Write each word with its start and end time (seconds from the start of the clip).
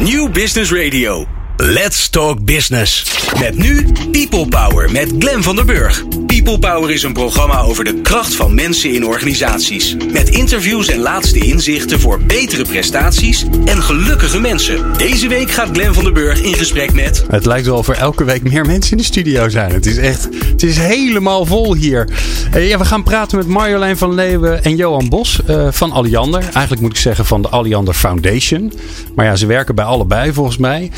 New 0.00 0.30
Business 0.30 0.72
Radio. 0.72 1.39
Let's 1.62 2.08
Talk 2.08 2.44
Business. 2.44 3.18
Met 3.38 3.58
nu 3.58 3.86
People 4.10 4.48
Power 4.48 4.92
met 4.92 5.12
Glen 5.18 5.42
van 5.42 5.56
der 5.56 5.64
Burg. 5.64 6.04
People 6.26 6.58
Power 6.58 6.90
is 6.90 7.02
een 7.02 7.12
programma 7.12 7.60
over 7.60 7.84
de 7.84 8.00
kracht 8.00 8.34
van 8.34 8.54
mensen 8.54 8.92
in 8.92 9.06
organisaties. 9.06 9.96
Met 10.12 10.28
interviews 10.28 10.88
en 10.88 10.98
laatste 10.98 11.38
inzichten 11.38 12.00
voor 12.00 12.20
betere 12.20 12.64
prestaties 12.64 13.44
en 13.64 13.82
gelukkige 13.82 14.40
mensen. 14.40 14.92
Deze 14.96 15.28
week 15.28 15.50
gaat 15.50 15.68
Glen 15.72 15.94
van 15.94 16.04
der 16.04 16.12
Burg 16.12 16.42
in 16.42 16.54
gesprek 16.54 16.92
met. 16.92 17.24
Het 17.30 17.46
lijkt 17.46 17.66
wel 17.66 17.76
of 17.76 17.88
er 17.88 17.96
elke 17.96 18.24
week 18.24 18.42
meer 18.42 18.66
mensen 18.66 18.90
in 18.90 18.96
de 18.96 19.04
studio 19.04 19.48
zijn. 19.48 19.72
Het 19.72 19.86
is 19.86 19.96
echt, 19.96 20.28
het 20.50 20.62
is 20.62 20.76
helemaal 20.76 21.46
vol 21.46 21.74
hier. 21.74 22.08
Eh, 22.52 22.68
ja, 22.68 22.78
we 22.78 22.84
gaan 22.84 23.02
praten 23.02 23.38
met 23.38 23.46
Marjolein 23.46 23.96
van 23.96 24.14
Leeuwen 24.14 24.64
en 24.64 24.76
Johan 24.76 25.08
Bos 25.08 25.40
uh, 25.48 25.68
van 25.70 25.92
Alliander. 25.92 26.42
Eigenlijk 26.42 26.80
moet 26.80 26.90
ik 26.90 26.96
zeggen 26.96 27.26
van 27.26 27.42
de 27.42 27.48
Alliander 27.48 27.94
Foundation. 27.94 28.72
Maar 29.14 29.26
ja, 29.26 29.36
ze 29.36 29.46
werken 29.46 29.74
bij 29.74 29.84
allebei 29.84 30.32
volgens 30.32 30.56
mij. 30.56 30.90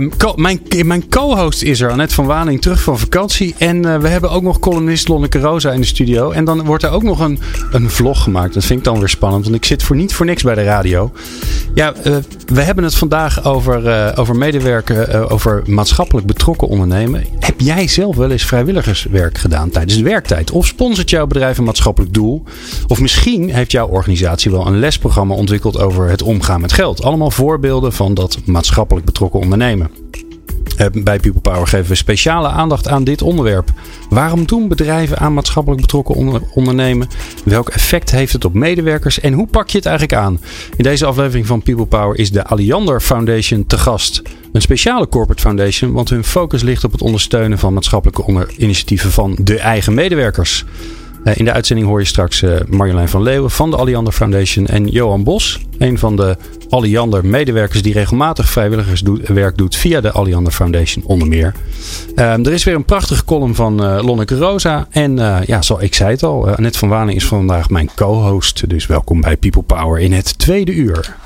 Um, 0.00 0.10
mijn 0.36 0.60
mijn 0.82 1.08
co-host 1.08 1.62
is 1.62 1.80
er, 1.80 1.90
Annette 1.90 2.14
van 2.14 2.26
Waning, 2.26 2.60
terug 2.62 2.82
van 2.82 2.98
vakantie. 2.98 3.54
En 3.58 3.86
uh, 3.86 3.96
we 3.96 4.08
hebben 4.08 4.30
ook 4.30 4.42
nog 4.42 4.58
columnist 4.58 5.08
Lonneke 5.08 5.38
Rosa 5.38 5.70
in 5.70 5.80
de 5.80 5.86
studio. 5.86 6.30
En 6.30 6.44
dan 6.44 6.64
wordt 6.64 6.82
er 6.82 6.90
ook 6.90 7.02
nog 7.02 7.20
een, 7.20 7.38
een 7.72 7.90
vlog 7.90 8.22
gemaakt. 8.22 8.54
Dat 8.54 8.64
vind 8.64 8.78
ik 8.78 8.84
dan 8.84 8.98
weer 8.98 9.08
spannend, 9.08 9.44
want 9.44 9.56
ik 9.56 9.64
zit 9.64 9.82
voor 9.82 9.96
niet 9.96 10.14
voor 10.14 10.26
niks 10.26 10.42
bij 10.42 10.54
de 10.54 10.64
radio. 10.64 11.12
Ja, 11.74 11.94
uh, 12.06 12.16
we 12.46 12.62
hebben 12.62 12.84
het 12.84 12.94
vandaag 12.94 13.44
over, 13.44 13.86
uh, 13.86 14.12
over 14.14 14.36
medewerken, 14.36 15.30
over 15.30 15.62
maatschappelijk 15.66 16.26
betrokken 16.26 16.68
ondernemen. 16.68 17.24
Heb 17.38 17.60
jij 17.60 17.88
zelf 17.88 18.16
wel 18.16 18.30
eens 18.30 18.44
vrijwilligerswerk 18.44 19.38
gedaan 19.38 19.70
tijdens 19.70 19.96
de 19.96 20.02
werktijd? 20.02 20.50
Of 20.50 20.66
sponsort 20.66 21.10
jouw 21.10 21.26
bedrijf 21.26 21.58
een 21.58 21.64
maatschappelijk 21.64 22.14
doel? 22.14 22.42
Of 22.86 23.00
misschien 23.00 23.54
heeft 23.54 23.72
jouw 23.72 23.88
organisatie 23.88 24.50
wel 24.50 24.66
een 24.66 24.78
lesprogramma 24.78 25.34
ontwikkeld 25.34 25.80
over 25.80 26.08
het 26.08 26.22
omgaan 26.22 26.60
met 26.60 26.72
geld. 26.72 27.02
Allemaal 27.02 27.30
voorbeelden 27.30 27.92
van 27.92 28.14
dat 28.14 28.38
maatschappelijk 28.44 29.06
betrokken 29.06 29.40
ondernemen. 29.40 29.81
Eh, 30.76 30.86
bij 31.02 31.18
People 31.18 31.40
Power 31.40 31.66
geven 31.66 31.88
we 31.88 31.94
speciale 31.94 32.48
aandacht 32.48 32.88
aan 32.88 33.04
dit 33.04 33.22
onderwerp. 33.22 33.70
Waarom 34.08 34.46
doen 34.46 34.68
bedrijven 34.68 35.18
aan 35.18 35.34
maatschappelijk 35.34 35.80
betrokken 35.80 36.44
ondernemen? 36.54 37.08
Welk 37.44 37.68
effect 37.68 38.10
heeft 38.10 38.32
het 38.32 38.44
op 38.44 38.54
medewerkers 38.54 39.20
en 39.20 39.32
hoe 39.32 39.46
pak 39.46 39.68
je 39.70 39.76
het 39.76 39.86
eigenlijk 39.86 40.18
aan? 40.18 40.40
In 40.76 40.84
deze 40.84 41.06
aflevering 41.06 41.46
van 41.46 41.62
People 41.62 41.86
Power 41.86 42.18
is 42.18 42.30
de 42.30 42.44
Alliander 42.44 43.00
Foundation 43.00 43.66
te 43.66 43.78
gast. 43.78 44.22
Een 44.52 44.60
speciale 44.60 45.08
corporate 45.08 45.42
foundation, 45.42 45.92
want 45.92 46.10
hun 46.10 46.24
focus 46.24 46.62
ligt 46.62 46.84
op 46.84 46.92
het 46.92 47.02
ondersteunen 47.02 47.58
van 47.58 47.72
maatschappelijke 47.72 48.46
initiatieven 48.56 49.10
van 49.10 49.36
de 49.40 49.58
eigen 49.58 49.94
medewerkers. 49.94 50.64
Eh, 51.24 51.36
in 51.36 51.44
de 51.44 51.52
uitzending 51.52 51.88
hoor 51.88 52.00
je 52.00 52.06
straks 52.06 52.42
eh, 52.42 52.54
Marjolein 52.68 53.08
van 53.08 53.22
Leeuwen 53.22 53.50
van 53.50 53.70
de 53.70 53.76
Alliander 53.76 54.12
Foundation 54.12 54.66
en 54.66 54.86
Johan 54.88 55.24
Bos, 55.24 55.60
een 55.78 55.98
van 55.98 56.16
de 56.16 56.36
Alliander 56.68 57.26
medewerkers 57.26 57.82
die 57.82 57.92
regelmatig 57.92 58.50
vrijwilligerswerk 58.50 59.56
doet 59.56 59.76
via 59.76 60.00
de 60.00 60.12
Alliander 60.12 60.52
Foundation 60.52 61.04
onder 61.04 61.28
meer. 61.28 61.54
Um, 62.16 62.46
er 62.46 62.52
is 62.52 62.64
weer 62.64 62.74
een 62.74 62.84
prachtige 62.84 63.24
column 63.24 63.54
van 63.54 63.84
uh, 63.84 64.02
Lonneke 64.04 64.36
Rosa. 64.36 64.86
En 64.90 65.16
ja, 65.46 65.62
zo, 65.62 65.78
ik 65.78 65.94
zei 65.94 66.10
het 66.10 66.22
al, 66.22 66.48
Annette 66.48 66.78
van 66.78 66.88
Waning 66.88 67.16
is 67.16 67.26
vandaag 67.26 67.70
mijn 67.70 67.90
co-host. 67.94 68.68
Dus 68.68 68.86
welkom 68.86 69.20
bij 69.20 69.36
People 69.36 69.62
Power 69.62 70.00
in 70.00 70.12
het 70.12 70.38
tweede 70.38 70.72
uur. 70.72 71.16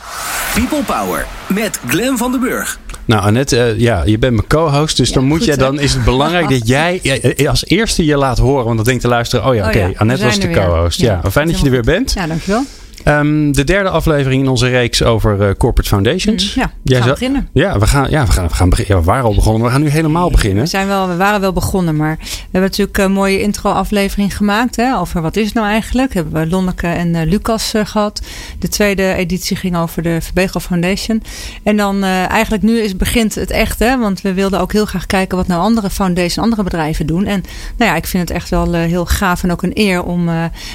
People 0.55 0.83
Power 0.83 1.27
met 1.47 1.80
Glen 1.86 2.19
van 2.19 2.30
den 2.30 2.41
Burg. 2.41 2.78
Nou, 3.06 3.22
Annette, 3.22 3.74
ja, 3.78 4.02
je 4.04 4.18
bent 4.18 4.34
mijn 4.34 4.46
co-host. 4.46 4.96
Dus 4.96 5.08
ja, 5.08 5.14
dan, 5.14 5.24
moet 5.24 5.44
jij, 5.44 5.56
dan 5.56 5.80
is 5.80 5.94
het 5.94 6.04
belangrijk 6.04 6.48
dat 6.48 6.68
jij 6.68 7.00
als 7.48 7.66
eerste 7.66 8.04
je 8.04 8.16
laat 8.16 8.38
horen. 8.38 8.64
Want 8.64 8.76
dan 8.76 8.84
denkt 8.84 9.02
de 9.02 9.08
luisteraar: 9.08 9.48
oh 9.48 9.54
ja, 9.54 9.68
oké, 9.68 9.76
okay, 9.76 9.90
oh 9.90 10.00
Annette 10.00 10.24
was 10.24 10.40
de 10.40 10.50
co-host. 10.50 11.00
Ja, 11.00 11.20
ja, 11.22 11.30
fijn 11.30 11.46
dat 11.48 11.58
je 11.58 11.64
er 11.64 11.70
weer 11.70 11.82
bent. 11.82 12.12
Ja, 12.12 12.27
dankjewel. 12.27 12.64
Um, 13.08 13.52
de 13.52 13.64
derde 13.64 13.88
aflevering 13.88 14.42
in 14.42 14.48
onze 14.48 14.68
reeks 14.68 15.02
over 15.02 15.40
uh, 15.40 15.50
corporate 15.58 15.88
foundations. 15.88 16.54
Mm, 16.54 16.62
ja, 16.62 16.72
we 16.82 16.94
gaan 16.94 17.08
beginnen. 17.08 17.48
Ja, 17.52 17.78
we 17.78 17.86
gaan, 17.86 18.10
ja, 18.10 18.26
we 18.26 18.32
gaan, 18.32 18.46
we 18.46 18.54
gaan 18.54 18.68
beginnen. 18.68 18.94
Ja, 18.94 19.00
we 19.00 19.06
waren 19.06 19.24
al 19.24 19.34
begonnen, 19.34 19.62
we 19.62 19.70
gaan 19.70 19.82
nu 19.82 19.88
helemaal 19.88 20.30
beginnen. 20.30 20.62
We, 20.62 20.68
zijn 20.68 20.86
wel, 20.86 21.08
we 21.08 21.16
waren 21.16 21.40
wel 21.40 21.52
begonnen, 21.52 21.96
maar 21.96 22.16
we 22.20 22.27
hebben 22.42 22.70
natuurlijk 22.70 22.98
een 22.98 23.12
mooie 23.12 23.40
intro-aflevering 23.40 24.36
gemaakt. 24.36 24.77
Hè, 24.77 24.98
over 24.98 25.22
wat 25.22 25.36
is 25.36 25.45
het 25.45 25.55
nou 25.55 25.66
eigenlijk. 25.66 26.14
Hebben 26.14 26.33
we 26.33 26.48
Lonneke 26.48 26.86
en 26.86 27.14
uh, 27.14 27.22
Lucas 27.22 27.74
uh, 27.74 27.86
gehad. 27.86 28.22
De 28.58 28.68
tweede 28.68 29.14
editie 29.14 29.56
ging 29.56 29.77
over 29.77 30.02
de 30.02 30.20
Verbegel 30.20 30.61
Foundation. 30.61 31.22
En 31.62 31.77
dan 31.77 32.05
eigenlijk 32.05 32.62
nu 32.62 32.78
is, 32.78 32.96
begint 32.96 33.34
het 33.34 33.50
echt. 33.50 33.78
Hè, 33.78 33.98
want 33.98 34.20
we 34.20 34.34
wilden 34.34 34.61
ook 34.61 34.72
heel 34.72 34.86
graag 34.86 35.06
kijken 35.06 35.36
wat 35.36 35.46
nou 35.46 35.61
andere 35.61 35.90
foundations, 35.90 36.39
andere 36.39 36.62
bedrijven 36.62 37.06
doen. 37.06 37.27
En 37.27 37.45
nou 37.77 37.90
ja, 37.90 37.96
ik 37.96 38.06
vind 38.06 38.28
het 38.28 38.36
echt 38.36 38.48
wel 38.48 38.72
heel 38.72 39.06
gaaf 39.06 39.42
en 39.42 39.52
ook 39.52 39.62
een 39.62 39.78
eer 39.78 40.02
om 40.02 40.30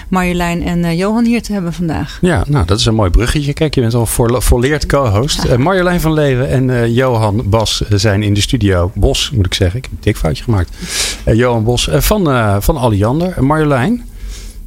Marjolein 0.08 0.64
en 0.64 0.96
Johan 0.96 1.26
hier 1.26 1.42
te 1.42 1.54
hebben 1.54 1.74
vandaag. 1.74 2.20
Ja, 2.22 2.44
nou 2.48 2.66
dat 2.66 2.80
is 2.80 2.86
een 2.86 2.96
mooi 2.96 3.10
bruggetje. 3.10 3.54
Kijk, 3.54 3.76
je 3.76 3.82
bent 3.82 3.94
al 3.94 4.06
volleerd 4.42 4.86
co-host. 4.86 5.46
Uh, 5.46 5.56
Marjolein 5.56 6.02
van 6.02 6.14
Leeuwen 6.14 6.50
en 6.50 6.70
uh, 6.70 6.88
Johan 6.88 7.42
Bas 7.46 7.82
zijn 7.90 8.24
in 8.24 8.34
de 8.34 8.42
studio. 8.42 8.92
Bos, 8.96 9.32
moet 9.32 9.46
ik 9.46 9.54
zeggen. 9.54 9.78
Ik 9.78 9.84
heb 9.84 9.94
een 9.94 10.00
dik 10.02 10.18
foutje 10.18 10.44
gemaakt. 10.44 10.78
Uh, 11.26 11.34
Johan 11.34 11.64
Bos 11.64 11.90
van, 11.92 12.62
van 12.62 12.78
Alliander. 12.78 13.44
Marjolein, 13.44 14.04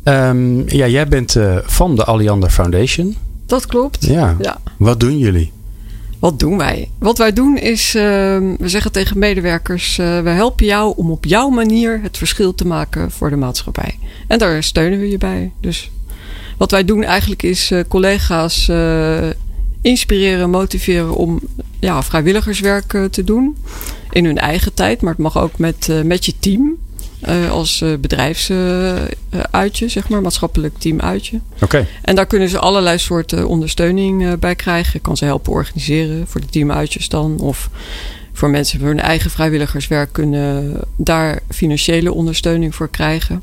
um, 0.04 0.68
ja, 0.68 0.86
jij 0.86 1.08
bent 1.08 1.36
van 1.64 1.96
de 1.96 2.04
Alliander 2.04 2.50
Foundation. 2.50 3.16
Dat 3.46 3.66
klopt. 3.66 4.06
Ja. 4.06 4.36
ja. 4.40 4.58
Wat 4.78 5.00
doen 5.00 5.18
jullie? 5.18 5.52
Wat 6.18 6.38
doen 6.38 6.58
wij? 6.58 6.90
Wat 6.98 7.18
wij 7.18 7.32
doen 7.32 7.56
is, 7.56 7.92
we 7.92 8.56
zeggen 8.58 8.92
tegen 8.92 9.18
medewerkers: 9.18 9.96
we 9.96 10.30
helpen 10.30 10.66
jou 10.66 10.92
om 10.96 11.10
op 11.10 11.24
jouw 11.24 11.48
manier 11.48 12.00
het 12.02 12.18
verschil 12.18 12.54
te 12.54 12.66
maken 12.66 13.10
voor 13.10 13.30
de 13.30 13.36
maatschappij. 13.36 13.98
En 14.28 14.38
daar 14.38 14.62
steunen 14.62 14.98
we 14.98 15.10
je 15.10 15.18
bij. 15.18 15.52
Dus 15.60 15.90
wat 16.64 16.72
wij 16.72 16.84
doen 16.84 17.02
eigenlijk 17.02 17.42
is 17.42 17.70
uh, 17.70 17.80
collega's 17.88 18.68
uh, 18.68 19.28
inspireren, 19.80 20.50
motiveren 20.50 21.14
om 21.14 21.40
ja, 21.80 22.02
vrijwilligerswerk 22.02 22.92
uh, 22.92 23.04
te 23.04 23.24
doen. 23.24 23.56
In 24.10 24.24
hun 24.24 24.38
eigen 24.38 24.74
tijd, 24.74 25.00
maar 25.00 25.12
het 25.12 25.22
mag 25.22 25.38
ook 25.38 25.58
met, 25.58 25.88
met 26.04 26.24
je 26.24 26.34
team. 26.38 26.76
als 27.50 27.84
bedrijfsuitje, 28.00 29.88
zeg 29.88 30.08
maar, 30.08 30.22
maatschappelijk 30.22 30.78
teamuitje. 30.78 31.40
Oké. 31.60 31.86
En 32.02 32.14
daar 32.14 32.26
kunnen 32.26 32.48
ze 32.48 32.58
allerlei 32.58 32.98
soorten 32.98 33.48
ondersteuning 33.48 34.38
bij 34.38 34.54
krijgen. 34.54 34.92
Je 34.92 35.00
kan 35.00 35.16
ze 35.16 35.24
helpen 35.24 35.52
organiseren 35.52 36.26
voor 36.26 36.40
de 36.40 36.46
teamuitjes 36.46 37.08
dan. 37.08 37.40
Of 37.40 37.70
voor 38.32 38.50
mensen 38.50 38.78
die 38.78 38.86
hun 38.86 39.00
eigen 39.00 39.30
vrijwilligerswerk 39.30 40.12
kunnen 40.12 40.80
daar 40.96 41.40
financiële 41.48 42.12
ondersteuning 42.12 42.74
voor 42.74 42.88
krijgen. 42.88 43.42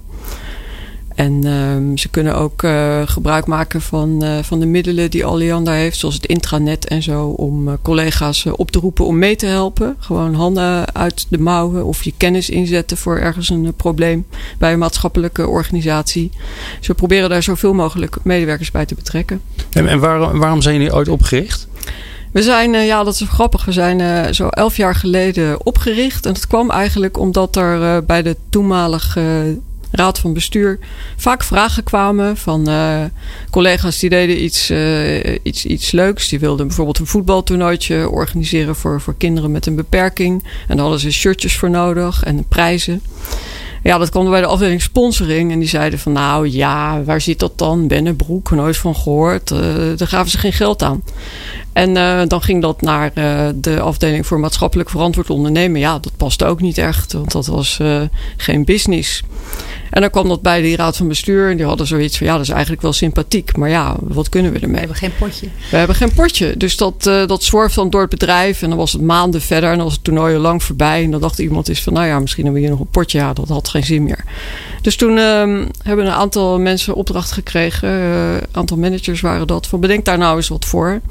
En 1.21 1.45
um, 1.45 1.97
ze 1.97 2.09
kunnen 2.09 2.35
ook 2.35 2.63
uh, 2.63 3.01
gebruik 3.05 3.45
maken 3.45 3.81
van, 3.81 4.23
uh, 4.23 4.37
van 4.41 4.59
de 4.59 4.65
middelen 4.65 5.11
die 5.11 5.25
Alliander 5.25 5.73
heeft, 5.73 5.97
zoals 5.97 6.15
het 6.15 6.25
intranet 6.25 6.87
en 6.87 7.03
zo, 7.03 7.27
om 7.27 7.67
uh, 7.67 7.73
collega's 7.81 8.45
op 8.55 8.71
te 8.71 8.79
roepen 8.79 9.05
om 9.05 9.17
mee 9.17 9.35
te 9.35 9.45
helpen. 9.45 9.95
Gewoon 9.99 10.33
handen 10.33 10.95
uit 10.95 11.25
de 11.29 11.37
mouwen 11.37 11.85
of 11.85 12.03
je 12.03 12.13
kennis 12.17 12.49
inzetten 12.49 12.97
voor 12.97 13.17
ergens 13.17 13.49
een 13.49 13.73
probleem 13.75 14.25
bij 14.57 14.73
een 14.73 14.79
maatschappelijke 14.79 15.47
organisatie. 15.47 16.31
Dus 16.77 16.87
we 16.87 16.93
proberen 16.93 17.29
daar 17.29 17.43
zoveel 17.43 17.73
mogelijk 17.73 18.17
medewerkers 18.23 18.71
bij 18.71 18.85
te 18.85 18.95
betrekken. 18.95 19.41
En, 19.69 19.87
en 19.87 19.99
waarom, 19.99 20.39
waarom 20.39 20.61
zijn 20.61 20.75
jullie 20.75 20.93
ooit 20.93 21.09
opgericht? 21.09 21.67
We 22.31 22.41
zijn, 22.41 22.71
ja, 22.71 23.03
dat 23.03 23.13
is 23.13 23.27
grappig. 23.29 23.65
We 23.65 23.71
zijn 23.71 24.33
zo 24.35 24.47
elf 24.47 24.77
jaar 24.77 24.95
geleden 24.95 25.65
opgericht. 25.65 26.25
En 26.25 26.33
dat 26.33 26.47
kwam 26.47 26.69
eigenlijk 26.69 27.17
omdat 27.17 27.55
er 27.55 28.05
bij 28.05 28.21
de 28.21 28.35
toenmalige 28.49 29.57
raad 29.91 30.19
van 30.19 30.33
bestuur 30.33 30.79
vaak 31.17 31.43
vragen 31.43 31.83
kwamen 31.83 32.37
van 32.37 32.69
uh, 32.69 33.03
collega's 33.49 33.99
die 33.99 34.09
deden 34.09 34.43
iets, 34.43 34.71
uh, 34.71 35.35
iets, 35.43 35.65
iets 35.65 35.91
leuks. 35.91 36.29
Die 36.29 36.39
wilden 36.39 36.67
bijvoorbeeld 36.67 36.99
een 36.99 37.07
voetbaltoernooitje 37.07 38.09
organiseren 38.09 38.75
voor, 38.75 39.01
voor 39.01 39.15
kinderen 39.17 39.51
met 39.51 39.65
een 39.65 39.75
beperking. 39.75 40.43
En 40.43 40.75
daar 40.75 40.79
hadden 40.79 40.99
ze 40.99 41.11
shirtjes 41.11 41.57
voor 41.57 41.69
nodig 41.69 42.23
en 42.23 42.45
prijzen. 42.47 43.01
Ja, 43.83 43.97
dat 43.97 44.09
kwam 44.09 44.29
bij 44.29 44.41
de 44.41 44.47
afdeling 44.47 44.81
sponsoring. 44.81 45.51
En 45.51 45.59
die 45.59 45.67
zeiden 45.67 45.99
van 45.99 46.11
nou 46.11 46.49
ja, 46.49 47.03
waar 47.03 47.21
zit 47.21 47.39
dat 47.39 47.57
dan? 47.57 47.87
Bennebroek, 47.87 48.51
nooit 48.51 48.77
van 48.77 48.95
gehoord. 48.95 49.51
Uh, 49.51 49.59
daar 49.95 50.07
gaven 50.07 50.31
ze 50.31 50.37
geen 50.37 50.53
geld 50.53 50.83
aan. 50.83 51.03
En 51.73 51.93
dan 52.27 52.41
ging 52.41 52.61
dat 52.61 52.81
naar 52.81 53.13
de 53.55 53.79
afdeling 53.79 54.27
voor 54.27 54.39
maatschappelijk 54.39 54.89
verantwoord 54.89 55.29
ondernemen. 55.29 55.79
Ja, 55.79 55.99
dat 55.99 56.17
paste 56.17 56.45
ook 56.45 56.61
niet 56.61 56.77
echt, 56.77 57.13
want 57.13 57.31
dat 57.31 57.45
was 57.45 57.79
geen 58.37 58.65
business. 58.65 59.23
En 59.91 60.01
dan 60.01 60.09
kwam 60.09 60.27
dat 60.27 60.41
bij 60.41 60.61
die 60.61 60.75
raad 60.75 60.97
van 60.97 61.07
bestuur. 61.07 61.49
En 61.49 61.57
die 61.57 61.65
hadden 61.65 61.87
zoiets 61.87 62.17
van, 62.17 62.27
ja, 62.27 62.33
dat 62.33 62.41
is 62.41 62.49
eigenlijk 62.49 62.81
wel 62.81 62.93
sympathiek. 62.93 63.57
Maar 63.57 63.69
ja, 63.69 63.95
wat 63.99 64.29
kunnen 64.29 64.51
we 64.51 64.59
ermee? 64.59 64.73
We 64.73 64.79
hebben 64.79 64.97
geen 64.97 65.15
potje. 65.19 65.47
We 65.71 65.77
hebben 65.77 65.95
geen 65.95 66.13
potje. 66.13 66.57
Dus 66.57 66.77
dat, 66.77 67.05
uh, 67.07 67.27
dat 67.27 67.43
zworft 67.43 67.75
dan 67.75 67.89
door 67.89 68.01
het 68.01 68.09
bedrijf. 68.09 68.61
En 68.61 68.69
dan 68.69 68.77
was 68.77 68.91
het 68.91 69.01
maanden 69.01 69.41
verder. 69.41 69.69
En 69.69 69.75
dan 69.75 69.85
was 69.85 69.93
het 69.93 70.03
toernooi 70.03 70.35
al 70.35 70.41
lang 70.41 70.63
voorbij. 70.63 71.03
En 71.03 71.11
dan 71.11 71.21
dacht 71.21 71.39
iemand 71.39 71.69
is 71.69 71.83
van, 71.83 71.93
nou 71.93 72.05
ja, 72.05 72.19
misschien 72.19 72.43
hebben 72.43 72.61
we 72.61 72.67
hier 72.67 72.77
nog 72.77 72.85
een 72.85 72.91
potje. 72.91 73.17
Ja, 73.17 73.33
dat 73.33 73.47
had 73.49 73.69
geen 73.69 73.83
zin 73.83 74.03
meer. 74.03 74.23
Dus 74.81 74.95
toen 74.95 75.17
uh, 75.17 75.65
hebben 75.83 76.05
een 76.05 76.11
aantal 76.11 76.59
mensen 76.59 76.95
opdracht 76.95 77.31
gekregen. 77.31 77.89
Een 77.89 78.35
uh, 78.35 78.41
aantal 78.51 78.77
managers 78.77 79.21
waren 79.21 79.47
dat. 79.47 79.67
Van 79.67 79.79
bedenk 79.79 80.05
daar 80.05 80.17
nou 80.17 80.35
eens 80.35 80.47
wat 80.47 80.65
voor. 80.65 81.01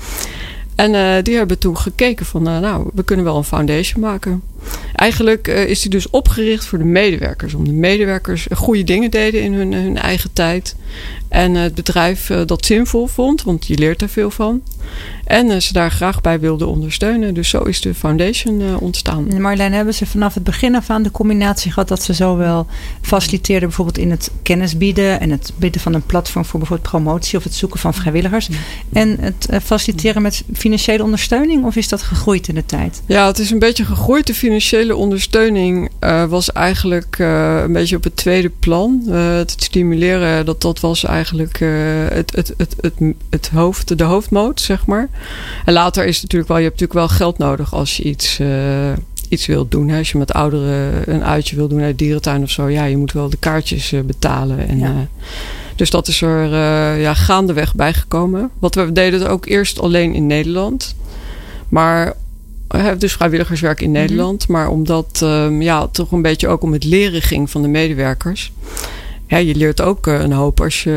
En 0.74 0.94
uh, 0.94 1.22
die 1.22 1.36
hebben 1.36 1.58
toen 1.58 1.78
gekeken 1.78 2.26
van, 2.26 2.42
nou, 2.42 2.90
we 2.94 3.02
kunnen 3.02 3.24
wel 3.24 3.36
een 3.36 3.44
foundation 3.44 4.00
maken. 4.00 4.42
Eigenlijk 4.94 5.48
uh, 5.48 5.68
is 5.68 5.80
die 5.80 5.90
dus 5.90 6.10
opgericht 6.10 6.64
voor 6.64 6.78
de 6.78 6.84
medewerkers. 6.84 7.54
Om 7.54 7.64
de 7.64 7.72
medewerkers 7.72 8.46
goede 8.54 8.84
dingen 8.84 9.10
deden 9.10 9.42
in 9.42 9.52
hun, 9.52 9.72
hun 9.72 9.98
eigen 9.98 10.32
tijd. 10.32 10.76
En 11.28 11.54
het 11.54 11.74
bedrijf 11.74 12.26
dat 12.46 12.66
zinvol 12.66 13.06
vond, 13.06 13.42
want 13.42 13.66
je 13.66 13.78
leert 13.78 14.02
er 14.02 14.08
veel 14.08 14.30
van. 14.30 14.62
En 15.24 15.62
ze 15.62 15.72
daar 15.72 15.90
graag 15.90 16.20
bij 16.20 16.40
wilden 16.40 16.68
ondersteunen. 16.68 17.34
Dus 17.34 17.48
zo 17.48 17.62
is 17.62 17.80
de 17.80 17.94
foundation 17.94 18.78
ontstaan. 18.78 19.40
Marlijn, 19.40 19.72
hebben 19.72 19.94
ze 19.94 20.06
vanaf 20.06 20.34
het 20.34 20.44
begin 20.44 20.74
af 20.74 20.90
aan 20.90 21.02
de 21.02 21.10
combinatie 21.10 21.72
gehad 21.72 21.88
dat 21.88 22.02
ze 22.02 22.12
zowel 22.12 22.66
faciliteerden 23.00 23.68
bijvoorbeeld 23.68 23.98
in 23.98 24.10
het 24.10 24.30
kennis 24.42 24.76
bieden 24.76 25.20
en 25.20 25.30
het 25.30 25.52
bieden 25.56 25.80
van 25.80 25.94
een 25.94 26.02
platform 26.02 26.44
voor 26.44 26.58
bijvoorbeeld 26.58 26.90
promotie 26.90 27.38
of 27.38 27.44
het 27.44 27.54
zoeken 27.54 27.80
van 27.80 27.94
vrijwilligers. 27.94 28.48
En 28.92 29.16
het 29.20 29.48
faciliteren 29.62 30.22
met 30.22 30.42
financiële 30.52 31.02
ondersteuning 31.02 31.64
of 31.64 31.76
is 31.76 31.88
dat 31.88 32.02
gegroeid 32.02 32.48
in 32.48 32.54
de 32.54 32.66
tijd? 32.66 33.02
Ja, 33.06 33.26
het 33.26 33.38
is 33.38 33.50
een 33.50 33.58
beetje 33.58 33.84
gegroeid. 33.84 34.26
De 34.26 34.34
financiële 34.50 34.96
ondersteuning 34.96 35.90
was 36.28 36.52
eigenlijk 36.52 37.18
een 37.18 37.72
beetje 37.72 37.96
op 37.96 38.04
het 38.04 38.16
tweede 38.16 38.48
plan. 38.48 39.02
het 39.10 39.50
stimuleren, 39.50 40.46
dat, 40.46 40.60
dat 40.60 40.80
was 40.80 41.04
eigenlijk 41.04 41.58
het, 42.08 42.36
het, 42.36 42.54
het, 42.56 42.74
het, 42.80 42.94
het 43.30 43.48
hoofd, 43.48 43.98
de 43.98 44.04
hoofdmoot, 44.04 44.60
zeg 44.60 44.86
maar. 44.86 45.08
En 45.64 45.72
later 45.72 46.04
is 46.04 46.14
het 46.14 46.22
natuurlijk 46.22 46.50
wel, 46.50 46.58
je 46.58 46.68
hebt 46.68 46.80
natuurlijk 46.80 47.08
wel 47.08 47.16
geld 47.18 47.38
nodig 47.38 47.74
als 47.74 47.96
je 47.96 48.02
iets, 48.02 48.38
uh, 48.40 48.92
iets 49.28 49.46
wilt 49.46 49.70
doen. 49.70 49.88
Hè. 49.88 49.98
Als 49.98 50.10
je 50.10 50.18
met 50.18 50.32
ouderen 50.32 51.14
een 51.14 51.24
uitje 51.24 51.56
wil 51.56 51.68
doen 51.68 51.82
uit 51.82 51.98
dierentuin 51.98 52.42
of 52.42 52.50
zo, 52.50 52.68
ja, 52.68 52.84
je 52.84 52.96
moet 52.96 53.12
wel 53.12 53.30
de 53.30 53.36
kaartjes 53.36 53.92
uh, 53.92 54.00
betalen. 54.00 54.68
En, 54.68 54.78
ja. 54.78 54.90
uh, 54.90 54.96
dus 55.76 55.90
dat 55.90 56.08
is 56.08 56.22
er 56.22 56.48
ja, 56.98 57.14
gaandeweg 57.14 57.74
bijgekomen. 57.74 58.50
Wat 58.58 58.74
we 58.74 58.92
deden 58.92 59.20
het 59.20 59.28
ook 59.28 59.46
eerst 59.46 59.80
alleen 59.80 60.14
in 60.14 60.26
Nederland. 60.26 60.94
Maar 61.68 62.14
dus 62.98 63.12
vrijwilligerswerk 63.12 63.80
in 63.80 63.90
Nederland. 63.90 64.48
Mm 64.48 64.54
-hmm. 64.54 64.64
Maar 64.64 64.72
omdat 64.72 65.20
um, 65.24 65.62
ja, 65.62 65.82
het 65.82 65.94
toch 65.94 66.12
een 66.12 66.22
beetje 66.22 66.48
ook 66.48 66.62
om 66.62 66.72
het 66.72 66.84
leren 66.84 67.22
ging 67.22 67.50
van 67.50 67.62
de 67.62 67.68
medewerkers 67.68 68.52
ja, 69.30 69.36
je 69.36 69.54
leert 69.54 69.80
ook 69.80 70.06
eh, 70.06 70.20
een 70.20 70.32
hoop 70.32 70.60
als 70.60 70.82
je 70.82 70.90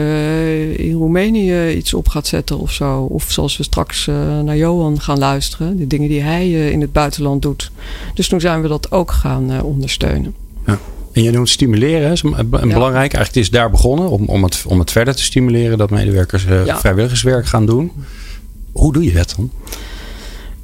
eh, 0.77 0.85
in 0.85 0.93
Roemenië 0.93 1.69
iets 1.69 1.93
op 1.93 2.07
gaat 2.07 2.27
zetten 2.27 2.59
of 2.59 2.71
zo. 2.71 3.01
Of 3.01 3.31
zoals 3.31 3.57
we 3.57 3.63
straks 3.63 4.07
uh, 4.07 4.39
naar 4.39 4.57
Johan 4.57 5.01
gaan 5.01 5.17
luisteren. 5.17 5.77
De 5.77 5.87
dingen 5.87 6.09
die 6.09 6.21
hij 6.21 6.71
in 6.71 6.81
het 6.81 6.91
buitenland 6.91 7.41
doet. 7.41 7.71
Dus 8.13 8.27
toen 8.27 8.41
zijn 8.41 8.61
we 8.61 8.67
dat 8.67 8.91
ook 8.91 9.11
gaan 9.11 9.61
ondersteunen. 9.61 10.35
Ja. 10.65 10.79
En 11.11 11.23
je 11.23 11.31
noemt 11.31 11.49
stimuleren, 11.49 12.11
is 12.11 12.23
een, 12.23 12.33
een 12.37 12.47
ja. 12.51 12.73
belangrijk. 12.73 13.13
Eigenlijk 13.13 13.35
is 13.35 13.49
daar 13.49 13.69
begonnen 13.71 14.09
om, 14.09 14.25
om, 14.25 14.43
het, 14.43 14.63
om 14.67 14.79
het 14.79 14.91
verder 14.91 15.15
te 15.15 15.23
stimuleren 15.23 15.77
dat 15.77 15.89
medewerkers 15.89 16.43
ja. 16.43 16.79
vrijwilligerswerk 16.79 17.45
gaan 17.45 17.65
doen. 17.65 17.91
Hoe 18.71 18.93
doe 18.93 19.03
je 19.03 19.13
dat 19.13 19.33
dan? 19.37 19.51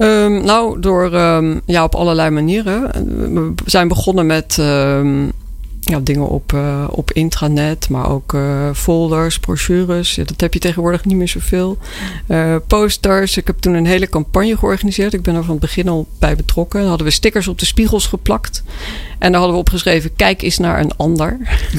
Um, 0.02 0.44
nou, 0.44 0.80
door 0.80 1.14
um, 1.14 1.62
ja, 1.66 1.84
op 1.84 1.96
allerlei 1.96 2.30
manieren. 2.30 2.92
We 3.26 3.54
zijn 3.66 3.88
begonnen 3.88 4.26
met 4.26 4.58
um, 4.60 5.32
ja, 5.80 6.00
dingen 6.00 6.28
op, 6.28 6.54
uh, 6.54 6.88
op 6.90 7.12
intranet, 7.12 7.90
maar 7.90 8.10
ook 8.10 8.34
uh, 8.34 8.70
folders, 8.74 9.40
brochures. 9.40 10.16
Ja, 10.16 10.24
dat 10.24 10.42
heb 10.42 10.54
je 10.54 10.60
tegenwoordig 10.60 11.06
niet 11.06 11.18
meer 11.18 11.28
zoveel. 11.28 11.78
Uh, 12.28 12.56
posters. 12.68 13.38
Ik 13.38 13.48
heb 13.48 13.58
toen 13.60 13.74
een 13.74 13.86
hele 13.86 14.10
campagne 14.10 14.58
georganiseerd. 14.58 15.14
Ik 15.14 15.22
ben 15.22 15.36
er 15.36 15.44
van 15.44 15.52
het 15.52 15.60
begin 15.60 15.88
al 15.88 16.08
bij 16.20 16.36
betrokken. 16.36 16.80
Dan 16.80 16.90
hadden 16.90 17.08
we 17.08 17.14
stickers 17.14 17.48
op 17.48 17.60
de 17.60 17.66
spiegels 17.66 18.08
geplakt. 18.08 18.64
En 19.20 19.32
daar 19.32 19.40
hadden 19.40 19.52
we 19.52 19.62
opgeschreven: 19.62 20.16
kijk 20.16 20.42
eens 20.42 20.58
naar 20.58 20.80
een 20.80 20.98
ander 20.98 21.38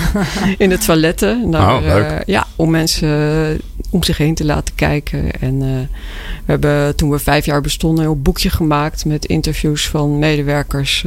in 0.59 0.69
de 0.69 0.79
toiletten. 0.79 1.51
Daar, 1.51 1.77
oh, 1.77 2.19
ja, 2.27 2.47
om 2.57 2.71
mensen 2.71 3.61
om 3.91 4.03
zich 4.03 4.17
heen 4.17 4.35
te 4.35 4.45
laten 4.45 4.75
kijken. 4.75 5.31
En 5.41 5.59
we 5.59 5.87
hebben 6.45 6.97
toen 6.97 7.11
we 7.11 7.19
vijf 7.19 7.45
jaar 7.45 7.61
bestonden 7.61 8.05
een 8.05 8.23
boekje 8.23 8.51
gemaakt 8.51 9.05
met 9.05 9.25
interviews 9.25 9.89
van 9.89 10.19
medewerkers. 10.19 11.05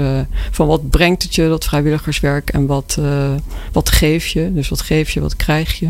van 0.51 0.67
wat 0.67 0.89
brengt 0.89 1.23
het 1.23 1.35
je, 1.35 1.47
dat 1.47 1.65
vrijwilligerswerk 1.65 2.49
en 2.49 2.65
wat 2.65 2.97
uh, 2.99 3.29
wat 3.71 3.89
geef 3.89 4.27
je? 4.27 4.53
Dus 4.53 4.69
wat 4.69 4.81
geef 4.81 5.09
je, 5.09 5.21
wat 5.21 5.35
krijg 5.35 5.79
je? 5.79 5.89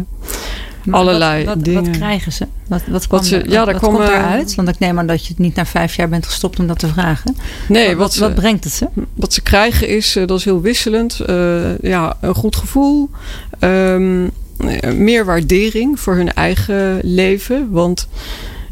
Maar 0.84 1.00
Allerlei 1.00 1.46
wat, 1.46 1.56
wat, 1.56 1.64
dingen. 1.66 1.84
Wat 1.84 1.98
krijgen 1.98 2.32
ze? 2.34 2.48
Wat, 2.68 2.82
wat, 2.88 3.08
kwam, 3.08 3.24
ze- 3.24 3.44
ja, 3.48 3.66
daar 3.66 3.80
komt 3.80 4.00
eruit? 4.00 4.56
Want 4.56 4.68
ik 4.68 4.80
neem 4.80 5.00
aan 5.00 5.08
dat 5.08 5.22
je 5.22 5.28
het 5.28 5.38
niet 5.40 5.56
na 5.56 5.66
vijf 5.66 5.96
jaar 5.96 6.10
bent 6.10 6.26
gestopt 6.26 6.60
om 6.60 6.68
dat 6.68 6.80
te 6.80 6.88
vragen. 6.88 7.36
Nee, 7.68 7.88
wat, 7.88 7.96
wat, 7.96 7.98
wat, 7.98 8.14
ze, 8.14 8.20
wat 8.20 8.36
brengt 8.36 8.64
het 8.64 8.74
ze? 8.74 8.88
wat 9.14 9.34
ze 9.34 9.42
krijgen 9.42 9.88
is, 9.88 10.16
eh, 10.16 10.28
dat 10.28 10.38
is 10.38 10.46
heel 10.46 10.62
wisselend. 10.62 11.20
Eh, 11.20 11.78
ja, 11.80 12.18
een 12.22 12.36
goed 12.36 12.56
gevoel. 12.56 13.10
ehm, 13.60 14.24
eh, 14.24 14.30
meer 14.96 15.26
waardering 15.26 16.00
voor 16.00 16.16
hun 16.16 16.34
eigen 16.34 17.00
leven. 17.04 17.72
Want 17.72 18.08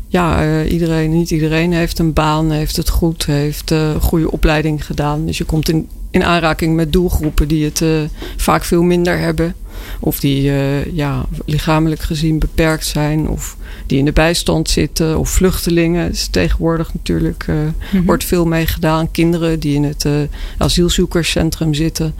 ja, 0.07 0.41
eh, 0.43 0.71
iedereen, 0.71 1.11
niet 1.11 1.31
iedereen 1.31 1.73
heeft 1.73 1.99
een 1.99 2.13
baan, 2.13 2.51
heeft 2.51 2.75
het 2.75 2.89
goed, 2.89 3.25
heeft 3.25 3.71
eh, 3.71 3.89
een 3.89 4.01
goede 4.01 4.31
opleiding 4.31 4.85
gedaan. 4.85 5.25
Dus 5.25 5.37
je 5.37 5.43
komt 5.43 5.69
in, 5.69 5.87
in 6.11 6.23
aanraking 6.23 6.75
met 6.75 6.93
doelgroepen 6.93 7.47
die 7.47 7.65
het 7.65 7.81
eh, 7.81 7.89
vaak 8.37 8.63
veel 8.63 8.81
minder 8.83 9.17
hebben. 9.19 9.55
Of 9.99 10.19
die 10.19 10.49
eh, 10.51 10.85
ja, 10.95 11.25
lichamelijk 11.45 12.01
gezien 12.01 12.39
beperkt 12.39 12.85
zijn. 12.85 13.27
Of 13.27 13.57
die 13.85 13.97
in 13.97 14.05
de 14.05 14.11
bijstand 14.11 14.69
zitten. 14.69 15.19
Of 15.19 15.29
vluchtelingen. 15.29 16.09
Dus 16.09 16.27
tegenwoordig 16.27 16.93
natuurlijk 16.93 17.45
eh, 17.47 17.55
Mhm. 17.91 18.05
wordt 18.05 18.23
veel 18.23 18.45
mee 18.45 18.67
gedaan. 18.67 19.11
Kinderen 19.11 19.59
die 19.59 19.75
in 19.75 19.83
het 19.83 20.05
eh, 20.05 20.13
asielzoekerscentrum 20.57 21.73
zitten. 21.73 22.13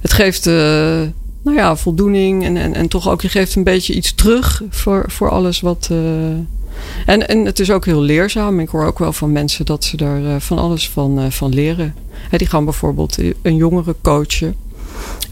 Het 0.00 0.12
geeft 0.12 0.46
eh, 0.46 1.00
nou 1.46 1.58
ja, 1.58 1.76
voldoening. 1.76 2.44
En, 2.44 2.56
en, 2.56 2.74
en 2.74 2.88
toch 2.88 3.08
ook, 3.08 3.22
je 3.22 3.28
geeft 3.28 3.54
een 3.54 3.64
beetje 3.64 3.94
iets 3.94 4.14
terug 4.14 4.62
voor, 4.68 5.04
voor 5.06 5.30
alles 5.30 5.60
wat... 5.60 5.88
eh, 5.90 6.28
en, 7.06 7.28
en 7.28 7.44
het 7.44 7.60
is 7.60 7.70
ook 7.70 7.84
heel 7.84 8.00
leerzaam. 8.00 8.60
Ik 8.60 8.68
hoor 8.68 8.86
ook 8.86 8.98
wel 8.98 9.12
van 9.12 9.32
mensen 9.32 9.64
dat 9.64 9.84
ze 9.84 9.96
daar 9.96 10.24
eh, 10.24 10.34
van 10.38 10.58
alles 10.58 10.90
van, 10.90 11.18
eh, 11.18 11.30
van 11.30 11.54
leren. 11.54 11.94
Die 12.30 12.46
gaan 12.46 12.64
bijvoorbeeld 12.64 13.18
een 13.42 13.56
jongere 13.56 13.96
coachen. 14.02 14.56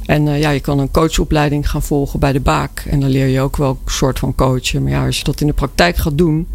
En 0.07 0.39
ja, 0.39 0.51
je 0.51 0.61
kan 0.61 0.79
een 0.79 0.91
coachopleiding 0.91 1.71
gaan 1.71 1.83
volgen 1.83 2.21
bij 2.21 2.33
de 2.33 2.41
Baak. 2.41 2.85
En 2.89 3.01
dan 3.01 3.11
leer 3.11 3.27
je 3.27 3.41
ook 3.41 3.57
wel 3.57 3.79
een 3.85 3.93
soort 3.93 4.19
van 4.19 4.35
coachen. 4.35 4.83
Maar 4.83 4.93
ja, 4.93 5.07
als 5.07 5.19
je 5.19 5.25
dat 5.25 5.41
in 5.41 5.47
de 5.47 5.53
praktijk 5.53 5.97
gaat 5.97 6.19
doen... 6.19 6.47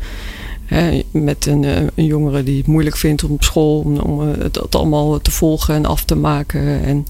Hè, 0.65 1.03
met 1.11 1.45
een, 1.45 1.63
een 1.95 2.05
jongere 2.05 2.43
die 2.43 2.57
het 2.57 2.67
moeilijk 2.67 2.97
vindt 2.97 3.23
om 3.23 3.31
op 3.31 3.43
school... 3.43 3.79
om, 3.79 3.97
om 3.97 4.19
het 4.19 4.75
allemaal 4.75 5.21
te 5.21 5.31
volgen 5.31 5.75
en 5.75 5.85
af 5.85 6.03
te 6.03 6.15
maken. 6.15 6.83
En 6.83 7.05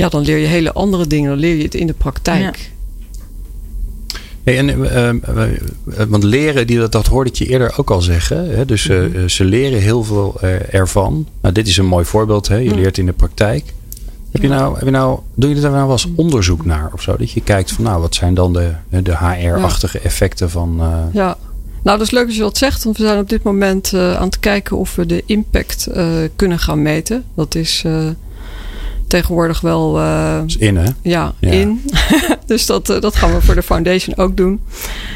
ja, 0.00 0.08
dan 0.08 0.22
leer 0.22 0.36
je 0.38 0.46
hele 0.46 0.72
andere 0.72 1.06
dingen. 1.06 1.30
Dan 1.30 1.38
leer 1.38 1.56
je 1.56 1.62
het 1.62 1.74
in 1.74 1.86
de 1.86 1.92
praktijk. 1.92 2.70
Hey, 4.44 4.58
en, 4.58 4.68
eh, 4.90 5.08
eh, 5.08 5.14
eh, 5.18 6.06
want 6.08 6.22
leren, 6.24 6.66
die, 6.66 6.78
dat, 6.78 6.92
dat 6.92 7.06
hoorde 7.06 7.30
ik 7.30 7.36
je 7.36 7.46
eerder 7.46 7.72
ook 7.78 7.90
al 7.90 8.00
zeggen. 8.00 8.50
Hè? 8.56 8.64
Dus 8.64 8.88
eh, 8.88 8.98
Mhm. 9.00 9.28
ze 9.28 9.44
leren 9.44 9.80
heel 9.80 10.04
veel 10.04 10.36
eh, 10.40 10.74
ervan. 10.74 11.26
Nou, 11.40 11.54
dit 11.54 11.68
is 11.68 11.76
een 11.76 11.86
mooi 11.86 12.04
voorbeeld. 12.04 12.48
Hè? 12.48 12.56
Je 12.56 12.64
Ja. 12.70 12.74
leert 12.74 12.98
in 12.98 13.06
de 13.06 13.12
praktijk. 13.12 13.64
Heb 14.30 14.42
je 14.42 14.48
nou, 14.48 14.74
heb 14.74 14.84
je 14.84 14.90
nou, 14.90 15.18
doe 15.34 15.54
je 15.54 15.60
daar 15.60 15.70
nou 15.70 15.82
wel 15.82 15.92
eens 15.92 16.08
onderzoek 16.16 16.64
naar 16.64 16.90
of 16.92 17.02
zo? 17.02 17.16
Dat 17.16 17.30
je 17.30 17.40
kijkt 17.42 17.72
van 17.72 17.84
nou, 17.84 18.00
wat 18.00 18.14
zijn 18.14 18.34
dan 18.34 18.52
de, 18.52 18.70
de 19.02 19.16
HR-achtige 19.16 19.98
effecten 19.98 20.50
van. 20.50 20.76
eh, 20.80 20.86
Ja, 21.12 21.36
nou 21.82 21.98
dat 21.98 22.00
is 22.06 22.10
leuk 22.12 22.26
dat 22.26 22.34
je 22.34 22.40
dat 22.40 22.56
zegt, 22.58 22.84
want 22.84 22.96
we 22.98 23.02
zijn 23.04 23.18
op 23.18 23.28
dit 23.28 23.42
moment 23.42 23.92
eh, 23.92 24.16
aan 24.16 24.26
het 24.26 24.38
kijken 24.40 24.76
of 24.76 24.94
we 24.94 25.06
de 25.06 25.22
impact 25.26 25.86
eh, 25.86 26.06
kunnen 26.36 26.58
gaan 26.58 26.82
meten. 26.82 27.24
Dat 27.34 27.54
is 27.54 27.82
eh, 27.86 28.06
tegenwoordig 29.10 29.60
wel 29.60 29.98
eh, 29.98 30.40
is 30.46 30.56
in, 30.56 30.76
hè? 30.76 30.90
ja, 31.02 31.34
Ja. 31.38 31.50
in. 31.50 31.82
dus 32.46 32.66
dat, 32.66 32.90
eh, 32.90 33.00
dat 33.00 33.16
gaan 33.16 33.34
we 33.34 33.40
voor 33.40 33.54
de 33.54 33.62
foundation 33.62 34.16
ook 34.16 34.36
doen. 34.36 34.60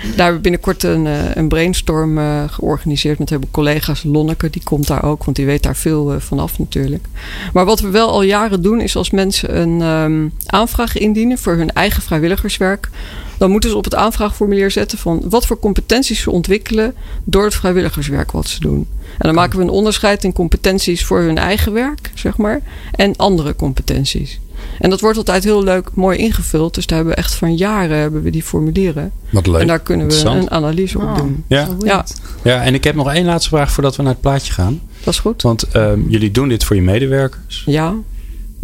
Daar 0.03 0.17
hebben 0.17 0.35
we 0.35 0.41
binnenkort 0.41 0.83
een, 0.83 1.07
eh, 1.07 1.35
een 1.35 1.49
brainstorm 1.49 2.19
georganiseerd 2.49 3.19
met 3.19 3.31
hebben 3.31 3.51
collega's. 3.51 4.03
Lonneke, 4.03 4.51
die 4.51 4.63
komt 4.65 4.87
daar 4.87 5.05
ook, 5.05 5.25
want 5.25 5.37
die 5.37 5.47
weet 5.47 5.63
daar 5.63 5.77
veel 5.77 6.21
vanaf 6.21 6.59
natuurlijk. 6.59 7.07
Maar 7.53 7.65
wat 7.65 7.81
we 7.81 7.89
wel 7.89 8.11
al 8.11 8.23
jaren 8.23 8.63
doen, 8.63 8.81
is 8.81 8.97
als 8.97 9.11
mensen 9.11 9.61
een 9.61 9.81
ehm, 9.83 10.29
aanvraag 10.47 10.99
indienen 10.99 11.39
voor 11.39 11.57
hun 11.57 11.73
eigen 11.73 12.03
vrijwilligerswerk. 12.03 12.91
Dan 13.39 13.51
moeten 13.51 13.71
ze 13.71 13.77
op 13.77 13.85
het 13.85 13.95
aanvraagformulier 13.95 14.71
zetten 14.71 14.99
van 14.99 15.23
wat 15.29 15.47
voor 15.47 15.59
competenties 15.59 16.21
ze 16.21 16.31
ontwikkelen 16.31 16.95
door 17.25 17.45
het 17.45 17.55
vrijwilligerswerk 17.55 18.33
wat 18.33 18.49
ze 18.49 18.61
doen. 18.61 18.87
En 19.19 19.27
dan 19.27 19.35
maken 19.35 19.59
we 19.59 19.65
een 19.65 19.71
onderscheid 19.71 20.25
in 20.25 20.33
competenties 20.33 21.05
voor 21.05 21.21
hun 21.21 21.39
eigen 21.39 21.73
werk, 21.73 22.11
zeg 22.15 22.37
maar, 22.37 22.61
en 22.93 23.17
andere 23.17 23.57
competenties. 23.57 24.41
En 24.79 24.91
dat 24.91 25.01
wordt 25.01 25.19
altijd 25.19 25.45
heel 25.45 25.63
leuk, 25.65 25.91
mooi 25.95 26.19
ingevuld. 26.19 26.75
Dus 26.75 26.87
daar 26.87 26.97
hebben 26.97 27.15
we 27.17 27.21
echt 27.23 27.35
van 27.35 27.57
jaren 27.57 27.99
hebben 27.99 28.23
we 28.23 28.31
die 28.31 28.43
formulieren. 28.43 29.13
Wat 29.31 29.47
leuk. 29.47 29.61
En 29.61 29.67
daar 29.67 29.81
kunnen 29.81 30.09
we 30.09 30.25
een 30.25 30.51
analyse 30.51 30.99
op 30.99 31.05
Oh. 31.05 31.17
doen. 31.17 31.45
Ja. 31.49 31.69
Ja, 31.85 32.05
ja, 32.45 32.63
en 32.63 32.75
ik 32.75 32.85
heb 32.85 32.95
nog 32.95 33.13
één 33.13 33.25
laatste 33.25 33.49
vraag 33.49 33.73
voordat 33.73 33.97
we 33.97 34.03
naar 34.03 34.13
het 34.13 34.21
plaatje 34.21 34.53
gaan. 34.53 34.81
dat 35.05 35.15
is 35.15 35.21
goed. 35.21 35.43
Want 35.43 35.63
ehm, 35.63 36.01
jullie 36.09 36.31
doen 36.31 36.49
dit 36.49 36.65
voor 36.65 36.77
je 36.77 36.83
medewerkers. 36.83 37.63
Ja, 37.67 37.95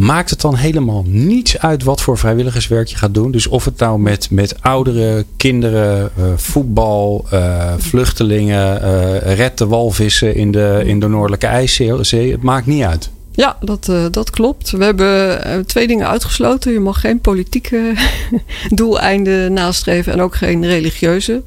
Maakt 0.00 0.30
het 0.30 0.40
dan 0.40 0.54
helemaal 0.54 1.04
niets 1.07 1.59
uit 1.59 1.83
wat 1.83 2.00
voor 2.00 2.19
vrijwilligerswerk 2.19 2.88
je 2.88 2.97
gaat 2.97 3.14
doen? 3.14 3.30
Dus 3.30 3.47
of 3.47 3.64
het 3.64 3.78
nou 3.78 4.00
met, 4.00 4.30
met 4.30 4.62
ouderen, 4.62 5.25
kinderen, 5.37 6.11
eh, 6.16 6.25
voetbal, 6.37 7.26
eh, 7.30 7.75
vluchtelingen, 7.78 8.83
eh 8.83 9.35
red 9.35 9.59
de 9.59 9.66
walvissen 9.66 10.35
in 10.35 10.50
de, 10.50 10.83
in 10.85 11.00
de 11.00 11.09
Noordelijke 11.09 11.47
IJszee. 11.47 12.30
Het 12.30 12.42
maakt 12.42 12.66
niet 12.66 12.83
uit. 12.83 13.11
ja 13.33 13.57
dat, 13.61 13.92
dat 14.11 14.30
klopt. 14.30 14.71
We 14.71 14.85
hebben 14.85 15.66
twee 15.66 15.87
dingen 15.87 16.09
uitgesloten. 16.09 16.73
Je 16.73 16.80
mag 16.80 17.00
geen 17.00 17.21
politieke 17.21 17.95
doeleinden 18.69 19.52
nastreven 19.52 20.12
en 20.12 20.21
ook 20.21 20.35
geen 20.35 20.66
religieuze. 20.66 21.42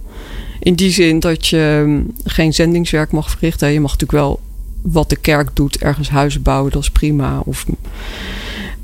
In 0.59 0.73
die 0.73 0.91
zin 0.91 1.19
dat 1.19 1.47
je 1.47 1.83
mm, 1.85 2.13
geen 2.23 2.53
zendingswerk 2.53 3.11
mag 3.11 3.29
verrichten. 3.29 3.71
Je 3.71 3.79
mag 3.79 3.91
natuurlijk 3.91 4.19
wel 4.19 4.39
wat 4.81 5.09
de 5.09 5.15
kerk 5.15 5.49
doet, 5.53 5.77
ergens 5.77 6.09
huizen 6.09 6.41
bouwen, 6.41 6.71
dat 6.71 6.81
is 6.81 6.91
prima. 6.91 7.39
Of, 7.45 7.65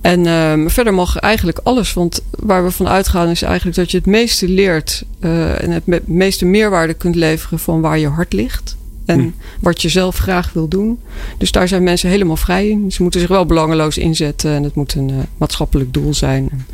En 0.01 0.25
um, 0.27 0.69
verder 0.69 0.93
mag 0.93 1.17
eigenlijk 1.17 1.59
alles. 1.63 1.93
Want 1.93 2.21
waar 2.29 2.63
we 2.63 2.71
van 2.71 2.87
uitgaan 2.87 3.29
is 3.29 3.41
eigenlijk 3.41 3.77
dat 3.77 3.91
je 3.91 3.97
het 3.97 4.05
meeste 4.05 4.47
leert 4.47 5.03
uh, 5.19 5.63
en 5.63 5.71
het 5.71 6.07
meeste 6.07 6.45
meerwaarde 6.45 6.93
kunt 6.93 7.15
leveren 7.15 7.59
van 7.59 7.81
waar 7.81 7.99
je 7.99 8.07
hart 8.07 8.33
ligt. 8.33 8.77
En 9.05 9.19
hm. 9.19 9.29
wat 9.59 9.81
je 9.81 9.89
zelf 9.89 10.17
graag 10.17 10.53
wil 10.53 10.67
doen. 10.67 10.99
Dus 11.37 11.51
daar 11.51 11.67
zijn 11.67 11.83
mensen 11.83 12.09
helemaal 12.09 12.35
vrij 12.35 12.69
in. 12.69 12.91
Ze 12.91 13.01
moeten 13.01 13.19
zich 13.19 13.29
wel 13.29 13.45
belangeloos 13.45 13.97
inzetten 13.97 14.51
en 14.51 14.63
het 14.63 14.75
moet 14.75 14.93
een 14.93 15.09
uh, 15.09 15.17
maatschappelijk 15.37 15.93
doel 15.93 16.13
zijn. 16.13 16.65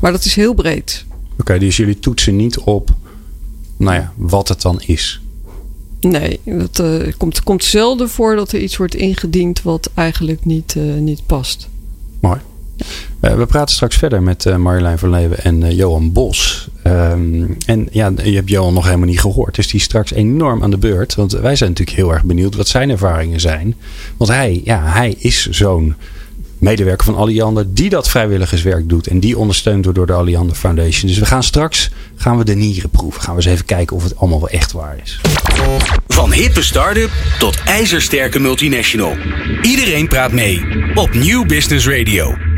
Maar 0.00 0.12
dat 0.12 0.24
is 0.24 0.34
heel 0.34 0.54
breed. 0.54 1.04
Oké, 1.08 1.40
okay, 1.40 1.58
dus 1.58 1.76
jullie 1.76 1.98
toetsen 1.98 2.36
niet 2.36 2.58
op 2.58 2.94
nou 3.76 3.94
ja, 3.96 4.12
wat 4.16 4.48
het 4.48 4.62
dan 4.62 4.80
is. 4.86 5.20
Nee, 6.00 6.40
het 6.44 6.78
uh, 6.78 7.12
komt, 7.16 7.42
komt 7.42 7.64
zelden 7.64 8.08
voor 8.08 8.36
dat 8.36 8.52
er 8.52 8.60
iets 8.60 8.76
wordt 8.76 8.94
ingediend 8.94 9.62
wat 9.62 9.90
eigenlijk 9.94 10.44
niet, 10.44 10.74
uh, 10.74 10.94
niet 10.94 11.26
past. 11.26 11.68
Mooi. 12.20 12.40
Uh, 13.20 13.34
we 13.34 13.46
praten 13.46 13.74
straks 13.74 13.96
verder 13.96 14.22
met 14.22 14.44
uh, 14.44 14.56
Marjolein 14.56 14.98
van 14.98 15.10
Leeuwen 15.10 15.44
en 15.44 15.60
uh, 15.60 15.70
Johan 15.70 16.12
Bos. 16.12 16.68
Um, 16.86 17.56
en 17.66 17.88
ja, 17.90 18.12
je 18.22 18.34
hebt 18.34 18.48
Johan 18.48 18.74
nog 18.74 18.84
helemaal 18.84 19.06
niet 19.06 19.20
gehoord. 19.20 19.54
Dus 19.54 19.66
die 19.66 19.80
is 19.80 19.84
straks 19.84 20.12
enorm 20.12 20.62
aan 20.62 20.70
de 20.70 20.78
beurt. 20.78 21.14
Want 21.14 21.32
wij 21.32 21.56
zijn 21.56 21.70
natuurlijk 21.70 21.96
heel 21.96 22.12
erg 22.12 22.24
benieuwd 22.24 22.56
wat 22.56 22.68
zijn 22.68 22.90
ervaringen 22.90 23.40
zijn. 23.40 23.74
Want 24.16 24.30
hij, 24.30 24.60
ja, 24.64 24.82
hij 24.84 25.14
is 25.18 25.48
zo'n 25.50 25.94
medewerker 26.58 27.04
van 27.04 27.16
Alliander 27.16 27.74
die 27.74 27.90
dat 27.90 28.08
vrijwilligerswerk 28.08 28.88
doet. 28.88 29.06
En 29.06 29.20
die 29.20 29.38
ondersteund 29.38 29.84
wordt 29.84 29.98
door 29.98 30.06
de 30.06 30.12
Alliander 30.12 30.56
Foundation. 30.56 31.10
Dus 31.10 31.18
we 31.18 31.26
gaan 31.26 31.42
straks 31.42 31.90
gaan 32.16 32.38
we 32.38 32.44
de 32.44 32.54
nieren 32.54 32.90
proeven. 32.90 33.22
Gaan 33.22 33.34
we 33.36 33.42
eens 33.42 33.50
even 33.50 33.64
kijken 33.64 33.96
of 33.96 34.02
het 34.02 34.16
allemaal 34.16 34.40
wel 34.40 34.48
echt 34.48 34.72
waar 34.72 34.96
is. 35.02 35.20
Van 36.08 36.32
hippe 36.32 36.62
start-up 36.62 37.10
tot 37.38 37.60
ijzersterke 37.64 38.40
multinational. 38.40 39.16
Iedereen 39.62 40.08
praat 40.08 40.32
mee 40.32 40.60
op 40.94 41.14
New 41.14 41.46
Business 41.46 41.88
Radio. 41.88 42.53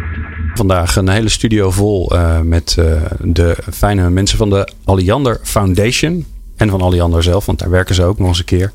Vandaag 0.57 0.97
een 0.97 1.09
hele 1.09 1.29
studio 1.29 1.71
vol 1.71 2.15
uh, 2.15 2.41
met 2.41 2.77
uh, 2.79 3.03
de 3.21 3.57
fijne 3.73 4.11
mensen 4.11 4.39
van 4.39 4.51
de 4.51 4.69
Alliander 4.85 5.41
Foundation. 5.43 6.27
En 6.57 6.71
van 6.71 6.81
Alliander 6.81 7.23
zelf, 7.23 7.47
want 7.47 7.59
daar 7.59 7.71
werken 7.71 7.95
ze 7.95 8.03
ook 8.03 8.19
nog 8.19 8.29
eens 8.29 8.39
een 8.39 8.45
keer. 8.45 8.73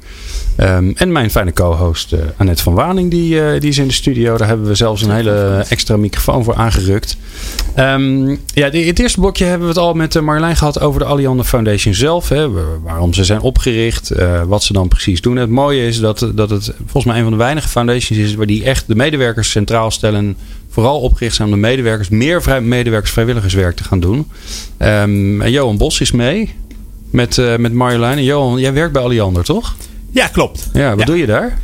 Um, 0.57 0.93
en 0.95 1.11
mijn 1.11 1.31
fijne 1.31 1.53
co-host 1.53 2.13
uh, 2.13 2.19
Annette 2.37 2.63
van 2.63 2.73
Waning, 2.73 3.11
die, 3.11 3.59
die 3.59 3.69
is 3.69 3.77
in 3.77 3.87
de 3.87 3.93
studio. 3.93 4.37
Daar 4.37 4.47
hebben 4.47 4.67
we 4.67 4.75
zelfs 4.75 5.01
een 5.01 5.11
hele 5.11 5.65
extra 5.69 5.97
microfoon 5.97 6.43
voor 6.43 6.55
aangerukt. 6.55 7.17
Um, 7.77 8.39
ja, 8.53 8.69
het 8.69 8.99
eerste 8.99 9.19
blokje 9.19 9.45
hebben 9.45 9.67
we 9.67 9.73
het 9.73 9.83
al 9.83 9.93
met 9.93 10.21
Marjolein 10.21 10.55
gehad 10.55 10.79
over 10.79 10.99
de 10.99 11.05
Alliander 11.05 11.45
Foundation 11.45 11.93
zelf. 11.93 12.29
Hè, 12.29 12.49
waarom 12.81 13.13
ze 13.13 13.23
zijn 13.23 13.41
opgericht, 13.41 14.11
wat 14.47 14.63
ze 14.63 14.73
dan 14.73 14.87
precies 14.87 15.21
doen. 15.21 15.35
Het 15.35 15.49
mooie 15.49 15.87
is 15.87 15.99
dat, 15.99 16.31
dat 16.35 16.49
het 16.49 16.73
volgens 16.77 17.05
mij 17.05 17.15
een 17.15 17.23
van 17.23 17.31
de 17.31 17.37
weinige 17.37 17.67
foundations 17.67 18.21
is 18.21 18.35
waar 18.35 18.45
die 18.45 18.63
echt 18.63 18.87
de 18.87 18.95
medewerkers 18.95 19.51
centraal 19.51 19.91
stellen 19.91 20.37
vooral 20.71 20.99
opgericht 20.99 21.35
zijn 21.35 21.47
om 21.47 21.53
de 21.53 21.59
medewerkers 21.59 22.09
meer 22.09 22.41
vrij, 22.41 22.61
medewerkers 22.61 23.11
vrijwilligerswerk 23.11 23.75
te 23.75 23.83
gaan 23.83 23.99
doen. 23.99 24.17
Um, 24.77 25.41
en 25.41 25.51
Johan 25.51 25.77
Bos 25.77 26.01
is 26.01 26.11
mee 26.11 26.55
met, 27.09 27.37
uh, 27.37 27.55
met 27.55 27.73
Marjolein. 27.73 28.17
En 28.17 28.23
Johan, 28.23 28.59
jij 28.59 28.73
werkt 28.73 28.93
bij 28.93 29.01
Alliander, 29.01 29.43
toch? 29.43 29.75
Ja, 30.11 30.27
klopt. 30.27 30.69
Ja, 30.73 30.89
wat 30.89 30.99
ja. 30.99 31.05
doe 31.05 31.17
je 31.17 31.25
daar? 31.25 31.59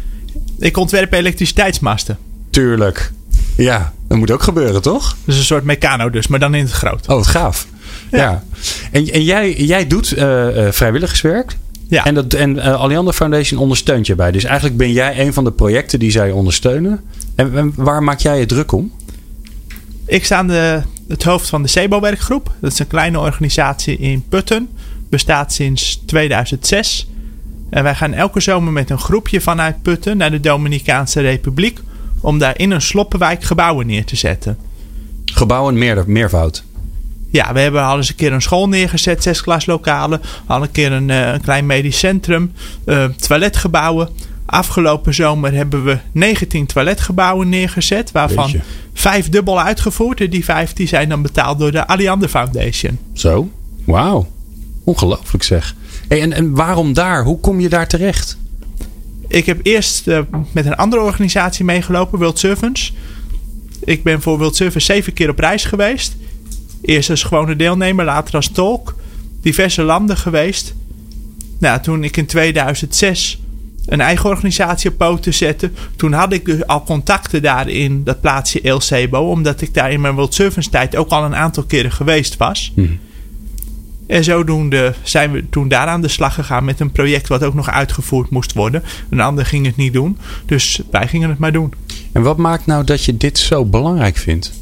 Ik 0.59 0.77
ontwerp 0.77 1.13
elektriciteitsmasten. 1.13 2.17
Tuurlijk. 2.49 3.11
Ja, 3.57 3.93
dat 4.07 4.17
moet 4.17 4.31
ook 4.31 4.43
gebeuren, 4.43 4.81
toch? 4.81 5.15
Dus 5.25 5.37
een 5.37 5.43
soort 5.43 5.63
mecano 5.63 6.09
dus, 6.09 6.27
maar 6.27 6.39
dan 6.39 6.55
in 6.55 6.63
het 6.63 6.71
groot. 6.71 7.07
Oh, 7.07 7.15
wat 7.15 7.27
gaaf. 7.27 7.67
Ja. 8.11 8.17
ja. 8.17 8.43
En, 8.91 9.11
en 9.11 9.23
jij, 9.23 9.53
jij 9.53 9.87
doet 9.87 10.17
uh, 10.17 10.23
uh, 10.55 10.71
vrijwilligerswerk? 10.71 11.57
Ja. 11.89 12.05
En, 12.05 12.13
dat, 12.13 12.33
en 12.33 12.55
uh, 12.55 12.79
Alliander 12.79 13.13
Foundation 13.13 13.59
ondersteunt 13.59 14.07
je 14.07 14.15
bij. 14.15 14.31
Dus 14.31 14.43
eigenlijk 14.43 14.77
ben 14.77 14.91
jij 14.91 15.19
een 15.25 15.33
van 15.33 15.43
de 15.43 15.51
projecten 15.51 15.99
die 15.99 16.11
zij 16.11 16.31
ondersteunen. 16.31 17.01
En, 17.35 17.57
en 17.57 17.73
waar 17.75 18.03
maak 18.03 18.19
jij 18.19 18.39
je 18.39 18.45
druk 18.45 18.71
om? 18.71 18.91
Ik 20.07 20.25
sta 20.25 20.37
aan 20.37 20.47
de, 20.47 20.81
het 21.07 21.23
hoofd 21.23 21.49
van 21.49 21.61
de 21.61 21.67
SEBO-werkgroep. 21.67 22.51
Dat 22.61 22.71
is 22.71 22.79
een 22.79 22.87
kleine 22.87 23.19
organisatie 23.19 23.97
in 23.97 24.23
Putten. 24.29 24.69
Bestaat 25.09 25.53
sinds 25.53 26.01
2006. 26.05 27.07
En 27.69 27.83
wij 27.83 27.95
gaan 27.95 28.13
elke 28.13 28.39
zomer 28.39 28.73
met 28.73 28.89
een 28.89 28.99
groepje 28.99 29.41
vanuit 29.41 29.81
Putten 29.81 30.17
naar 30.17 30.31
de 30.31 30.39
Dominicaanse 30.39 31.21
Republiek. 31.21 31.79
Om 32.19 32.39
daar 32.39 32.59
in 32.59 32.71
een 32.71 32.81
sloppenwijk 32.81 33.43
gebouwen 33.43 33.87
neer 33.87 34.05
te 34.05 34.15
zetten. 34.15 34.57
Gebouwen 35.25 35.77
meer, 35.77 36.03
meervoud? 36.07 36.63
Ja, 37.31 37.53
we 37.53 37.59
hebben 37.59 37.83
al 37.83 37.97
eens 37.97 38.09
een 38.09 38.15
keer 38.15 38.33
een 38.33 38.41
school 38.41 38.67
neergezet, 38.67 39.23
zes 39.23 39.41
klaslokalen. 39.41 40.21
Al 40.45 40.61
een 40.61 40.71
keer 40.71 40.91
een, 40.91 41.09
een 41.09 41.41
klein 41.41 41.65
medisch 41.65 41.99
centrum, 41.99 42.51
uh, 42.85 43.05
toiletgebouwen. 43.05 44.09
Afgelopen 44.45 45.13
zomer 45.13 45.53
hebben 45.53 45.83
we 45.83 45.97
19 46.11 46.65
toiletgebouwen 46.65 47.49
neergezet, 47.49 48.11
waarvan 48.11 48.51
Beetje. 48.51 48.61
Vijf 48.99 49.29
dubbel 49.29 49.61
uitgevoerd. 49.61 50.21
En 50.21 50.29
die 50.29 50.45
vijf 50.45 50.73
die 50.73 50.87
zijn 50.87 51.09
dan 51.09 51.21
betaald 51.21 51.59
door 51.59 51.71
de 51.71 51.87
Alliander 51.87 52.29
Foundation. 52.29 52.99
Zo, 53.13 53.49
wauw. 53.83 54.27
Ongelooflijk 54.83 55.43
zeg. 55.43 55.75
Hey, 56.07 56.21
en, 56.21 56.33
en 56.33 56.53
waarom 56.53 56.93
daar? 56.93 57.23
Hoe 57.23 57.39
kom 57.39 57.59
je 57.59 57.69
daar 57.69 57.87
terecht? 57.87 58.37
Ik 59.27 59.45
heb 59.45 59.59
eerst 59.63 60.07
uh, 60.07 60.19
met 60.51 60.65
een 60.65 60.75
andere 60.75 61.01
organisatie 61.01 61.65
meegelopen, 61.65 62.19
World 62.19 62.39
Servants. 62.39 62.93
Ik 63.79 64.03
ben 64.03 64.21
voor 64.21 64.37
World 64.37 64.55
Servants 64.55 64.85
zeven 64.85 65.13
keer 65.13 65.29
op 65.29 65.39
reis 65.39 65.65
geweest. 65.65 66.15
Eerst 66.81 67.09
als 67.09 67.23
gewone 67.23 67.55
deelnemer, 67.55 68.05
later 68.05 68.35
als 68.35 68.47
tolk. 68.47 68.95
Diverse 69.41 69.81
landen 69.81 70.17
geweest. 70.17 70.73
Nou, 71.59 71.81
toen 71.81 72.03
ik 72.03 72.17
in 72.17 72.25
2006 72.25 73.39
een 73.87 74.01
eigen 74.01 74.29
organisatie 74.29 74.91
op 74.91 74.97
poten 74.97 75.33
zette. 75.33 75.71
Toen 75.95 76.13
had 76.13 76.33
ik 76.33 76.45
dus 76.45 76.67
al 76.67 76.83
contacten 76.83 77.41
daar 77.41 77.69
in 77.69 78.03
dat 78.03 78.21
plaatsje 78.21 78.61
El 78.61 78.79
Sebo. 78.79 79.19
Omdat 79.19 79.61
ik 79.61 79.73
daar 79.73 79.91
in 79.91 80.01
mijn 80.01 80.15
World 80.15 80.33
Servants 80.33 80.69
tijd 80.69 80.95
ook 80.95 81.09
al 81.09 81.23
een 81.23 81.35
aantal 81.35 81.63
keren 81.63 81.91
geweest 81.91 82.37
was. 82.37 82.71
Hmm. 82.75 82.99
En 84.07 84.23
zodoende 84.23 84.93
zijn 85.03 85.31
we 85.31 85.49
toen 85.49 85.67
daar 85.67 85.87
aan 85.87 86.01
de 86.01 86.07
slag 86.07 86.33
gegaan 86.33 86.65
met 86.65 86.79
een 86.79 86.91
project 86.91 87.27
wat 87.27 87.43
ook 87.43 87.53
nog 87.53 87.69
uitgevoerd 87.69 88.29
moest 88.29 88.53
worden. 88.53 88.83
Een 89.09 89.19
ander 89.19 89.45
ging 89.45 89.65
het 89.65 89.75
niet 89.75 89.93
doen. 89.93 90.17
Dus 90.45 90.81
wij 90.91 91.07
gingen 91.07 91.29
het 91.29 91.37
maar 91.37 91.51
doen. 91.51 91.73
En 92.11 92.21
wat 92.21 92.37
maakt 92.37 92.65
nou 92.65 92.83
dat 92.83 93.03
je 93.03 93.17
dit 93.17 93.39
zo 93.39 93.65
belangrijk 93.65 94.17
vindt? 94.17 94.53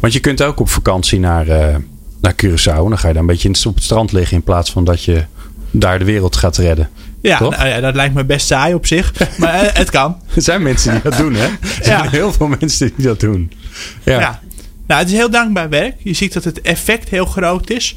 Want 0.00 0.12
je 0.12 0.20
kunt 0.20 0.42
ook 0.42 0.60
op 0.60 0.68
vakantie 0.68 1.18
naar, 1.18 1.48
uh, 1.48 1.76
naar 2.20 2.34
Curaçao. 2.44 2.88
Dan 2.88 2.98
ga 2.98 3.08
je 3.08 3.12
daar 3.12 3.22
een 3.22 3.28
beetje 3.28 3.68
op 3.68 3.74
het 3.74 3.84
strand 3.84 4.12
liggen 4.12 4.36
in 4.36 4.42
plaats 4.42 4.70
van 4.70 4.84
dat 4.84 5.04
je 5.04 5.24
daar 5.70 5.98
de 5.98 6.04
wereld 6.04 6.36
gaat 6.36 6.56
redden. 6.56 6.90
Ja, 7.28 7.40
nou 7.40 7.66
ja, 7.66 7.80
dat 7.80 7.94
lijkt 7.94 8.14
me 8.14 8.24
best 8.24 8.46
saai 8.46 8.74
op 8.74 8.86
zich. 8.86 9.12
Maar 9.38 9.64
uh, 9.64 9.70
het 9.72 9.90
kan. 9.90 10.16
Er 10.34 10.42
zijn 10.42 10.62
mensen 10.62 10.92
die 10.92 11.02
dat 11.02 11.16
doen, 11.16 11.34
hè? 11.34 11.46
Er 11.46 11.58
zijn 11.82 12.02
ja. 12.02 12.10
heel 12.10 12.32
veel 12.32 12.46
mensen 12.46 12.92
die 12.96 13.06
dat 13.06 13.20
doen. 13.20 13.52
Ja. 14.02 14.20
ja. 14.20 14.40
Nou, 14.86 15.00
het 15.00 15.10
is 15.10 15.16
heel 15.16 15.30
dankbaar 15.30 15.68
werk. 15.68 15.94
Je 15.98 16.12
ziet 16.12 16.32
dat 16.32 16.44
het 16.44 16.60
effect 16.60 17.08
heel 17.08 17.24
groot 17.24 17.70
is. 17.70 17.96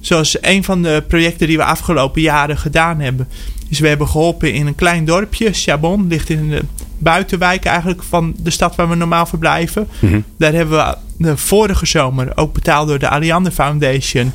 Zoals 0.00 0.36
een 0.40 0.64
van 0.64 0.82
de 0.82 1.04
projecten 1.08 1.46
die 1.46 1.56
we 1.56 1.64
afgelopen 1.64 2.20
jaren 2.20 2.58
gedaan 2.58 3.00
hebben. 3.00 3.28
Is 3.68 3.80
we 3.80 3.88
hebben 3.88 4.08
geholpen 4.08 4.52
in 4.52 4.66
een 4.66 4.74
klein 4.74 5.04
dorpje. 5.04 5.52
Chabon 5.52 6.08
ligt 6.08 6.28
in 6.28 6.50
de 6.50 6.62
buitenwijk 6.98 7.64
eigenlijk 7.64 8.02
van 8.02 8.34
de 8.36 8.50
stad 8.50 8.76
waar 8.76 8.88
we 8.88 8.94
normaal 8.94 9.26
verblijven. 9.26 9.88
Mhm. 9.98 10.20
Daar 10.38 10.52
hebben 10.52 10.78
we 10.78 10.96
de 11.16 11.36
vorige 11.36 11.86
zomer, 11.86 12.36
ook 12.36 12.52
betaald 12.52 12.88
door 12.88 12.98
de 12.98 13.08
Alliander 13.08 13.52
Foundation... 13.52 14.32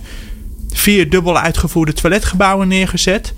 vier 0.71 1.09
dubbel 1.09 1.37
uitgevoerde 1.37 1.93
toiletgebouwen 1.93 2.67
neergezet. 2.67 3.33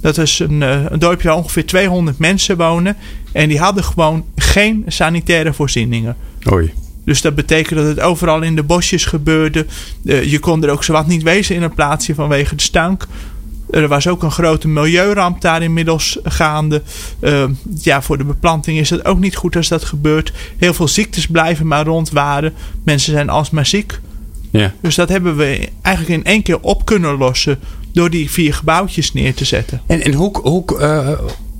Dat 0.00 0.18
is 0.18 0.38
een, 0.38 0.60
uh, 0.60 0.84
een 0.88 0.98
dorpje 0.98 1.28
waar 1.28 1.36
ongeveer 1.36 1.66
200 1.66 2.18
mensen 2.18 2.56
wonen. 2.56 2.96
En 3.32 3.48
die 3.48 3.58
hadden 3.58 3.84
gewoon 3.84 4.24
geen 4.36 4.84
sanitaire 4.86 5.52
voorzieningen. 5.52 6.16
Oei. 6.52 6.72
Dus 7.04 7.20
dat 7.20 7.34
betekent 7.34 7.78
dat 7.78 7.88
het 7.88 8.00
overal 8.00 8.42
in 8.42 8.56
de 8.56 8.62
bosjes 8.62 9.04
gebeurde. 9.04 9.66
Uh, 10.02 10.24
je 10.24 10.38
kon 10.38 10.64
er 10.64 10.70
ook 10.70 10.84
zowat 10.84 11.06
niet 11.06 11.22
wezen 11.22 11.54
in 11.54 11.62
een 11.62 11.74
plaatsje 11.74 12.14
vanwege 12.14 12.54
de 12.54 12.62
stank. 12.62 13.06
Er 13.70 13.88
was 13.88 14.06
ook 14.06 14.22
een 14.22 14.30
grote 14.30 14.68
milieuramp 14.68 15.40
daar 15.40 15.62
inmiddels 15.62 16.18
gaande. 16.22 16.82
Uh, 17.20 17.44
ja, 17.82 18.02
voor 18.02 18.18
de 18.18 18.24
beplanting 18.24 18.78
is 18.78 18.90
het 18.90 19.04
ook 19.04 19.18
niet 19.18 19.36
goed 19.36 19.56
als 19.56 19.68
dat 19.68 19.84
gebeurt. 19.84 20.32
Heel 20.58 20.74
veel 20.74 20.88
ziektes 20.88 21.26
blijven 21.26 21.66
maar 21.66 21.84
rondwaren. 21.84 22.52
Mensen 22.84 23.12
zijn 23.12 23.28
alsmaar 23.28 23.66
ziek. 23.66 24.00
Ja. 24.50 24.72
Dus 24.80 24.94
dat 24.94 25.08
hebben 25.08 25.36
we 25.36 25.68
eigenlijk 25.82 26.20
in 26.20 26.32
één 26.32 26.42
keer 26.42 26.60
op 26.60 26.84
kunnen 26.84 27.16
lossen 27.16 27.58
door 27.92 28.10
die 28.10 28.30
vier 28.30 28.54
gebouwtjes 28.54 29.12
neer 29.12 29.34
te 29.34 29.44
zetten. 29.44 29.80
En, 29.86 30.02
en 30.02 30.12
hoe, 30.12 30.38
hoe, 30.42 30.64
uh, 30.80 31.08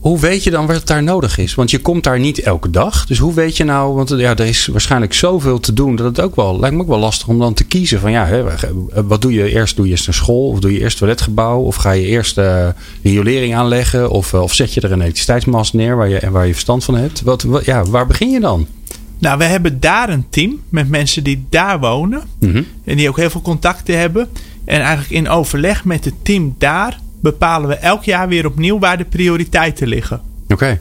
hoe 0.01 0.19
weet 0.19 0.45
je 0.45 0.51
dan 0.51 0.67
wat 0.67 0.87
daar 0.87 1.03
nodig 1.03 1.39
is? 1.39 1.55
Want 1.55 1.71
je 1.71 1.79
komt 1.79 2.05
daar 2.05 2.19
niet 2.19 2.39
elke 2.39 2.71
dag. 2.71 3.07
Dus 3.07 3.19
hoe 3.19 3.35
weet 3.35 3.57
je 3.57 3.65
nou, 3.65 3.95
want 3.95 4.09
ja, 4.09 4.37
er 4.37 4.47
is 4.47 4.67
waarschijnlijk 4.67 5.15
zoveel 5.15 5.61
te 5.61 5.73
doen 5.73 5.97
dat 5.97 6.07
het 6.07 6.21
ook 6.21 6.37
wel, 6.37 6.61
lijkt 6.61 6.77
me 6.77 6.83
ook 6.83 6.89
wel 6.89 6.99
lastig 6.99 7.29
om 7.29 7.39
dan 7.39 7.55
te 7.55 7.65
kiezen 7.65 8.01
van 8.01 8.11
ja, 8.11 8.27
hè, 8.27 8.45
wat 9.07 9.23
doe 9.23 9.33
je 9.33 9.51
eerst? 9.51 9.77
Doe 9.77 9.85
je 9.85 9.91
eerst 9.91 10.07
een 10.07 10.15
school 10.15 10.49
of 10.49 10.61
doe 10.61 10.73
je 10.73 10.81
eerst 10.81 10.99
toiletgebouw? 10.99 11.61
Of 11.61 11.77
ga 11.77 11.91
je 11.91 12.07
eerst 12.07 12.39
uh, 12.39 12.69
riolering 13.03 13.55
aanleggen? 13.55 14.11
Of, 14.11 14.35
of 14.35 14.55
zet 14.55 14.75
je 14.75 14.81
er 14.81 14.93
een 14.93 15.01
elektriciteitsmast 15.01 15.75
neer 15.75 15.97
waar 15.97 16.09
je, 16.09 16.31
waar 16.31 16.47
je 16.47 16.53
verstand 16.53 16.85
van 16.85 16.95
hebt? 16.95 17.23
Wat, 17.23 17.43
wat, 17.43 17.65
ja, 17.65 17.85
waar 17.85 18.07
begin 18.07 18.31
je 18.31 18.41
dan? 18.41 18.67
Nou, 19.19 19.39
we 19.39 19.45
hebben 19.45 19.81
daar 19.81 20.09
een 20.09 20.27
team 20.31 20.61
met 20.69 20.89
mensen 20.89 21.25
die 21.25 21.47
daar 21.51 21.81
wonen. 21.81 22.23
Mm-hmm. 22.39 22.67
En 22.85 22.97
die 22.97 23.09
ook 23.09 23.17
heel 23.17 23.31
veel 23.31 23.43
contacten 23.43 23.99
hebben. 23.99 24.29
En 24.69 24.81
eigenlijk 24.81 25.11
in 25.11 25.29
overleg 25.29 25.85
met 25.85 26.05
het 26.05 26.15
team 26.23 26.55
daar 26.59 26.99
bepalen 27.21 27.69
we 27.69 27.75
elk 27.75 28.05
jaar 28.05 28.29
weer 28.29 28.47
opnieuw 28.47 28.79
waar 28.79 28.99
de 28.99 29.05
prioriteiten 29.05 29.89
liggen. 29.89 30.21
Oké. 30.43 30.53
Okay. 30.53 30.81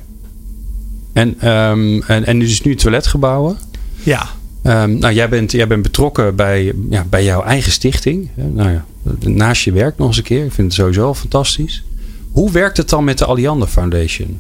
En, 1.14 1.50
um, 1.52 2.04
en, 2.04 2.26
en 2.26 2.40
dus 2.40 2.62
nu 2.62 2.76
toiletgebouwen? 2.76 3.58
Ja. 4.04 4.28
Ehm, 4.64 4.98
nou, 4.98 5.14
jij 5.14 5.30
bent, 5.30 5.52
jij 5.52 5.68
bent 5.68 5.82
betrokken 5.82 6.36
bij, 6.36 6.74
ja, 6.90 7.06
bij 7.10 7.24
jouw 7.24 7.44
eigen 7.44 7.72
stichting. 7.72 8.30
Nou 8.36 8.70
ja, 8.70 8.86
naast 9.20 9.64
je 9.64 9.72
werk 9.72 9.98
nog 9.98 10.08
eens 10.08 10.18
een 10.18 10.24
keer. 10.24 10.46
Ik 10.46 10.52
vind 10.52 10.68
het 10.68 10.80
sowieso 10.80 11.14
fantastisch. 11.14 11.84
Hoe 12.32 12.52
werkt 12.52 12.78
het 12.78 12.90
dan 12.90 13.04
met 13.04 13.18
de 13.18 13.26
Alliander 13.26 13.68
Foundation? 13.68 14.40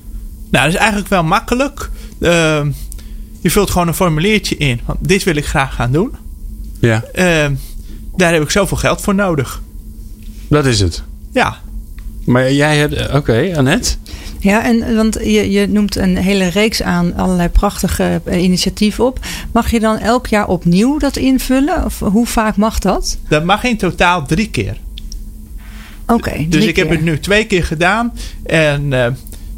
Nou, 0.50 0.64
dat 0.66 0.74
is 0.74 0.80
eigenlijk 0.80 1.10
wel 1.10 1.24
makkelijk. 1.24 1.90
Ehm, 2.20 2.72
je 3.40 3.52
vult 3.52 3.70
gewoon 3.70 3.88
een 3.88 3.94
formuliertje 3.94 4.58
in. 4.58 4.80
Want 4.86 5.00
dit 5.02 5.24
wil 5.24 5.36
ik 5.36 5.46
graag 5.46 5.76
gaan 5.76 5.92
doen. 5.92 6.12
Ja, 6.80 7.04
Ehm, 7.14 7.54
daar 8.18 8.34
heb 8.34 8.42
ik 8.42 8.50
zoveel 8.50 8.78
geld 8.78 9.02
voor 9.02 9.16
nodig. 9.16 9.62
dat 10.50 10.66
is 10.66 10.80
het. 10.80 11.04
Ja, 11.32 11.58
Maar 12.26 12.52
jij 12.52 12.78
hebt... 12.78 13.14
Oké, 13.14 13.54
Annette? 13.56 13.96
Ja, 14.40 14.64
en 14.64 14.96
want 14.96 15.14
je, 15.14 15.52
je 15.52 15.68
noemt 15.68 15.96
een 15.96 16.18
hele 16.18 16.48
reeks 16.48 16.82
aan 16.84 17.16
allerlei 17.16 17.50
prachtige 17.50 18.22
eh, 18.24 18.44
initiatieven 18.44 19.06
op. 19.06 19.20
Mag 19.52 19.72
je 19.72 19.80
dan 19.80 19.98
elk 19.98 20.28
jaar 20.28 20.48
opnieuw 20.48 20.98
dat 20.98 21.16
invullen? 21.18 21.86
Of 21.86 22.00
hoe 22.00 22.26
vaak 22.26 22.56
mag 22.56 22.80
dat? 22.80 23.18
dat 23.30 23.44
mag 23.44 23.64
in 23.64 23.78
totaal 23.78 24.26
drie 24.26 24.50
keer. 24.50 24.78
Oké. 26.08 26.46
Dus 26.50 26.66
ik 26.66 26.76
heb 26.76 26.90
het 26.90 27.02
nu 27.02 27.20
twee 27.20 27.46
keer 27.46 27.64
gedaan. 27.64 28.14
En 28.46 28.94
eh, 28.94 29.12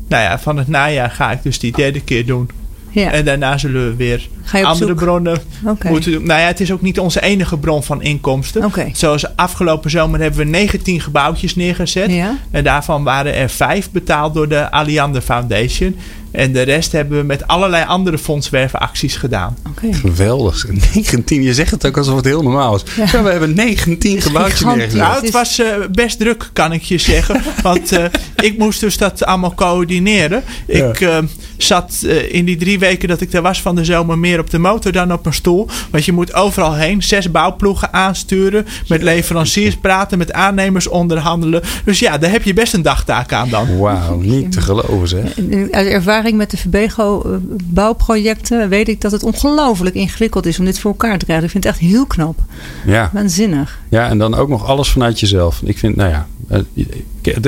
nou 0.08 0.24
ja, 0.24 0.40
van 0.40 0.58
het 0.58 0.68
najaar 0.68 1.12
ga 1.12 1.32
ik 1.32 1.44
dus 1.44 1.60
die 1.60 1.72
derde 1.72 2.02
keer 2.02 2.26
doen. 2.26 2.50
Ja. 2.92 3.12
En 3.12 3.26
daarna 3.26 3.58
zullen 3.58 3.90
we 3.90 3.96
weer 3.96 4.28
andere 4.52 4.88
zoek? 4.88 4.98
bronnen 4.98 5.38
moeten 5.84 6.12
doen. 6.12 6.26
Nou 6.26 6.40
ja, 6.40 6.48
het 6.48 6.60
is 6.60 6.72
ook 6.72 6.82
niet 6.82 7.00
onze 7.00 7.22
enige 7.22 7.58
bron 7.58 7.84
van 7.84 8.02
inkomsten. 8.02 8.64
Zoals 8.94 9.36
afgelopen 9.36 9.90
zomer 9.90 10.20
hebben 10.20 10.40
we 10.40 10.46
19 10.46 11.02
gebouwtjes 11.02 11.56
neergezet. 11.56 12.12
Ja. 12.12 12.38
En 12.52 12.64
daarvan 12.64 13.04
waren 13.04 13.36
er 13.36 13.50
vijf 13.50 13.92
betaald 13.92 14.34
door 14.34 14.48
de 14.48 14.72
Alliander 14.72 15.22
Foundation. 15.22 15.96
En 16.32 16.52
de 16.54 16.62
rest 16.62 16.92
hebben 16.92 17.18
we 17.18 17.24
met 17.26 17.48
allerlei 17.48 17.86
andere 17.86 18.18
fondswervenacties 18.18 19.16
gedaan. 19.16 19.58
Oké. 19.70 19.94
Geweldig. 19.94 20.66
19. 20.94 21.44
Je 21.44 21.54
zegt 21.54 21.72
het 21.72 21.86
ook 21.86 21.98
alsof 21.98 22.16
het 22.16 22.26
heel 22.26 22.44
normaal 22.44 22.76
is. 22.76 22.84
Ja, 22.96 23.06
Ja. 23.12 23.24
we 23.24 23.30
hebben 23.30 23.54
19 23.56 24.22
gebouwtjes 24.22 24.64
neergezet. 24.64 24.94
Nou, 24.94 25.22
het 25.22 25.32
was 25.32 25.60
eh, 25.60 25.68
best 25.92 26.20
druk, 26.20 26.50
kan 26.54 26.72
ik 26.72 26.82
je 26.84 26.98
zeggen. 26.98 27.42
Want 27.64 27.92
eh, 27.92 28.06
ik 28.36 28.58
moest 28.58 28.80
dus 28.80 28.98
dat 28.98 29.26
allemaal 29.26 29.54
coördineren. 29.54 30.44
Ik 30.66 31.02
eh, 31.02 31.18
zat 31.58 32.06
in 32.30 32.46
die 32.46 32.58
drie 32.58 32.80
weken 32.80 33.08
dat 33.08 33.22
ik 33.22 33.34
er 33.34 33.42
was 33.42 33.62
van 33.62 33.76
de 33.76 33.86
zomer 33.86 34.18
meer 34.18 34.40
op 34.40 34.50
de 34.50 34.58
motor 34.60 34.92
dan 34.92 35.14
op 35.14 35.26
een 35.26 35.34
stoel. 35.34 35.68
Want 35.92 36.06
je 36.06 36.12
moet 36.12 36.34
overal 36.34 36.74
heen 36.76 37.04
zes 37.04 37.32
bouwploegen 37.32 37.94
aansturen. 37.94 38.66
Met 38.88 39.02
leveranciers 39.04 39.78
praten, 39.78 40.18
met 40.18 40.34
aannemers 40.34 40.88
onderhandelen. 40.88 41.62
Dus 41.86 42.00
ja, 42.00 42.18
daar 42.18 42.32
heb 42.32 42.44
je 42.44 42.54
best 42.54 42.74
een 42.74 42.82
dagtaak 42.82 43.34
aan 43.34 43.50
dan. 43.50 43.78
Wauw, 43.80 44.20
niet 44.20 44.52
te 44.52 44.62
geloven 44.62 45.08
zeg. 45.08 45.24
Uit 45.72 45.88
ervaring 45.88 46.18
met 46.28 46.52
de 46.52 46.58
Verbego 46.58 47.22
eh, 47.22 47.32
bouwprojecten 47.64 48.70
weet 48.70 48.88
ik 48.88 49.02
dat 49.02 49.12
het 49.12 49.24
ongelooflijk 49.24 49.96
ingewikkeld 49.96 50.46
is 50.46 50.60
om 50.60 50.66
dit 50.66 50.80
voor 50.80 50.92
elkaar 50.92 51.18
te 51.18 51.26
krijgen. 51.26 51.46
Ik 51.46 51.52
vind 51.52 51.64
het 51.64 51.74
echt 51.74 51.82
heel 51.82 52.06
knap. 52.06 52.40
Ja. 52.86 53.10
Waanzinnig. 53.14 53.80
ja, 53.90 54.10
en 54.10 54.18
dan 54.18 54.36
ook 54.36 54.50
nog 54.50 54.66
alles 54.66 54.90
vanuit 54.90 55.20
jezelf. 55.20 55.62
Ik 55.64 55.78
vind, 55.78 55.96
nou 55.96 56.10
ja, 56.10 56.28
eh, 56.48 56.60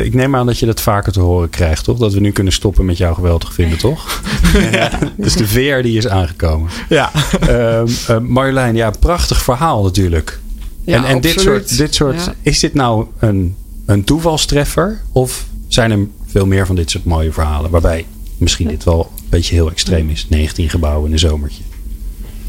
ik, 0.04 0.14
neem 0.14 0.36
aan 0.36 0.46
dat 0.46 0.60
je 0.60 0.66
dat 0.66 0.82
vaker 0.82 1.12
te 1.12 1.20
horen 1.20 1.50
krijgt, 1.50 1.84
toch? 1.84 1.98
Dat 1.98 2.14
we 2.14 2.20
nu 2.20 2.32
kunnen 2.32 2.54
stoppen 2.54 2.86
met 2.86 2.98
jou 2.98 3.16
geweldig 3.16 3.54
vinden, 3.54 3.78
toch? 3.78 4.22
ja. 4.72 4.90
Dus 5.18 5.36
de 5.36 5.48
VR 5.48 5.82
die 5.82 5.98
is 5.98 6.08
aangekomen. 6.08 6.70
Ja. 6.90 7.12
Ehm, 7.40 7.88
eh, 8.08 8.18
Marjolein, 8.20 8.76
ja, 8.76 8.92
prachtig 9.00 9.44
verhaal 9.44 9.84
natuurlijk. 9.84 10.40
Ja, 10.84 10.98
en 10.98 11.04
en 11.04 11.22
dit 11.22 11.40
soort, 11.40 11.78
dit 11.78 11.96
soort 11.96 12.26
Ja. 12.26 12.34
is 12.42 12.60
dit 12.60 12.74
nou 12.74 13.06
een, 13.20 13.56
een 13.86 14.04
toevalstreffer? 14.04 15.02
Of 15.12 15.46
zijn 15.68 15.92
er 15.92 16.08
veel 16.26 16.46
meer 16.46 16.66
van 16.66 16.76
dit 16.76 16.90
soort 16.90 17.06
mooie 17.06 17.32
verhalen? 17.32 17.72
Waarbij 17.72 18.06
misschien 18.42 18.68
dit 18.68 18.84
wel 18.84 19.12
een 19.16 19.24
beetje 19.30 19.54
heel 19.56 19.70
extreem 19.72 20.10
is. 20.10 20.26
19 20.30 20.70
gebouwen 20.70 21.06
in 21.08 21.14
een 21.14 21.20
zomertje. 21.20 21.64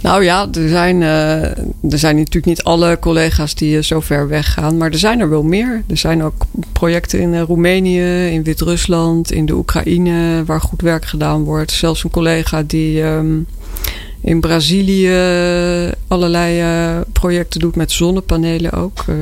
Nou 0.01 0.25
ja, 0.25 0.49
er 0.53 0.69
zijn, 0.69 1.03
eh, 1.03 1.43
er 1.93 1.99
zijn 1.99 2.17
natuurlijk 2.17 2.47
niet 2.47 2.63
alle 2.63 2.99
collega's 3.01 3.55
die 3.55 3.77
eh, 3.77 3.83
zo 3.83 4.01
ver 4.01 4.29
weggaan. 4.29 4.77
Maar 4.77 4.91
er 4.91 4.99
zijn 4.99 5.21
er 5.21 5.31
wel 5.31 5.43
meer. 5.43 5.83
Er 5.87 5.97
zijn 5.97 6.23
ook 6.23 6.45
projecten 6.73 7.21
in 7.21 7.35
eh, 7.35 7.43
Roemenië, 7.43 8.27
in 8.27 8.43
Wit-Rusland, 8.43 9.33
in 9.33 9.47
de 9.47 9.55
Oekraïne... 9.55 10.45
waar 10.45 10.61
goed 10.61 10.81
werk 10.81 11.05
gedaan 11.05 11.43
wordt. 11.45 11.71
Zelfs 11.73 12.05
een 12.05 12.11
collega 12.11 12.63
die 12.67 13.03
ehm, 13.03 13.39
in 14.21 14.41
Brazilië 14.41 15.09
allerlei 16.09 16.61
eh, 16.61 17.01
projecten 17.13 17.61
doet 17.61 17.77
met 17.77 17.93
zonnepanelen 17.93 18.73
ook. 18.73 19.05
eh, 19.09 19.15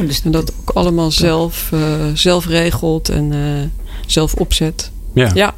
Oh, 0.00 0.06
dus 0.06 0.22
en 0.24 0.30
dat 0.30 0.52
ook 0.60 0.70
allemaal 0.76 1.10
zelf, 1.10 1.70
eh, 1.72 1.80
zelf 2.14 2.46
regelt 2.46 3.08
en 3.08 3.32
eh, 3.32 3.38
zelf 4.06 4.34
opzet. 4.34 4.90
Ja. 5.12 5.30
Ja, 5.34 5.54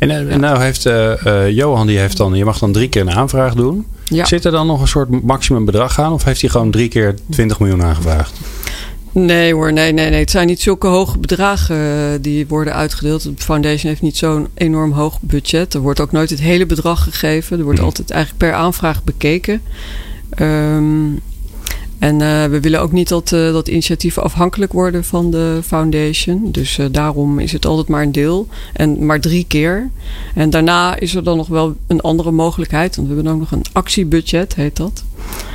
En, 0.00 0.30
eh, 0.30 0.36
nou 0.36 0.62
heeft 0.62 0.86
eh, 0.86 1.26
eh, 1.26 1.50
Johan, 1.56 1.86
die 1.86 1.98
heeft 1.98 2.16
dan, 2.16 2.34
je 2.34 2.44
mag 2.44 2.58
dan 2.58 2.72
drie 2.72 2.88
keer 2.88 3.00
een 3.00 3.10
aanvraag 3.10 3.54
doen. 3.54 3.86
ja. 4.04 4.24
Zit 4.24 4.44
er 4.44 4.50
dan 4.52 4.66
nog 4.66 4.80
een 4.80 4.88
soort 4.88 5.22
maximum 5.22 5.64
bedrag 5.64 6.00
aan? 6.00 6.12
Of 6.12 6.24
heeft 6.24 6.40
hij 6.40 6.50
gewoon 6.50 6.70
drie 6.70 6.88
keer 6.88 7.14
20 7.30 7.58
miljoen 7.60 7.82
aangevraagd? 7.84 8.38
Nee 9.12 9.54
hoor, 9.54 9.72
nee, 9.72 9.92
nee, 9.92 10.10
nee. 10.10 10.20
Het 10.20 10.30
zijn 10.30 10.46
niet 10.46 10.60
zulke 10.60 10.86
hoge 10.86 11.18
bedragen 11.18 12.22
die 12.22 12.46
worden 12.46 12.74
uitgedeeld. 12.74 13.22
De 13.22 13.32
foundation 13.36 13.88
heeft 13.90 14.02
niet 14.02 14.16
zo'n 14.16 14.48
enorm 14.54 14.92
hoog 14.92 15.18
budget. 15.20 15.74
Er 15.74 15.80
wordt 15.80 16.00
ook 16.00 16.12
nooit 16.12 16.30
het 16.30 16.40
hele 16.40 16.66
bedrag 16.66 17.02
gegeven. 17.04 17.58
Er 17.58 17.64
wordt 17.64 17.78
Mhm. 17.78 17.88
altijd 17.88 18.10
eigenlijk 18.10 18.42
per 18.44 18.52
aanvraag 18.60 19.04
bekeken. 19.04 19.62
Ehm, 20.30 21.06
en 22.00 22.20
eh, 22.20 22.44
we 22.44 22.60
willen 22.60 22.80
ook 22.80 22.92
niet 22.92 23.08
dat, 23.08 23.32
eh, 23.32 23.52
dat 23.52 23.68
initiatieven 23.68 24.22
afhankelijk 24.22 24.72
worden 24.72 25.04
van 25.04 25.30
de 25.30 25.60
foundation. 25.64 26.50
Dus 26.50 26.78
eh, 26.78 26.86
daarom 26.90 27.38
is 27.38 27.52
het 27.52 27.66
altijd 27.66 27.88
maar 27.88 28.02
een 28.02 28.12
deel. 28.12 28.48
En 28.72 29.06
maar 29.06 29.20
drie 29.20 29.44
keer. 29.48 29.90
En 30.34 30.50
daarna 30.50 30.98
is 30.98 31.14
er 31.14 31.24
dan 31.24 31.36
nog 31.36 31.48
wel 31.48 31.76
een 31.86 32.00
andere 32.00 32.30
mogelijkheid. 32.30 32.96
Want 32.96 33.08
we 33.08 33.14
hebben 33.14 33.32
ook 33.32 33.38
nog 33.38 33.50
een 33.50 33.64
actiebudget, 33.72 34.54
heet 34.54 34.76
dat. 34.76 35.04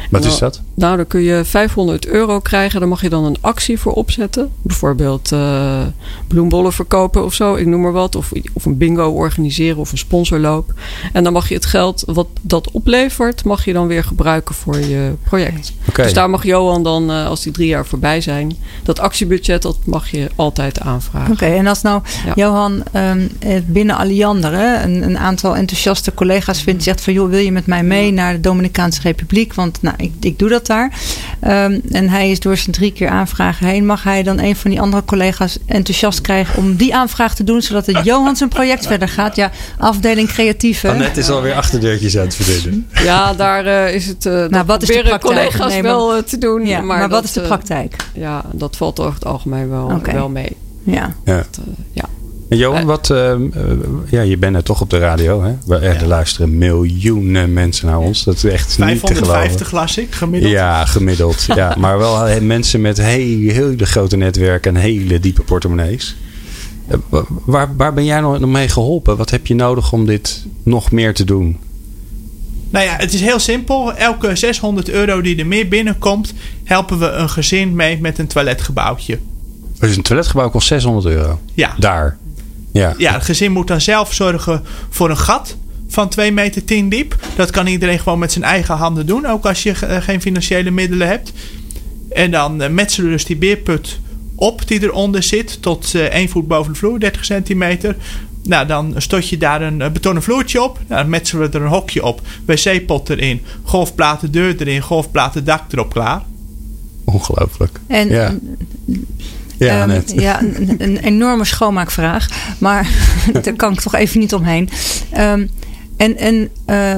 Wat 0.10 0.22
Nou, 0.22 0.34
is 0.34 0.40
dat? 0.40 0.62
Nou, 0.74 0.98
dan 0.98 1.08
kun 1.08 1.22
je 1.22 1.46
500 1.46 2.08
euro 2.08 2.40
krijgen. 2.40 2.80
Daar 2.80 2.90
mag 2.90 3.02
je 3.02 3.10
dan 3.10 3.26
een 3.26 3.38
actie 3.42 3.80
voor 3.80 3.94
opzetten. 3.94 4.52
Bijvoorbeeld 4.62 5.32
eh, 5.32 5.82
bloembollen 6.28 6.74
verkopen 6.74 7.24
of 7.24 7.34
zo, 7.34 7.56
ik 7.56 7.66
noem 7.66 7.82
maar 7.82 7.92
wat. 7.92 8.16
Of, 8.16 8.32
of 8.54 8.66
een 8.66 8.78
bingo 8.78 9.10
organiseren 9.10 9.78
of 9.78 9.92
een 9.92 9.98
sponsorloop. 9.98 10.74
En 11.14 11.24
dan 11.24 11.34
mag 11.34 11.50
je 11.50 11.56
het 11.56 11.66
geld 11.66 12.04
wat 12.06 12.28
dat 12.42 12.72
oplevert, 12.72 13.44
mag 13.44 13.66
je 13.66 13.74
dan 13.74 13.88
weer 13.88 14.04
gebruiken 14.04 14.56
voor 14.56 14.80
je 14.80 15.14
project. 15.24 15.74
Dus 15.96 16.14
daar 16.14 16.30
mag 16.30 16.44
Johan 16.44 16.84
dan, 16.84 17.12
eh, 17.12 17.28
als 17.28 17.44
die 17.44 17.52
drie 17.52 17.68
jaar 17.68 17.86
voorbij 17.86 18.22
zijn, 18.22 18.56
dat 18.84 19.00
actiebudget, 19.00 19.62
dat 19.62 19.78
mag 19.84 20.12
je 20.12 20.30
altijd 20.36 20.80
aanvragen. 20.80 21.34
Oké, 21.34 21.46
en 21.46 21.68
als 21.68 21.82
nou 21.82 22.02
Ja. 22.26 22.32
Johan 22.36 22.84
ehm, 22.92 23.28
eh, 23.40 23.62
binnen 23.66 23.98
Alliander 23.98 24.54
hè, 24.54 24.84
een, 24.84 25.04
een 25.04 25.18
aantal 25.18 25.56
enthousiaste 25.56 26.14
collega's 26.14 26.62
vindt, 26.62 26.84
zegt 26.84 27.02
van 27.02 27.14
joh, 27.14 27.30
wil 27.30 27.40
je 27.40 27.52
met 27.52 27.66
mij 27.66 27.84
mee 27.84 28.12
naar 28.12 28.34
de 28.34 28.40
Dominicaanse 28.40 29.02
Republiek? 29.02 29.54
Want 29.54 29.82
nou, 29.82 29.95
ik, 29.98 30.12
ik 30.20 30.40
doe 30.40 30.50
dat 30.50 30.66
daar. 30.66 30.92
Ehm, 31.40 31.80
en 31.92 32.10
hij 32.10 32.32
is 32.32 32.40
door 32.40 32.58
zijn 32.58 32.72
drie 32.76 32.92
keer 32.92 33.10
aanvragen 33.10 33.68
heen. 33.68 33.86
Mag 33.86 34.04
hij 34.04 34.24
dan 34.24 34.40
een 34.40 34.56
van 34.56 34.72
die 34.72 34.82
andere 34.82 35.04
collega's 35.06 35.58
enthousiast 35.66 36.22
krijgen 36.22 36.58
om 36.58 36.76
die 36.76 36.96
aanvraag 36.96 37.36
te 37.36 37.44
doen, 37.44 37.62
zodat 37.62 37.86
het 37.86 38.04
Johan 38.04 38.36
zijn 38.36 38.50
project 38.50 38.88
verder 38.92 39.10
gaat? 39.10 39.36
Ja, 39.36 39.52
afdeling 39.78 40.28
creatieve. 40.28 40.90
Annette 40.90 41.20
is 41.20 41.30
alweer 41.30 41.54
achterdeurtjes 41.54 42.18
aan 42.18 42.26
het 42.26 42.36
verdienen. 42.36 42.88
Ja, 43.04 43.34
daar 43.34 43.66
eh, 43.66 43.96
is 43.96 44.06
het. 44.06 44.26
eh 44.26 44.34
dat 44.34 44.50
Nou, 44.50 44.66
wat 44.66 44.82
is 44.82 44.88
de 44.88 44.94
praktijk? 44.94 45.22
collega's 45.22 45.72
Nee, 45.72 45.82
maar- 45.82 45.92
wel 45.92 46.16
eh, 46.16 46.24
te 46.24 46.38
doen. 46.38 46.66
ja, 46.66 46.82
maar, 46.82 47.00
dat, 47.00 47.10
wat 47.10 47.24
is 47.24 47.32
de 47.32 47.42
praktijk? 47.42 47.96
ja, 48.14 48.44
dat 48.52 48.76
valt 48.78 49.00
over 49.00 49.14
het 49.14 49.26
algemeen 49.26 49.70
wel, 49.70 50.02
wel 50.04 50.30
mee. 50.30 50.56
Ja. 50.84 51.14
Ja. 51.26 51.36
Dat, 51.36 51.60
ja. 51.92 52.04
En 52.50 52.58
Johan, 52.58 52.80
Eh. 52.80 52.86
wat, 52.86 53.10
ehm, 53.10 53.42
eh, 53.54 53.62
ja, 54.10 54.22
je 54.22 54.38
bent 54.38 54.56
er 54.56 54.64
toch 54.64 54.82
op 54.82 54.90
de 54.90 54.98
radio. 54.98 55.44
Hè? 55.44 55.54
We, 55.66 55.76
Er 55.76 56.02
Ja. 56.02 56.08
luisteren 56.08 56.58
miljoenen 56.58 57.54
mensen 57.54 57.88
naar 57.88 58.00
ons. 58.00 58.24
Dat 58.24 58.36
is 58.36 58.44
echt 58.44 58.68
niet 58.80 58.88
te 58.90 59.06
550 59.06 59.68
geloven. 59.68 59.78
las 59.78 59.98
ik 59.98 60.14
gemiddeld. 60.14 60.52
Ja, 60.54 60.86
gemiddeld. 60.86 61.46
ja, 61.56 61.76
maar 61.80 61.98
wel 61.98 62.28
eh, 62.28 62.42
mensen 62.42 62.82
met 62.82 62.98
hele, 62.98 63.52
hele 63.52 63.86
grote 63.86 64.18
netwerken 64.18 64.76
en 64.76 64.82
hele 64.82 65.20
diepe 65.20 65.42
portemonnees. 65.42 66.16
Wa- 67.10 67.24
Waar, 67.46 67.76
waar 67.78 67.94
ben 67.94 68.06
jij 68.06 68.20
nog 68.20 68.40
mee 68.40 68.68
geholpen? 68.70 69.18
Wat 69.18 69.30
heb 69.30 69.48
je 69.48 69.56
nodig 69.56 69.92
om 69.92 70.06
dit 70.06 70.46
nog 70.64 70.92
meer 70.92 71.14
te 71.14 71.24
doen? 71.24 71.58
Nou 72.70 72.86
ja, 72.86 72.96
het 72.98 73.14
is 73.14 73.22
heel 73.22 73.40
simpel. 73.40 73.94
Elke 73.94 74.36
600 74.36 74.90
euro 74.90 75.22
die 75.22 75.38
er 75.38 75.46
meer 75.48 75.68
binnenkomt, 75.68 76.34
helpen 76.64 77.00
we 77.00 77.06
een 77.10 77.30
gezin 77.30 77.76
mee 77.76 78.00
met 78.02 78.18
een 78.20 78.28
toiletgebouwtje. 78.28 79.20
Dus 79.80 79.96
een 79.96 80.04
toiletgebouw 80.04 80.50
kost 80.50 80.68
600 80.68 81.06
euro. 81.06 81.40
Ja. 81.54 81.74
Daar. 81.80 82.18
Ja. 82.80 82.94
Ja, 82.98 83.14
het 83.14 83.24
gezin 83.24 83.52
moet 83.52 83.68
dan 83.68 83.82
zelf 83.82 84.14
zorgen 84.14 84.64
voor 84.90 85.10
een 85.10 85.18
gat 85.18 85.58
van 85.88 86.10
2 86.10 86.32
meter 86.32 86.64
10 86.64 86.90
diep. 86.90 87.16
Dat 87.36 87.52
kan 87.52 87.68
iedereen 87.68 88.00
gewoon 88.00 88.20
met 88.20 88.32
zijn 88.32 88.44
eigen 88.44 88.76
handen 88.76 89.06
doen, 89.06 89.26
ook 89.26 89.46
als 89.46 89.64
je 89.64 89.72
eh, 89.72 90.02
geen 90.02 90.22
financiële 90.22 90.72
middelen 90.72 91.08
hebt. 91.08 91.32
En 92.10 92.32
dan 92.32 92.62
eh, 92.62 92.70
metselen 92.70 93.06
we 93.10 93.14
dus 93.16 93.26
die 93.26 93.36
beerput 93.36 94.00
op 94.36 94.68
die 94.68 94.84
eronder 94.84 95.24
zit, 95.24 95.62
tot 95.62 95.96
eh 95.96 96.02
1 96.02 96.30
voet 96.30 96.48
boven 96.48 96.74
de 96.74 96.78
vloer, 96.80 97.00
30 97.00 97.26
centimeter. 97.26 97.96
Nou, 98.44 98.68
dan 98.68 98.94
stort 98.98 99.30
je 99.30 99.38
daar 99.38 99.62
een 99.62 99.78
betonnen 99.78 100.24
vloertje 100.24 100.64
op. 100.64 100.80
Nou, 100.88 101.02
dan 101.02 101.10
metselen 101.10 101.52
we 101.52 101.58
er 101.58 101.64
een 101.64 101.72
hokje 101.72 102.04
op, 102.04 102.22
wc-pot 102.46 103.10
erin, 103.10 103.42
golfplaten 103.64 104.32
deur 104.32 104.56
erin, 104.58 104.82
golfplaten 104.82 105.44
dak 105.44 105.62
erop 105.72 105.94
klaar. 105.94 106.22
Ongelooflijk. 107.04 107.80
En 107.88 108.10
Ja. 108.10 108.36
Ja, 109.58 109.88
Ehm, 109.88 110.02
ja, 110.20 110.42
een, 110.42 110.76
een 110.78 110.98
enorme 110.98 111.46
schoonmaakvraag. 111.46 112.28
Maar 112.58 112.90
daar 113.42 113.54
kan 113.54 113.74
ik 113.74 113.82
toch 113.82 113.96
even 113.96 114.20
niet 114.20 114.34
omheen. 114.34 114.70
Ehm, 115.12 115.46
En, 115.98 116.18
en 116.18 116.50
uh, 116.70 116.98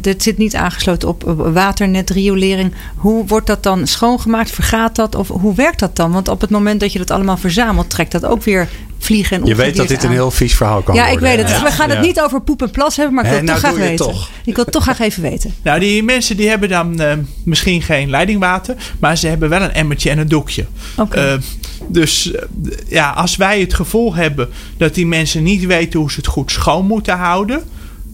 dit 0.00 0.22
zit 0.22 0.38
niet 0.38 0.54
aangesloten 0.54 1.08
op 1.08 1.22
waternet, 1.52 2.10
riolering. 2.10 2.72
Hoe 2.96 3.26
wordt 3.26 3.46
dat 3.46 3.62
dan 3.62 3.86
schoongemaakt? 3.86 4.50
Vergaat 4.50 4.94
dat? 4.96 5.14
Of 5.14 5.28
hoe 5.28 5.54
werkt 5.54 5.78
dat 5.78 5.96
dan? 5.96 6.12
Want 6.12 6.28
op 6.28 6.40
het 6.40 6.50
moment 6.50 6.80
dat 6.80 6.92
je 6.92 6.98
dat 6.98 7.10
allemaal 7.10 7.36
verzamelt, 7.36 7.90
trekt 7.90 8.12
dat 8.12 8.24
ook 8.24 8.42
weer 8.42 8.68
vliegen 9.04 9.40
en 9.40 9.46
Je 9.46 9.54
weet 9.54 9.76
dat 9.76 9.88
dit 9.88 10.02
een 10.02 10.10
heel 10.10 10.30
vies 10.30 10.54
verhaal 10.54 10.82
kan 10.82 10.94
ja, 10.94 11.00
worden. 11.00 11.20
Ja, 11.22 11.30
ik 11.30 11.36
weet 11.36 11.50
het. 11.50 11.62
We 11.62 11.70
gaan 11.70 11.90
het 11.90 12.00
niet 12.00 12.20
over 12.20 12.40
poep 12.40 12.62
en 12.62 12.70
plas 12.70 12.96
hebben, 12.96 13.14
maar 13.14 13.24
ik 13.24 13.30
wil 13.30 13.38
het 13.38 13.48
nou 13.48 13.60
toch 13.60 13.70
graag 13.70 13.80
weten. 13.88 14.06
Toch. 14.06 14.30
Ik 14.44 14.54
wil 14.54 14.64
het 14.64 14.72
toch 14.72 14.82
graag 14.82 14.98
even 14.98 15.22
weten. 15.22 15.54
Nou, 15.62 15.80
die 15.80 16.02
mensen 16.02 16.36
die 16.36 16.48
hebben 16.48 16.68
dan 16.68 17.00
uh, 17.00 17.12
misschien 17.44 17.82
geen 17.82 18.10
leidingwater, 18.10 18.76
maar 18.98 19.16
ze 19.16 19.28
hebben 19.28 19.48
wel 19.48 19.62
een 19.62 19.72
emmertje 19.72 20.10
en 20.10 20.18
een 20.18 20.28
doekje. 20.28 20.66
Okay. 20.96 21.32
Uh, 21.32 21.40
dus 21.88 22.26
uh, 22.26 22.40
ja, 22.88 23.10
als 23.10 23.36
wij 23.36 23.60
het 23.60 23.74
gevoel 23.74 24.14
hebben 24.14 24.48
dat 24.76 24.94
die 24.94 25.06
mensen 25.06 25.42
niet 25.42 25.66
weten 25.66 26.00
hoe 26.00 26.10
ze 26.10 26.16
het 26.16 26.26
goed 26.26 26.50
schoon 26.50 26.86
moeten 26.86 27.16
houden 27.16 27.62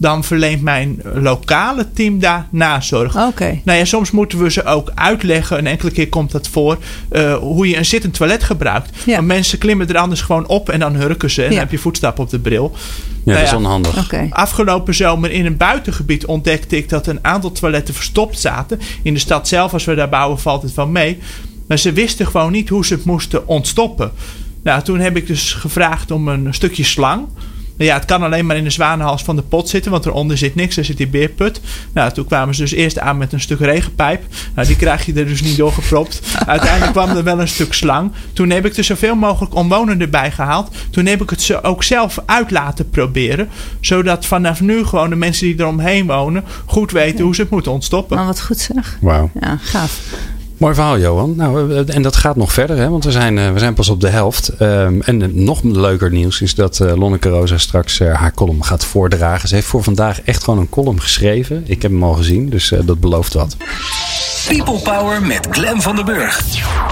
dan 0.01 0.23
verleent 0.23 0.61
mijn 0.61 1.01
lokale 1.13 1.87
team 1.93 2.19
daar 2.19 2.47
nazorg. 2.49 3.17
Oké. 3.17 3.59
Nou 3.63 3.77
ja, 3.77 3.85
soms 3.85 4.11
moeten 4.11 4.43
we 4.43 4.51
ze 4.51 4.63
ook 4.63 4.91
uitleggen, 4.95 5.57
een 5.57 5.67
enkele 5.67 5.91
keer 5.91 6.09
komt 6.09 6.31
dat 6.31 6.47
voor, 6.47 6.77
uh, 7.11 7.35
hoe 7.35 7.67
je 7.69 7.77
een 7.77 7.85
zittend 7.85 8.13
toilet 8.13 8.43
gebruikt. 8.43 8.89
Ja. 9.05 9.15
Want 9.15 9.27
mensen 9.27 9.57
klimmen 9.57 9.87
er 9.89 9.97
anders 9.97 10.21
gewoon 10.21 10.47
op 10.47 10.69
en 10.69 10.79
dan 10.79 10.95
hurken 10.95 11.29
ze 11.29 11.37
en 11.41 11.43
Ja. 11.43 11.49
dan 11.49 11.59
heb 11.59 11.71
je 11.71 11.77
voetstappen 11.77 12.23
op 12.23 12.29
de 12.29 12.39
bril. 12.39 12.71
Ja, 12.73 12.79
Nou 13.23 13.37
dat 13.37 13.45
is 13.45 13.51
ja. 13.51 13.57
onhandig. 13.57 13.97
Oké. 14.03 14.27
Afgelopen 14.29 14.93
zomer 14.95 15.31
in 15.31 15.45
een 15.45 15.57
buitengebied 15.57 16.25
ontdekte 16.25 16.77
ik 16.77 16.89
dat 16.89 17.07
een 17.07 17.19
aantal 17.21 17.51
toiletten 17.51 17.93
verstopt 17.93 18.39
zaten. 18.39 18.79
In 19.03 19.13
de 19.13 19.19
stad 19.19 19.47
zelf, 19.47 19.73
als 19.73 19.85
we 19.85 19.95
daar 19.95 20.09
bouwen, 20.09 20.39
valt 20.39 20.61
het 20.61 20.73
wel 20.73 20.87
mee. 20.87 21.19
Maar 21.67 21.77
ze 21.79 21.91
wisten 21.91 22.27
gewoon 22.27 22.51
niet 22.51 22.69
hoe 22.69 22.85
ze 22.85 22.93
het 22.93 23.05
moesten 23.05 23.47
ontstoppen. 23.47 24.11
Nou, 24.63 24.81
toen 24.83 24.99
heb 24.99 25.17
ik 25.17 25.27
dus 25.27 25.53
gevraagd 25.53 26.11
om 26.11 26.27
een 26.27 26.53
stukje 26.53 26.83
slang. 26.83 27.25
Nou 27.81 27.93
ja, 27.93 27.99
het 27.99 28.09
kan 28.09 28.23
alleen 28.23 28.45
maar 28.45 28.55
in 28.55 28.63
de 28.63 28.69
zwanenhals 28.69 29.23
van 29.23 29.35
de 29.35 29.41
pot 29.41 29.69
zitten, 29.69 29.91
want 29.91 30.05
eronder 30.05 30.37
zit 30.37 30.55
niks. 30.55 30.77
Er 30.77 30.85
zit 30.85 30.97
die 30.97 31.07
beerput. 31.07 31.61
Nou, 31.93 32.11
toen 32.11 32.25
kwamen 32.25 32.55
ze 32.55 32.61
dus 32.61 32.71
eerst 32.71 32.99
aan 32.99 33.17
met 33.17 33.33
een 33.33 33.39
stuk 33.39 33.59
regenpijp. 33.59 34.23
Nou, 34.55 34.67
die 34.67 34.75
krijg 34.75 35.05
je 35.05 35.13
er 35.13 35.25
dus 35.25 35.41
niet 35.41 35.57
doorgepropt. 35.57 36.21
Uiteindelijk 36.45 36.91
kwam 36.91 37.09
er 37.09 37.23
wel 37.23 37.39
een 37.39 37.47
stuk 37.47 37.73
slang. 37.73 38.11
Toen 38.33 38.49
heb 38.49 38.65
ik 38.65 38.77
er 38.77 38.83
zoveel 38.83 39.15
mogelijk 39.15 39.55
omwonenden 39.55 40.09
bij 40.09 40.31
gehaald. 40.31 40.75
Toen 40.89 41.05
heb 41.05 41.21
ik 41.21 41.29
het 41.29 41.41
ze 41.41 41.63
ook 41.63 41.83
zelf 41.83 42.19
uit 42.25 42.51
laten 42.51 42.89
proberen. 42.89 43.49
Zodat 43.79 44.25
vanaf 44.25 44.61
nu 44.61 44.85
gewoon 44.85 45.09
de 45.09 45.15
mensen 45.15 45.45
die 45.45 45.59
eromheen 45.59 46.07
wonen 46.07 46.43
goed 46.65 46.91
weten 46.91 47.23
hoe 47.23 47.35
ze 47.35 47.41
het 47.41 47.51
moeten 47.51 47.71
ontstoppen. 47.71 48.17
Maar 48.17 48.25
wat 48.25 48.41
goed 48.41 48.59
zeg. 48.59 48.97
Wauw. 49.01 49.29
Ja, 49.39 49.57
gaaf. 49.61 49.99
Mooi 50.61 50.73
verhaal, 50.73 50.99
Johan. 50.99 51.33
Nou, 51.35 51.85
en 51.85 52.01
dat 52.01 52.15
gaat 52.15 52.35
nog 52.35 52.53
verder, 52.53 52.77
hè? 52.77 52.89
want 52.89 53.03
we 53.03 53.11
zijn, 53.11 53.37
eh, 53.37 53.51
we 53.53 53.59
zijn 53.59 53.73
pas 53.73 53.89
op 53.89 54.01
de 54.01 54.09
helft. 54.09 54.47
Ehm, 54.47 55.01
en 55.01 55.21
eh, 55.21 55.27
nog 55.31 55.63
leuker 55.63 56.11
nieuws 56.11 56.41
is 56.41 56.55
dat 56.55 56.79
eh, 56.79 56.95
Lonneke 56.95 57.29
Rosa 57.29 57.57
straks 57.57 57.99
haar 57.99 58.33
column 58.33 58.63
gaat 58.63 58.85
voordragen. 58.85 59.47
Ze 59.47 59.55
heeft 59.55 59.67
voor 59.67 59.83
vandaag 59.83 60.21
echt 60.21 60.43
gewoon 60.43 60.59
een 60.59 60.69
column 60.69 61.01
geschreven. 61.01 61.63
Ik 61.65 61.81
heb 61.81 61.91
hem 61.91 62.03
al 62.03 62.13
gezien, 62.13 62.49
dus 62.49 62.73
dat 62.85 62.99
belooft 62.99 63.33
wat. 63.33 63.57
People 64.47 64.79
Power 64.79 65.21
met 65.21 65.47
Glen 65.51 65.81
van 65.81 65.95
den 65.95 66.05
Burg. 66.05 66.41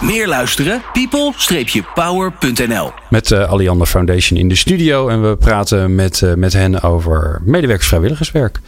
Meer 0.01 0.27
luisteren? 0.27 0.81
people-power.nl 0.93 2.91
Met 3.09 3.27
de 3.27 3.47
Alliander 3.47 3.87
Foundation 3.87 4.39
in 4.39 4.49
de 4.49 4.55
studio. 4.55 5.07
En 5.07 5.29
we 5.29 5.37
praten 5.37 5.95
met, 5.95 6.23
met 6.35 6.53
hen 6.53 6.81
over 6.81 7.41
medewerkersvrijwilligerswerk. 7.43 8.59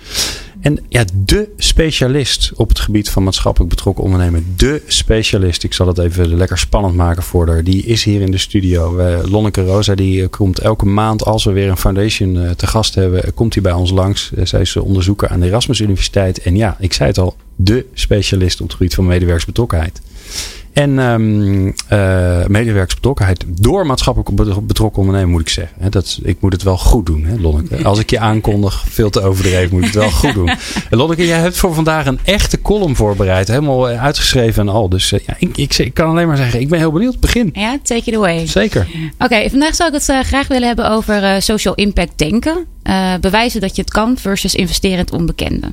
En 0.62 0.80
ja, 0.90 1.06
de 1.14 1.50
specialist 1.58 2.52
op 2.56 2.70
het 2.70 2.80
gebied 2.80 3.10
van 3.10 3.24
maatschappelijk 3.24 3.70
betrokken 3.70 4.04
ondernemen. 4.04 4.54
De 4.58 4.82
specialist. 4.88 5.64
Ik 5.64 5.74
zal 5.74 5.88
het 5.88 5.98
even 5.98 6.36
lekker 6.36 6.58
spannend 6.58 6.96
maken 6.96 7.24
voor 7.24 7.48
haar. 7.48 7.64
Die 7.64 7.84
is 7.86 8.04
hier 8.04 8.22
in 8.22 8.32
de 8.32 8.38
studio. 8.38 9.02
Lonneke 9.30 9.64
Rosa 9.64 9.96
die 9.96 10.22
uh, 10.22 10.28
komt 10.30 10.60
elke 10.60 10.86
maand 10.86 11.26
als 11.26 11.44
we 11.44 11.52
weer 11.52 11.70
een 11.70 11.78
foundation 11.78 12.36
uh, 12.36 12.50
te 12.50 12.68
gast 12.68 12.96
hebben. 12.96 13.26
uh, 13.26 13.32
komt 13.34 13.54
hij 13.54 13.64
bij 13.64 13.72
ons 13.72 13.92
langs. 13.92 14.32
zij 14.44 14.62
is 14.62 14.76
onderzoeker 14.76 15.28
aan 15.28 15.40
de 15.40 15.46
Erasmus 15.46 15.80
Universiteit. 15.80 16.42
En 16.42 16.56
ja, 16.56 16.78
ik 16.80 16.94
zei 16.94 17.10
het 17.10 17.18
al. 17.18 17.36
De 17.56 17.86
specialist 17.94 18.62
op 18.62 18.68
het 18.68 18.76
gebied 18.76 18.96
van 18.96 19.06
medewerkersbetrokkenheid. 19.06 20.02
En 20.74 21.00
um, 21.00 21.66
uh, 21.66 22.46
medewerkersbetrokkenheid 22.48 23.46
door 23.48 23.86
maatschappelijk 23.86 24.66
betrokken 24.68 25.02
ondernemen 25.02 25.32
moet 25.32 25.42
ik 25.42 25.50
zeggen. 25.50 25.92
Dat, 25.92 26.20
ik 26.24 26.38
moet 26.40 26.54
het 26.54 26.64
wel 26.64 26.78
goed 26.78 27.06
doen, 27.06 27.24
hè, 27.26 27.36
Lonneke. 27.40 27.84
Als 27.84 28.00
ik 28.00 28.10
je 28.10 28.20
aankondig, 28.20 28.84
veel 28.88 29.10
te 29.10 29.22
overdreven, 29.22 29.70
moet 29.72 29.80
ik 29.86 29.94
het 29.94 30.02
wel 30.02 30.12
goed 30.12 30.34
doen. 30.34 30.50
En 30.90 30.98
Lonneke, 30.98 31.26
jij 31.26 31.40
hebt 31.40 31.58
voor 31.58 31.74
vandaag 31.74 32.06
een 32.06 32.20
echte 32.24 32.62
column 32.62 32.96
voorbereid. 32.96 33.48
Helemaal 33.48 33.88
uitgeschreven 33.88 34.68
en 34.68 34.74
al. 34.74 34.90
Dus 34.90 35.12
uh, 35.12 35.20
ja, 35.26 35.36
ik, 35.40 35.58
ik, 35.58 35.78
ik, 35.78 35.94
kan 35.94 36.10
alleen 36.10 36.28
maar 36.28 36.38
zeggen, 36.38 36.60
ik 36.60 36.70
ben 36.70 36.80
heel 36.80 36.92
benieuwd. 36.92 37.20
Begin. 37.20 37.50
Ja, 37.54 37.80
take 37.84 38.10
it 38.10 38.16
away. 38.16 38.48
Zeker. 38.48 38.88
Oké, 39.14 39.24
okay, 39.24 39.50
vandaag 39.50 39.76
zou 39.76 39.90
ik 39.90 39.96
het 39.96 40.10
uh, 40.10 40.20
graag 40.20 40.48
willen 40.48 40.68
hebben 40.68 40.90
over 40.90 41.42
social 41.42 41.74
impact 41.74 42.18
denken. 42.18 42.66
Bewijzen 43.22 43.62
dat 43.62 43.76
je 43.76 43.82
het 43.82 43.92
kan 43.92 44.18
versus 44.18 44.56
investeren 44.56 44.98
in 44.98 45.04
het 45.04 45.14
onbekende. 45.14 45.68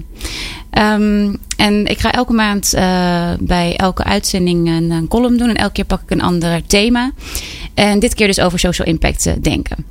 Um, 0.72 1.36
en 1.56 1.86
ik 1.86 1.98
ga 1.98 2.12
elke 2.12 2.32
maand 2.32 2.74
uh, 2.74 3.30
bij 3.40 3.76
elke 3.76 4.04
uitzending 4.04 4.68
een, 4.68 4.90
een, 4.90 5.08
column 5.08 5.36
doen. 5.36 5.48
En 5.48 5.56
elke 5.56 5.72
keer 5.72 5.84
pak 5.84 6.02
ik 6.02 6.10
een 6.10 6.22
ander 6.22 6.66
thema. 6.66 7.12
En 7.74 7.98
dit 7.98 8.14
keer 8.14 8.26
dus 8.26 8.40
over 8.40 8.58
social 8.58 8.88
impact 8.88 9.26
uh, 9.26 9.32
denken. 9.40 9.84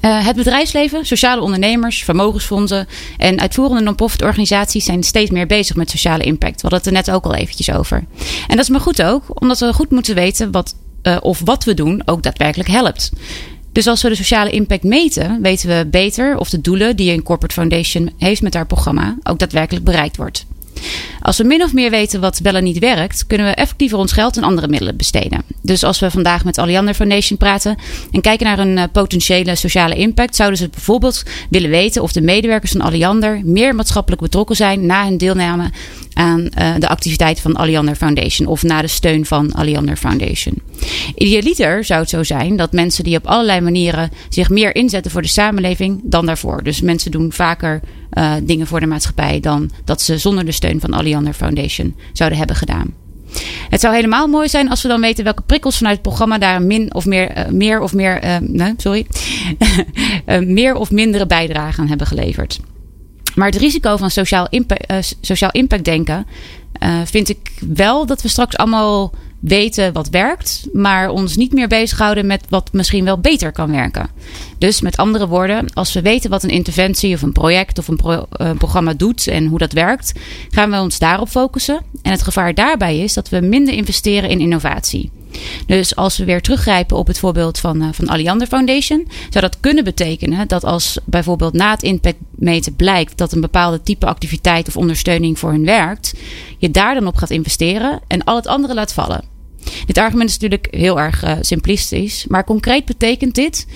Uh, 0.00 0.26
het 0.26 0.36
bedrijfsleven, 0.36 1.06
sociale 1.06 1.40
ondernemers, 1.40 2.04
vermogensfondsen 2.04 2.86
en 3.18 3.40
uitvoerende 3.40 3.82
non-profit 3.82 4.22
organisaties 4.22 4.84
zijn 4.84 5.02
steeds 5.02 5.30
meer 5.30 5.46
bezig 5.46 5.76
met 5.76 5.90
sociale 5.90 6.24
impact. 6.24 6.54
We 6.54 6.68
hadden 6.68 6.78
het 6.78 6.86
er 6.86 6.92
net 6.92 7.10
ook 7.10 7.24
al 7.24 7.34
eventjes 7.34 7.70
over. 7.72 7.96
En 8.48 8.56
dat 8.56 8.58
is 8.58 8.68
maar 8.68 8.80
goed 8.80 9.02
ook, 9.02 9.22
omdat 9.28 9.58
we 9.58 9.72
goed 9.72 9.90
moeten 9.90 10.14
weten 10.14 10.50
wat, 10.50 10.74
of 11.20 11.40
wat 11.44 11.64
we 11.64 11.74
doen 11.74 12.02
ook 12.04 12.22
daadwerkelijk 12.22 12.68
helpt. 12.68 13.12
Dus 13.72 13.86
als 13.86 14.02
we 14.02 14.08
de 14.08 14.14
sociale 14.14 14.50
impact 14.50 14.82
meten, 14.82 15.42
weten 15.42 15.68
we 15.68 15.86
beter 15.86 16.36
of 16.36 16.50
de 16.50 16.60
doelen 16.60 16.96
die 16.96 17.12
een 17.12 17.22
corporate 17.22 17.54
foundation 17.54 18.10
heeft 18.18 18.42
met 18.42 18.54
haar 18.54 18.66
programma 18.66 19.16
ook 19.22 19.38
daadwerkelijk 19.38 19.84
bereikt 19.84 20.16
wordt. 20.16 20.46
Als 21.20 21.38
we 21.38 21.44
min 21.44 21.62
of 21.62 21.72
meer 21.72 21.90
weten 21.90 22.20
wat 22.20 22.38
wel 22.38 22.54
en 22.54 22.64
niet 22.64 22.78
werkt, 22.78 23.26
kunnen 23.26 23.46
we 23.46 23.52
effectiever 23.52 23.98
ons 23.98 24.12
geld 24.12 24.36
aan 24.36 24.44
andere 24.44 24.68
middelen 24.68 24.96
besteden. 24.96 25.42
Dus 25.60 25.84
als 25.84 26.00
we 26.00 26.10
vandaag 26.10 26.44
met 26.44 26.58
Alliander 26.58 26.94
Foundation 26.94 27.38
praten 27.38 27.76
en 28.10 28.20
kijken 28.20 28.46
naar 28.46 28.58
een 28.58 28.76
uh, 28.76 28.84
potentiële 28.92 29.56
sociale 29.56 29.94
impact, 29.94 30.36
zouden 30.36 30.58
ze 30.58 30.68
bijvoorbeeld 30.68 31.22
willen 31.50 31.70
weten 31.70 32.02
of 32.02 32.12
de 32.12 32.20
medewerkers 32.20 32.72
van 32.72 32.80
Alliander 32.80 33.40
meer 33.44 33.74
maatschappelijk 33.74 34.22
betrokken 34.22 34.56
zijn 34.56 34.86
na 34.86 35.04
hun 35.04 35.18
deelname 35.18 35.70
aan 36.12 36.40
uh, 36.40 36.74
de 36.78 36.88
activiteiten 36.88 37.42
van 37.42 37.56
Alliander 37.56 37.94
Foundation 37.94 38.48
of 38.48 38.62
na 38.62 38.80
de 38.80 38.88
steun 38.88 39.26
van 39.26 39.52
Alliander 39.52 39.96
Foundation. 39.96 40.62
Idealiter 41.14 41.84
zou 41.84 42.00
het 42.00 42.10
zo 42.10 42.22
zijn 42.22 42.56
dat 42.56 42.72
mensen 42.72 43.04
die 43.04 43.16
op 43.16 43.26
allerlei 43.26 43.60
manieren 43.60 44.10
zich 44.28 44.50
meer 44.50 44.74
inzetten 44.74 45.10
voor 45.10 45.22
de 45.22 45.28
samenleving 45.28 46.00
dan 46.04 46.26
daarvoor. 46.26 46.62
Dus 46.62 46.80
mensen 46.80 47.10
doen 47.10 47.32
vaker 47.32 47.80
uh, 48.12 48.34
dingen 48.42 48.66
voor 48.66 48.80
de 48.80 48.86
maatschappij 48.86 49.40
dan 49.40 49.70
dat 49.84 50.00
ze 50.00 50.18
zonder 50.18 50.44
de 50.44 50.52
steun 50.52 50.80
van 50.80 50.92
Alliander 50.92 51.32
Foundation 51.32 51.96
zouden 52.12 52.38
hebben 52.38 52.56
gedaan. 52.56 52.94
Het 53.68 53.80
zou 53.80 53.94
helemaal 53.94 54.26
mooi 54.26 54.48
zijn 54.48 54.70
als 54.70 54.82
we 54.82 54.88
dan 54.88 55.00
weten 55.00 55.24
welke 55.24 55.42
prikkels 55.42 55.76
vanuit 55.76 55.94
het 55.94 56.04
programma 56.04 56.38
daar 56.38 56.62
min 56.62 56.94
of 56.94 57.06
meer, 57.06 57.38
uh, 57.38 57.46
meer 57.48 57.80
of 57.80 57.92
meer, 57.92 58.24
uh, 58.24 58.36
nee, 58.40 58.74
sorry, 58.76 59.06
meer 60.58 60.74
of 60.74 60.90
mindere 60.90 61.26
bijdrage 61.26 61.80
aan 61.80 61.88
hebben 61.88 62.06
geleverd. 62.06 62.60
Maar 63.34 63.46
het 63.46 63.56
risico 63.56 63.96
van 63.96 64.10
sociaal 64.10 64.48
sociaal 65.20 65.50
impact 65.50 65.84
denken 65.84 66.26
vind 67.04 67.28
ik 67.28 67.52
wel 67.74 68.06
dat 68.06 68.22
we 68.22 68.28
straks 68.28 68.56
allemaal 68.56 69.12
weten 69.42 69.92
wat 69.92 70.08
werkt, 70.08 70.66
maar 70.72 71.08
ons 71.08 71.36
niet 71.36 71.52
meer 71.52 71.68
bezighouden 71.68 72.26
met 72.26 72.44
wat 72.48 72.72
misschien 72.72 73.04
wel 73.04 73.18
beter 73.18 73.52
kan 73.52 73.70
werken. 73.70 74.10
Dus 74.62 74.80
met 74.80 74.96
andere 74.96 75.28
woorden, 75.28 75.72
als 75.72 75.92
we 75.92 76.02
weten 76.02 76.30
wat 76.30 76.42
een 76.42 76.50
interventie 76.50 77.14
of 77.14 77.22
een 77.22 77.32
project 77.32 77.78
of 77.78 77.88
een 77.88 78.00
uh, 78.04 78.50
programma 78.58 78.94
doet 78.94 79.26
en 79.26 79.46
hoe 79.46 79.58
dat 79.58 79.72
werkt, 79.72 80.12
gaan 80.50 80.70
we 80.70 80.80
ons 80.80 80.98
daarop 80.98 81.28
focussen. 81.28 81.80
En 82.02 82.10
het 82.10 82.22
gevaar 82.22 82.54
daarbij 82.54 82.98
is 82.98 83.12
dat 83.14 83.28
we 83.28 83.40
minder 83.40 83.74
investeren 83.74 84.30
in 84.30 84.40
innovatie. 84.40 85.10
Dus 85.66 85.96
als 85.96 86.16
we 86.16 86.24
weer 86.24 86.42
teruggrijpen 86.42 86.96
op 86.96 87.06
het 87.06 87.18
voorbeeld 87.18 87.58
van, 87.58 87.82
uh, 87.82 87.88
van 87.92 88.08
Alliander 88.08 88.46
Foundation, 88.46 89.08
zou 89.30 89.44
dat 89.44 89.60
kunnen 89.60 89.84
betekenen 89.84 90.48
dat 90.48 90.64
als 90.64 90.98
bijvoorbeeld 91.04 91.52
na 91.52 91.70
het 91.70 91.82
impactmeten 91.82 92.76
blijkt 92.76 93.18
dat 93.18 93.32
een 93.32 93.40
bepaalde 93.40 93.82
type 93.82 94.06
activiteit 94.06 94.68
of 94.68 94.76
ondersteuning 94.76 95.38
voor 95.38 95.50
hun 95.50 95.64
werkt, 95.64 96.14
je 96.58 96.70
daar 96.70 96.94
dan 96.94 97.06
op 97.06 97.16
gaat 97.16 97.30
investeren 97.30 98.00
en 98.06 98.24
al 98.24 98.36
het 98.36 98.46
andere 98.46 98.74
laat 98.74 98.92
vallen. 98.92 99.24
Dit 99.86 99.98
argument 99.98 100.28
is 100.28 100.38
natuurlijk 100.38 100.68
heel 100.70 101.00
erg 101.00 101.24
uh, 101.24 101.32
simplistisch, 101.40 102.26
maar 102.28 102.44
concreet 102.44 102.84
betekent 102.84 103.34
dit 103.34 103.66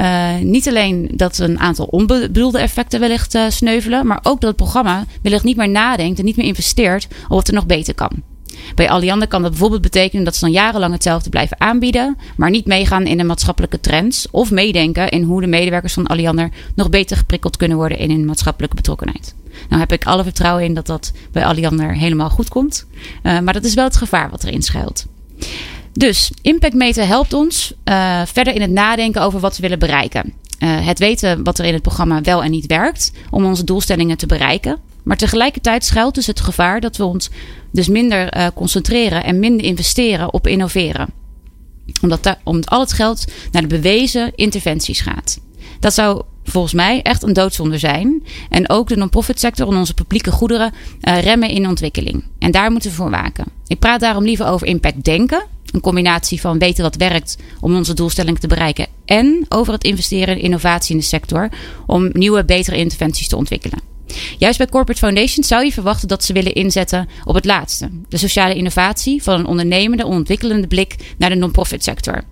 uh, 0.00 0.36
niet 0.42 0.68
alleen 0.68 1.10
dat 1.12 1.38
een 1.38 1.58
aantal 1.58 1.84
onbedoelde 1.84 2.58
effecten 2.58 3.00
wellicht 3.00 3.34
uh, 3.34 3.44
sneuvelen, 3.48 4.06
maar 4.06 4.20
ook 4.22 4.40
dat 4.40 4.48
het 4.48 4.56
programma 4.56 5.04
wellicht 5.22 5.44
niet 5.44 5.56
meer 5.56 5.68
nadenkt 5.68 6.18
en 6.18 6.24
niet 6.24 6.36
meer 6.36 6.46
investeert 6.46 7.08
op 7.22 7.28
wat 7.28 7.48
er 7.48 7.54
nog 7.54 7.66
beter 7.66 7.94
kan. 7.94 8.10
Bij 8.74 8.90
Alliander 8.90 9.28
kan 9.28 9.42
dat 9.42 9.50
bijvoorbeeld 9.50 9.82
betekenen 9.82 10.24
dat 10.24 10.34
ze 10.34 10.40
dan 10.40 10.50
jarenlang 10.50 10.92
hetzelfde 10.92 11.30
blijven 11.30 11.60
aanbieden, 11.60 12.16
maar 12.36 12.50
niet 12.50 12.66
meegaan 12.66 13.06
in 13.06 13.16
de 13.16 13.24
maatschappelijke 13.24 13.80
trends 13.80 14.26
of 14.30 14.50
meedenken 14.50 15.08
in 15.08 15.22
hoe 15.22 15.40
de 15.40 15.46
medewerkers 15.46 15.92
van 15.92 16.06
Alliander 16.06 16.50
nog 16.74 16.90
beter 16.90 17.16
geprikkeld 17.16 17.56
kunnen 17.56 17.76
worden 17.76 17.98
in 17.98 18.10
hun 18.10 18.24
maatschappelijke 18.24 18.76
betrokkenheid. 18.76 19.34
Nou 19.68 19.80
heb 19.80 19.92
ik 19.92 20.04
alle 20.04 20.22
vertrouwen 20.22 20.64
in 20.64 20.74
dat 20.74 20.86
dat 20.86 21.12
bij 21.32 21.44
Alliander 21.44 21.94
helemaal 21.94 22.30
goed 22.30 22.48
komt, 22.48 22.86
uh, 23.22 23.40
maar 23.40 23.52
dat 23.52 23.64
is 23.64 23.74
wel 23.74 23.84
het 23.84 23.96
gevaar 23.96 24.30
wat 24.30 24.44
erin 24.44 24.62
schuilt. 24.62 25.06
Dus 25.92 26.32
impact 26.42 26.74
meten 26.74 27.06
helpt 27.06 27.32
ons 27.32 27.72
uh, 27.84 28.22
verder 28.24 28.54
in 28.54 28.60
het 28.60 28.70
nadenken 28.70 29.22
over 29.22 29.40
wat 29.40 29.56
we 29.56 29.62
willen 29.62 29.78
bereiken. 29.78 30.32
uh, 30.58 30.86
het 30.86 30.98
weten 30.98 31.44
wat 31.44 31.58
er 31.58 31.64
in 31.64 31.72
het 31.72 31.82
programma 31.82 32.20
wel 32.20 32.42
en 32.42 32.50
niet 32.50 32.66
werkt 32.66 33.12
om 33.30 33.44
onze 33.44 33.64
doelstellingen 33.64 34.16
te 34.16 34.26
bereiken. 34.26 34.78
Maar 35.02 35.16
tegelijkertijd 35.16 35.84
schuilt 35.84 36.14
dus 36.14 36.26
het 36.26 36.40
gevaar 36.40 36.80
dat 36.80 36.96
we 36.96 37.04
ons 37.04 37.30
dus 37.70 37.88
minder 37.88 38.36
uh, 38.36 38.46
concentreren 38.54 39.24
en 39.24 39.38
minder 39.38 39.66
investeren 39.66 40.32
op 40.32 40.46
innoveren. 40.46 41.08
Omdat, 42.02 42.36
omdat 42.44 42.70
al 42.70 42.80
het 42.80 42.92
geld 42.92 43.24
naar 43.50 43.62
de 43.62 43.68
bewezen 43.68 44.32
interventies 44.34 45.00
gaat. 45.00 45.40
Dat 45.80 45.94
zou 45.94 46.22
volgens 46.50 46.74
mij 46.74 47.02
echt 47.02 47.22
een 47.22 47.32
doodzonde 47.32 47.78
zijn. 47.78 48.24
En 48.48 48.70
ook 48.70 48.88
de 48.88 48.96
non-profit 48.96 49.40
sector 49.40 49.68
en 49.68 49.76
onze 49.76 49.94
publieke 49.94 50.30
goederen 50.30 50.72
uh, 51.02 51.22
remmen 51.22 51.50
in 51.50 51.68
ontwikkeling. 51.68 52.24
En 52.38 52.50
daar 52.50 52.70
moeten 52.70 52.90
we 52.90 52.96
voor 52.96 53.10
waken. 53.10 53.44
Ik 53.66 53.78
praat 53.78 54.00
daarom 54.00 54.24
liever 54.24 54.46
over 54.46 54.66
impact 54.66 55.04
denken. 55.04 55.44
Een 55.70 55.80
combinatie 55.80 56.40
van 56.40 56.58
weten 56.58 56.82
wat 56.82 56.96
werkt 56.96 57.36
om 57.60 57.74
onze 57.74 57.94
doelstellingen 57.94 58.40
te 58.40 58.46
bereiken. 58.46 58.86
En 59.04 59.46
over 59.48 59.72
het 59.72 59.84
investeren 59.84 60.36
in 60.36 60.42
innovatie 60.42 60.94
in 60.94 61.00
de 61.00 61.06
sector 61.06 61.48
om 61.86 62.10
nieuwe, 62.12 62.44
betere 62.44 62.76
interventies 62.76 63.28
te 63.28 63.36
ontwikkelen. 63.36 63.90
Juist 64.38 64.58
bij 64.58 64.66
corporate 64.66 65.00
foundations 65.00 65.48
zou 65.48 65.64
je 65.64 65.72
verwachten 65.72 66.08
dat 66.08 66.24
ze 66.24 66.32
willen 66.32 66.54
inzetten 66.54 67.08
op 67.24 67.34
het 67.34 67.44
laatste. 67.44 67.90
De 68.08 68.16
sociale 68.16 68.54
innovatie 68.54 69.22
van 69.22 69.38
een 69.38 69.46
ondernemende, 69.46 70.06
ontwikkelende 70.06 70.66
blik 70.66 70.96
naar 71.18 71.30
de 71.30 71.36
non-profit 71.36 71.84
sector. 71.84 72.24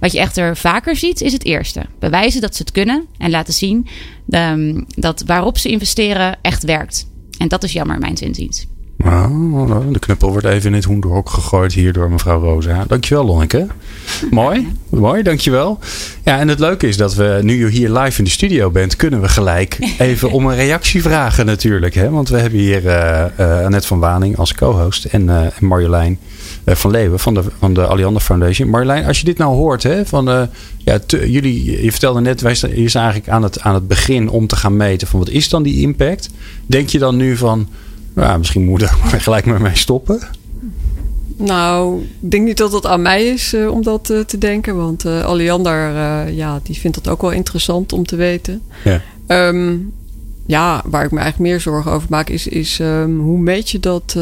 Wat 0.00 0.12
je 0.12 0.18
echter 0.18 0.56
vaker 0.56 0.96
ziet, 0.96 1.20
is 1.20 1.32
het 1.32 1.44
eerste. 1.44 1.82
Bewijzen 1.98 2.40
dat 2.40 2.56
ze 2.56 2.62
het 2.62 2.72
kunnen 2.72 3.06
en 3.18 3.30
laten 3.30 3.54
zien 3.54 3.86
um, 4.28 4.84
dat 4.88 5.22
waarop 5.26 5.58
ze 5.58 5.68
investeren 5.68 6.38
echt 6.42 6.62
werkt. 6.62 7.06
En 7.38 7.48
dat 7.48 7.62
is 7.62 7.72
jammer, 7.72 7.98
mijn 7.98 8.14
inziens. 8.14 8.66
Nou, 9.04 9.92
de 9.92 9.98
knuppel 9.98 10.30
wordt 10.30 10.46
even 10.46 10.70
in 10.70 10.74
het 10.74 10.84
hoenderhok 10.84 11.30
gegooid 11.30 11.72
hier 11.72 11.92
door 11.92 12.10
mevrouw 12.10 12.40
Rosa. 12.40 12.84
Dankjewel, 12.88 13.24
Lonneke. 13.24 13.66
Mooi, 14.30 14.72
mooi, 14.88 15.22
dankjewel. 15.22 15.78
Ja, 16.24 16.38
en 16.38 16.48
het 16.48 16.58
leuke 16.58 16.88
is 16.88 16.96
dat 16.96 17.14
we, 17.14 17.38
nu 17.42 17.58
je 17.58 17.68
hier 17.70 17.90
live 17.90 18.18
in 18.18 18.24
de 18.24 18.30
studio 18.30 18.70
bent, 18.70 18.96
kunnen 18.96 19.20
we 19.20 19.28
gelijk 19.28 19.78
even 19.98 20.30
om 20.30 20.46
een 20.46 20.56
reactie 20.56 21.02
vragen 21.02 21.46
natuurlijk. 21.46 21.94
Hè? 21.94 22.10
Want 22.10 22.28
we 22.28 22.38
hebben 22.38 22.58
hier 22.58 22.84
uh, 22.84 23.24
uh, 23.40 23.64
Annette 23.64 23.86
van 23.86 23.98
Waning 23.98 24.36
als 24.36 24.54
co-host 24.54 25.04
en, 25.04 25.22
uh, 25.22 25.42
en 25.42 25.66
Marjolein 25.66 26.18
van 26.76 26.90
Leeuwen 26.90 27.18
van 27.18 27.34
de, 27.34 27.42
van 27.58 27.74
de 27.74 27.86
Alliander 27.86 28.22
Foundation. 28.22 28.68
Marjolein, 28.68 29.04
als 29.04 29.18
je 29.18 29.24
dit 29.24 29.38
nou 29.38 29.54
hoort, 29.54 29.82
hè, 29.82 30.06
van, 30.06 30.48
ja, 30.78 30.98
te, 31.06 31.30
jullie, 31.30 31.82
je 31.84 31.90
vertelde 31.90 32.20
net, 32.20 32.40
wij 32.40 32.54
staan, 32.54 32.70
je 32.70 32.76
is 32.76 32.94
eigenlijk 32.94 33.28
aan 33.28 33.42
het, 33.42 33.60
aan 33.60 33.74
het 33.74 33.88
begin 33.88 34.28
om 34.28 34.46
te 34.46 34.56
gaan 34.56 34.76
meten 34.76 35.08
van 35.08 35.18
wat 35.18 35.28
is 35.28 35.48
dan 35.48 35.62
die 35.62 35.80
impact. 35.80 36.30
Denk 36.66 36.88
je 36.88 36.98
dan 36.98 37.16
nu 37.16 37.36
van 37.36 37.68
ja, 38.16 38.36
misschien 38.36 38.64
moet 38.64 38.82
ik 38.82 38.90
er 39.12 39.20
gelijk 39.20 39.46
maar 39.46 39.60
mee 39.60 39.76
stoppen. 39.76 40.20
Nou, 41.36 42.02
ik 42.20 42.30
denk 42.30 42.46
niet 42.46 42.56
dat 42.56 42.72
het 42.72 42.86
aan 42.86 43.02
mij 43.02 43.26
is 43.26 43.54
uh, 43.54 43.70
om 43.70 43.82
dat 43.82 44.10
uh, 44.10 44.20
te 44.20 44.38
denken. 44.38 44.76
Want 44.76 45.04
uh, 45.04 45.24
Alliander, 45.24 45.92
ja, 46.32 46.60
die 46.62 46.78
vindt 46.78 47.04
dat 47.04 47.12
ook 47.12 47.22
wel 47.22 47.30
interessant 47.30 47.92
om 47.92 48.06
te 48.06 48.16
weten. 48.16 48.62
Ja. 48.84 49.02
Um, 49.48 49.92
ja, 50.46 50.82
waar 50.84 51.04
ik 51.04 51.10
me 51.10 51.18
eigenlijk 51.18 51.50
meer 51.50 51.60
zorgen 51.60 51.92
over 51.92 52.08
maak, 52.10 52.28
is, 52.28 52.46
is 52.46 52.78
um, 52.78 53.20
hoe 53.20 53.38
meet 53.38 53.70
je 53.70 53.80
dat 53.80 54.14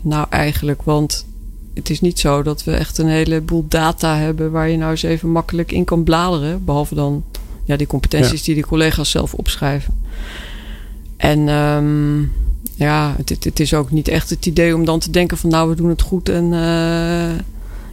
nou 0.00 0.26
eigenlijk? 0.30 0.82
Want 0.82 1.26
het 1.74 1.90
is 1.90 2.00
niet 2.00 2.18
zo 2.18 2.42
dat 2.42 2.64
we 2.64 2.72
echt 2.72 2.98
een 2.98 3.08
heleboel 3.08 3.64
data 3.68 4.16
hebben 4.16 4.50
waar 4.50 4.68
je 4.68 4.76
nou 4.76 4.90
eens 4.90 5.02
even 5.02 5.30
makkelijk 5.30 5.72
in 5.72 5.84
kan 5.84 6.04
bladeren. 6.04 6.64
Behalve 6.64 6.94
dan 6.94 7.24
ja, 7.64 7.76
die 7.76 7.86
competenties 7.86 8.38
ja. 8.38 8.44
die 8.44 8.54
die 8.54 8.66
collega's 8.66 9.10
zelf 9.10 9.34
opschrijven. 9.34 10.02
En 11.16 11.48
um, 11.48 12.32
ja, 12.74 13.14
het, 13.16 13.44
het, 13.44 13.60
is 13.60 13.74
ook 13.74 13.90
niet 13.90 14.08
echt 14.08 14.30
het 14.30 14.46
idee 14.46 14.74
om 14.74 14.84
dan 14.84 14.98
te 14.98 15.10
denken 15.10 15.38
van 15.38 15.50
nou, 15.50 15.68
we 15.68 15.76
doen 15.76 15.88
het 15.88 16.02
goed 16.02 16.28
en 16.28 16.52
uh, 16.52 17.38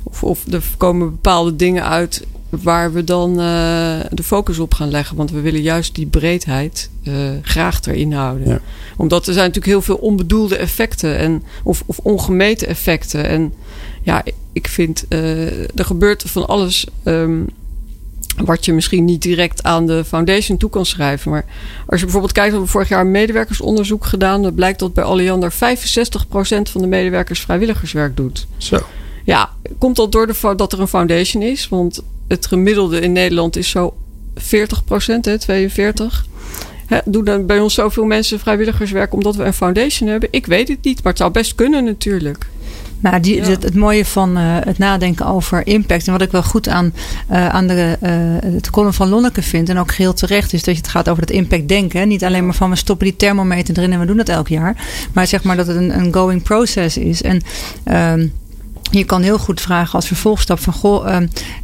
of, 0.04 0.24
of 0.24 0.46
er 0.52 0.64
komen 0.78 1.10
bepaalde 1.10 1.56
dingen 1.56 1.84
uit 1.84 2.26
waar 2.50 2.94
we 2.94 3.04
dan 3.04 3.30
uh, 3.32 4.00
de 4.10 4.24
focus 4.24 4.60
op 4.60 4.74
gaan 4.74 4.90
leggen. 4.90 5.18
Want 5.18 5.32
we 5.32 5.42
willen 5.42 5.62
juist 5.62 5.96
die 5.96 6.06
breedheid 6.06 6.90
uh, 7.04 7.14
graag 7.42 7.86
erin 7.86 8.14
houden. 8.14 8.48
Ja. 8.48 8.60
Omdat 8.98 9.28
er 9.28 9.34
zijn 9.34 9.48
natuurlijk 9.48 9.74
heel 9.74 9.82
veel 9.82 9.96
onbedoelde 9.96 10.56
effecten 10.58 11.18
en, 11.18 11.44
of, 11.64 11.84
of 11.86 11.98
ongemeten 11.98 12.68
effecten. 12.68 13.28
En 13.28 13.54
ja, 14.02 14.24
ik 14.54 14.68
vind 14.68 15.06
er 15.10 15.86
gebeurt 15.86 16.24
van 16.28 16.48
alles. 16.48 16.86
Um, 17.04 17.48
wat 18.46 18.66
je 18.66 18.74
misschien 18.74 19.06
niet 19.06 19.22
direct 19.22 19.64
aan 19.64 19.88
de 19.88 20.04
foundation 20.06 20.58
toe 20.58 20.70
kan 20.70 20.86
schrijven. 20.86 21.32
Maar 21.32 21.46
als 21.88 22.00
je 22.00 22.06
bijvoorbeeld 22.06 22.34
kijkt, 22.34 22.50
we 22.50 22.56
hebben 22.56 22.72
vorig 22.72 22.90
jaar 22.90 23.02
een 23.02 23.12
medewerkersonderzoek 23.12 24.06
gedaan. 24.06 24.42
Dan 24.42 24.54
blijkt 24.54 24.80
dat 24.80 24.94
bij 24.94 25.04
Alliander 25.04 25.54
65% 25.54 25.56
van 26.62 26.82
de 26.82 26.88
medewerkers 26.88 27.40
vrijwilligerswerk 27.40 28.18
doet. 28.18 28.48
Zo. 28.58 28.78
Ja, 29.26 29.50
komt 29.78 29.96
dat 29.96 30.12
door 30.12 30.28
de, 30.28 30.54
dat 30.56 30.74
er 30.74 30.80
een 30.80 30.88
foundation 30.88 31.44
is? 31.44 31.70
Want 31.70 32.04
het 32.28 32.46
gemiddelde 32.46 33.00
in 33.00 33.12
Nederland 33.12 33.56
is 33.56 33.70
zo 33.70 33.94
40%, 34.40 34.44
hè, 35.22 35.38
42. 35.40 36.26
Hè, 36.86 36.98
doen 37.06 37.24
dan 37.24 37.46
bij 37.46 37.60
ons 37.60 37.74
zoveel 37.74 38.06
mensen 38.06 38.40
vrijwilligerswerk 38.40 39.14
omdat 39.14 39.36
we 39.36 39.44
een 39.44 39.54
foundation 39.54 40.10
hebben? 40.10 40.30
Ik 40.32 40.46
weet 40.46 40.68
het 40.68 40.84
niet, 40.84 41.04
maar 41.04 41.12
het 41.12 41.22
zou 41.22 41.32
best 41.32 41.56
kunnen 41.56 41.84
natuurlijk. 41.84 42.48
Nou, 43.02 43.20
die, 43.20 43.36
ja. 43.36 43.50
het, 43.50 43.64
het, 43.64 43.76
mooie 43.76 44.06
van 44.06 44.38
uh, 44.38 44.44
het 44.60 44.78
nadenken 44.78 45.26
over 45.26 45.68
impact. 45.68 46.06
En 46.06 46.12
wat 46.12 46.22
ik 46.22 46.32
wel 46.32 46.44
goed 46.44 46.68
aan, 46.68 46.94
uh, 47.32 47.50
aan 47.50 47.68
de, 47.68 47.98
uh, 48.04 48.54
het 48.54 48.70
column 48.70 48.94
van 48.94 49.10
Lonneke 49.10 49.42
vind. 49.42 49.70
En 49.70 49.78
ook 49.78 49.92
geheel 49.92 50.14
terecht 50.14 50.54
is 50.54 50.64
dat 50.64 50.76
je 50.76 50.82
het 50.82 50.90
gaat 50.90 51.10
over 51.10 51.22
het 51.22 51.32
impact 51.32 51.68
denken. 51.68 52.08
Niet 52.08 52.24
alleen 52.24 52.46
maar 52.46 52.56
van 52.56 52.70
we 52.70 52.76
stoppen 52.76 53.08
die 53.08 53.16
thermometer 53.16 53.78
erin 53.78 53.94
en 53.94 54.00
we 54.00 54.06
doen 54.06 54.18
het 54.18 54.30
elk 54.30 54.48
jaar. 54.48 54.76
Maar 55.14 55.28
zeg 55.28 55.44
maar 55.44 55.56
dat 55.56 55.68
het 55.68 55.76
een, 55.76 56.00
een 56.00 56.14
going 56.14 56.44
process 56.44 56.98
is. 56.98 57.22
En 57.22 57.42
um, 57.86 58.34
je 58.92 59.06
kan 59.06 59.22
heel 59.22 59.38
goed 59.38 59.62
vragen 59.62 59.94
als 59.94 60.08
vervolgstap 60.08 60.60
van 60.60 60.74
goh, 60.74 61.08
uh, 61.08 61.18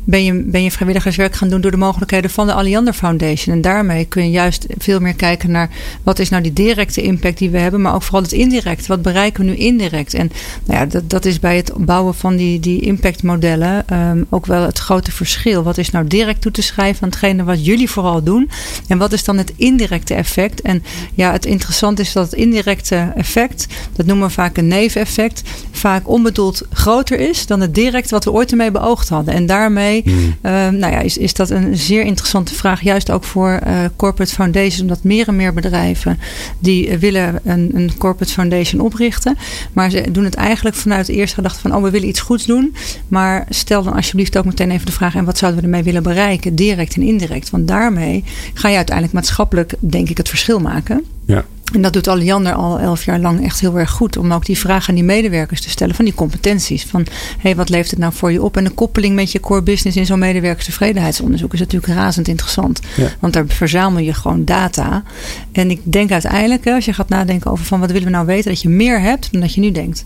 ben, 0.04 0.24
je, 0.24 0.44
ben 0.46 0.64
je 0.64 0.72
vrijwilligerswerk 0.72 1.36
gaan 1.36 1.50
doen 1.50 1.62
door 1.62 1.72
de 1.72 1.78
mogelijkheden 1.78 2.30
van 2.30 2.48
de 2.48 2.54
Alliander 2.54 2.94
Foundation. 2.94 3.56
En 3.56 3.62
daarmee 3.62 4.06
kun 4.06 4.24
je 4.24 4.30
juist 4.30 4.66
veel 4.78 5.00
meer 5.00 5.14
kijken 5.14 5.52
naar 5.52 5.70
wat 6.04 6.20
is 6.20 6.30
nou 6.30 6.44
die 6.44 6.54
directe 6.54 7.02
impact 7.02 7.38
die 7.38 7.50
we 7.50 7.58
hebben, 7.58 7.82
maar 7.82 7.94
ook 7.94 8.04
vooral 8.04 8.22
het 8.22 8.32
indirect. 8.32 8.88
Wat 8.88 9.02
bereiken 9.02 9.46
we 9.46 9.50
nu 9.50 9.56
indirect? 9.56 10.14
En 10.14 10.32
nou 10.66 10.80
ja, 10.80 10.86
dat, 10.86 11.10
dat 11.10 11.26
is 11.26 11.40
bij 11.40 11.56
het 11.56 11.72
bouwen 11.78 12.16
van 12.16 12.36
die, 12.36 12.60
die 12.60 12.82
impactmodellen 12.82 13.86
um, 13.94 14.26
ook 14.30 14.46
wel 14.46 14.62
het 14.62 14.80
grote 14.80 15.12
verschil. 15.12 15.64
Wat 15.64 15.78
is 15.78 15.90
nou 15.90 16.08
direct 16.08 16.42
toe 16.42 16.52
te 16.52 16.62
schrijven 16.62 17.04
aan 17.04 17.10
hetgene 17.10 17.44
wat 17.44 17.66
jullie 17.66 17.90
vooral 17.90 18.24
doen? 18.24 18.50
En 18.88 18.98
wat 18.98 19.14
is 19.14 19.24
dan 19.24 19.38
het 19.38 19.54
indirecte 19.56 20.14
effect? 20.14 20.62
En 20.62 20.84
ja, 21.14 21.32
het 21.32 21.46
interessante 21.46 22.02
is 22.02 22.14
dat 22.14 22.26
het 22.26 22.40
indirecte 22.40 23.12
effect, 23.16 23.68
dat 23.96 24.06
noemen 24.06 24.28
we 24.28 24.34
vaak 24.34 24.58
een 24.58 24.68
neveneffect, 24.68 25.42
vaak 25.72 26.10
onbedoeld 26.10 26.62
groter 26.72 27.17
is 27.18 27.46
dan 27.46 27.62
het 27.62 27.76
direct 27.76 28.10
wat 28.10 28.24
we 28.24 28.32
ooit 28.32 28.52
ermee 28.52 28.72
beoogd 28.72 29.10
hadden. 29.10 29.34
En 29.34 29.46
daarmee 29.46 30.02
hmm. 30.04 30.18
uh, 30.18 30.52
nou 30.52 30.94
ja, 30.94 31.00
is, 31.00 31.18
is 31.18 31.34
dat 31.34 31.50
een 31.50 31.78
zeer 31.78 32.04
interessante 32.04 32.54
vraag, 32.56 32.82
juist 32.82 33.12
ook 33.12 33.24
voor 33.24 33.60
uh, 33.68 33.80
corporate 33.96 34.34
foundations, 34.34 34.82
omdat 34.82 35.04
meer 35.04 35.28
en 35.28 35.36
meer 35.36 35.54
bedrijven 35.54 36.20
die 36.60 36.88
uh, 36.88 36.98
willen 36.98 37.40
een, 37.44 37.72
een 37.74 37.98
corporate 37.98 38.34
foundation 38.34 38.82
oprichten. 38.82 39.38
Maar 39.74 39.90
ze 39.90 40.12
doen 40.12 40.24
het 40.24 40.36
eigenlijk 40.36 40.76
vanuit 40.76 41.06
de 41.06 41.14
eerste 41.14 41.36
gedachte 41.36 41.60
van, 41.60 41.76
oh 41.76 41.84
we 41.84 41.90
willen 41.90 42.08
iets 42.08 42.20
goeds 42.20 42.46
doen. 42.46 42.76
Maar 43.08 43.46
stel 43.50 43.84
dan 43.84 43.94
alsjeblieft 43.94 44.38
ook 44.38 44.46
meteen 44.46 44.72
even 44.72 44.86
de 44.86 44.92
vraag, 44.92 45.16
en 45.16 45.26
wat 45.26 45.38
zouden 45.38 45.62
we 45.62 45.68
ermee 45.68 45.84
willen 45.84 46.04
bereiken, 46.04 46.56
direct 46.56 46.96
en 46.96 47.02
indirect? 47.02 47.50
Want 47.50 47.68
daarmee 47.68 48.24
ga 48.54 48.70
je 48.70 48.76
uiteindelijk 48.76 49.16
maatschappelijk, 49.16 49.74
denk 49.80 50.10
ik, 50.10 50.18
het 50.18 50.30
verschil 50.30 50.60
maken. 50.60 51.06
Ja. 51.26 51.46
En 51.74 51.82
dat 51.82 51.94
doet 51.94 52.08
Alliander 52.08 52.54
al 52.54 52.80
elf 52.80 53.06
jaar 53.06 53.20
lang 53.20 53.44
echt 53.44 53.60
heel 53.60 53.80
erg 53.80 53.92
goed. 53.92 54.18
Om 54.18 54.34
ook 54.34 54.46
die 54.46 54.58
vraag 54.58 54.90
aan 54.90 54.96
die 54.96 55.04
medewerkers 55.04 55.62
te 55.62 55.70
stellen 55.70 55.96
van 55.96 56.06
die 56.06 56.14
competenties. 56.14 56.86
Van 56.86 57.02
hé, 57.02 57.38
hey, 57.40 57.56
wat 57.56 57.70
levert 57.70 57.90
het 57.90 58.00
nou 58.00 58.14
voor 58.14 58.32
je 58.32 58.44
op? 58.44 58.58
En 58.58 58.64
de 58.64 58.70
koppeling 58.70 59.16
met 59.16 59.32
je 59.32 59.40
core 59.40 59.62
business 59.62 59.98
in 59.98 60.06
zo'n 60.06 60.20
medewerkerstevredenheidsonderzoek 60.20 61.54
is 61.54 61.60
natuurlijk 61.60 61.94
razend 61.94 62.28
interessant. 62.28 62.80
Ja. 62.96 63.08
Want 63.20 63.34
daar 63.34 63.44
verzamel 63.48 64.02
je 64.02 64.14
gewoon 64.14 64.46
data. 64.46 65.04
En 65.52 65.72
ik 65.72 65.80
denk 65.84 66.12
uiteindelijk, 66.12 66.68
als 66.68 66.86
je 66.86 66.94
gaat 66.94 67.10
nadenken 67.10 67.52
over 67.52 67.66
van 67.66 67.80
wat 67.80 67.92
willen 67.92 68.08
we 68.08 68.14
nou 68.14 68.26
weten, 68.26 68.52
dat 68.52 68.62
je 68.62 68.70
meer 68.70 69.02
hebt 69.02 69.32
dan 69.32 69.42
dat 69.42 69.54
je 69.54 69.62
nu 69.62 69.72
denkt. 69.72 70.06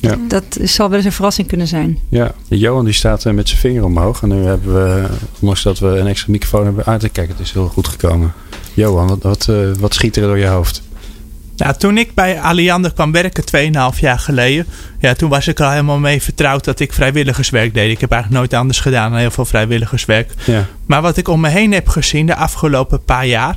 Ja. 0.00 0.18
Dat 0.28 0.58
zal 0.62 0.88
wel 0.88 0.96
eens 0.96 1.06
een 1.06 1.12
verrassing 1.12 1.48
kunnen 1.48 1.68
zijn. 1.68 1.98
Ja, 2.08 2.34
Johan 2.48 2.84
die 2.84 2.94
staat 2.94 3.24
met 3.24 3.48
zijn 3.48 3.60
vinger 3.60 3.84
omhoog. 3.84 4.22
En 4.22 4.28
nu 4.28 4.44
hebben 4.44 4.74
we, 4.74 5.08
ondanks 5.40 5.62
dat 5.62 5.78
we 5.78 5.86
een 5.86 6.06
extra 6.06 6.32
microfoon 6.32 6.64
hebben 6.64 6.84
uit 6.84 7.00
te 7.00 7.08
kijken, 7.08 7.36
het 7.36 7.46
is 7.46 7.52
heel 7.52 7.68
goed 7.68 7.88
gekomen. 7.88 8.32
Johan, 8.74 9.08
wat, 9.08 9.22
wat, 9.22 9.46
uh, 9.50 9.72
wat 9.78 9.94
schiet 9.94 10.16
er 10.16 10.22
door 10.22 10.38
je 10.38 10.46
hoofd? 10.46 10.82
Nou, 11.56 11.74
toen 11.76 11.98
ik 11.98 12.14
bij 12.14 12.40
Alliander 12.40 12.92
kwam 12.92 13.12
werken, 13.12 13.44
2,5 13.94 14.00
jaar 14.00 14.18
geleden, 14.18 14.66
ja, 15.00 15.14
toen 15.14 15.28
was 15.30 15.48
ik 15.48 15.60
al 15.60 15.70
helemaal 15.70 15.98
mee 15.98 16.22
vertrouwd 16.22 16.64
dat 16.64 16.80
ik 16.80 16.92
vrijwilligerswerk 16.92 17.74
deed. 17.74 17.90
Ik 17.90 18.00
heb 18.00 18.10
eigenlijk 18.10 18.40
nooit 18.40 18.60
anders 18.60 18.80
gedaan 18.80 19.10
dan 19.10 19.20
heel 19.20 19.30
veel 19.30 19.44
vrijwilligerswerk. 19.44 20.32
Ja. 20.46 20.66
Maar 20.86 21.02
wat 21.02 21.16
ik 21.16 21.28
om 21.28 21.40
me 21.40 21.48
heen 21.48 21.72
heb 21.72 21.88
gezien 21.88 22.26
de 22.26 22.36
afgelopen 22.36 23.04
paar 23.04 23.26
jaar, 23.26 23.56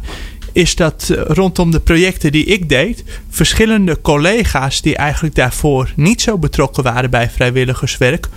is 0.52 0.76
dat 0.76 1.14
rondom 1.28 1.72
de 1.72 1.80
projecten 1.80 2.32
die 2.32 2.46
ik 2.46 2.70
deed, 2.70 3.04
verschillende 3.30 4.02
collega's 4.02 4.82
die 4.82 4.96
eigenlijk 4.96 5.36
daarvoor 5.36 5.92
niet 5.96 6.22
zo 6.22 6.38
betrokken 6.38 6.84
waren 6.84 7.10
bij 7.10 7.30
vrijwilligerswerk, 7.30 8.28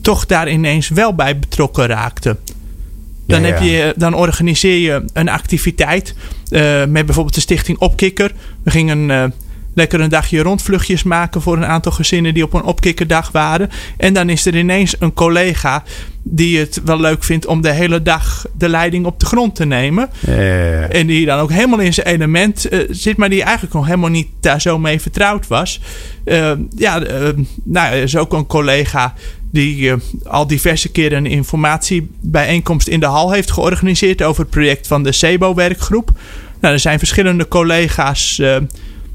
toch 0.00 0.26
daar 0.26 0.50
ineens 0.50 0.88
wel 0.88 1.14
bij 1.14 1.38
betrokken 1.38 1.86
raakten. 1.86 2.38
Dan, 3.26 3.40
ja, 3.40 3.46
ja. 3.46 3.54
Heb 3.54 3.62
je, 3.62 3.92
dan 3.96 4.14
organiseer 4.14 4.78
je 4.78 5.04
een 5.12 5.28
activiteit 5.28 6.14
uh, 6.50 6.84
met 6.84 7.06
bijvoorbeeld 7.06 7.34
de 7.34 7.40
stichting 7.40 7.78
Opkikker. 7.78 8.32
We 8.62 8.70
gingen 8.70 9.08
uh, 9.08 9.24
lekker 9.74 10.00
een 10.00 10.08
dagje 10.08 10.42
rondvluchtjes 10.42 11.02
maken 11.02 11.42
voor 11.42 11.56
een 11.56 11.64
aantal 11.66 11.92
gezinnen 11.92 12.34
die 12.34 12.44
op 12.44 12.52
een 12.52 12.62
opkikkerdag 12.62 13.30
waren. 13.30 13.70
En 13.96 14.14
dan 14.14 14.28
is 14.28 14.46
er 14.46 14.56
ineens 14.56 14.96
een 14.98 15.12
collega 15.12 15.82
die 16.22 16.58
het 16.58 16.80
wel 16.84 17.00
leuk 17.00 17.24
vindt 17.24 17.46
om 17.46 17.62
de 17.62 17.72
hele 17.72 18.02
dag 18.02 18.46
de 18.58 18.68
leiding 18.68 19.06
op 19.06 19.20
de 19.20 19.26
grond 19.26 19.54
te 19.54 19.64
nemen. 19.64 20.10
Eh, 20.26 20.94
En 20.94 21.06
die 21.06 21.26
dan 21.26 21.38
ook 21.38 21.50
helemaal 21.50 21.78
in 21.78 21.94
zijn 21.94 22.06
element 22.06 22.68
eh, 22.68 22.80
zit, 22.90 23.16
maar 23.16 23.28
die 23.28 23.42
eigenlijk 23.42 23.74
nog 23.74 23.86
helemaal 23.86 24.10
niet 24.10 24.28
daar 24.40 24.60
zo 24.60 24.78
mee 24.78 25.00
vertrouwd 25.00 25.46
was. 25.46 25.80
Eh, 26.24 26.52
ja, 26.76 27.02
eh, 27.02 27.28
nou, 27.64 27.94
er 27.94 28.02
is 28.02 28.16
ook 28.16 28.32
een 28.32 28.46
collega 28.46 29.14
die 29.50 29.92
al 30.24 30.46
diverse 30.46 30.88
keren 30.88 31.18
een 31.18 31.30
informatiebijeenkomst 31.30 32.88
in 32.88 33.00
de 33.00 33.06
hal 33.06 33.32
heeft 33.32 33.50
georganiseerd 33.50 34.22
over 34.22 34.42
het 34.42 34.50
project 34.50 34.86
van 34.86 35.02
de 35.02 35.12
SEBO-werkgroep. 35.12 36.10
Nou, 36.60 36.74
er 36.74 36.80
zijn 36.80 36.98
verschillende 36.98 37.48
collega's 37.48 38.42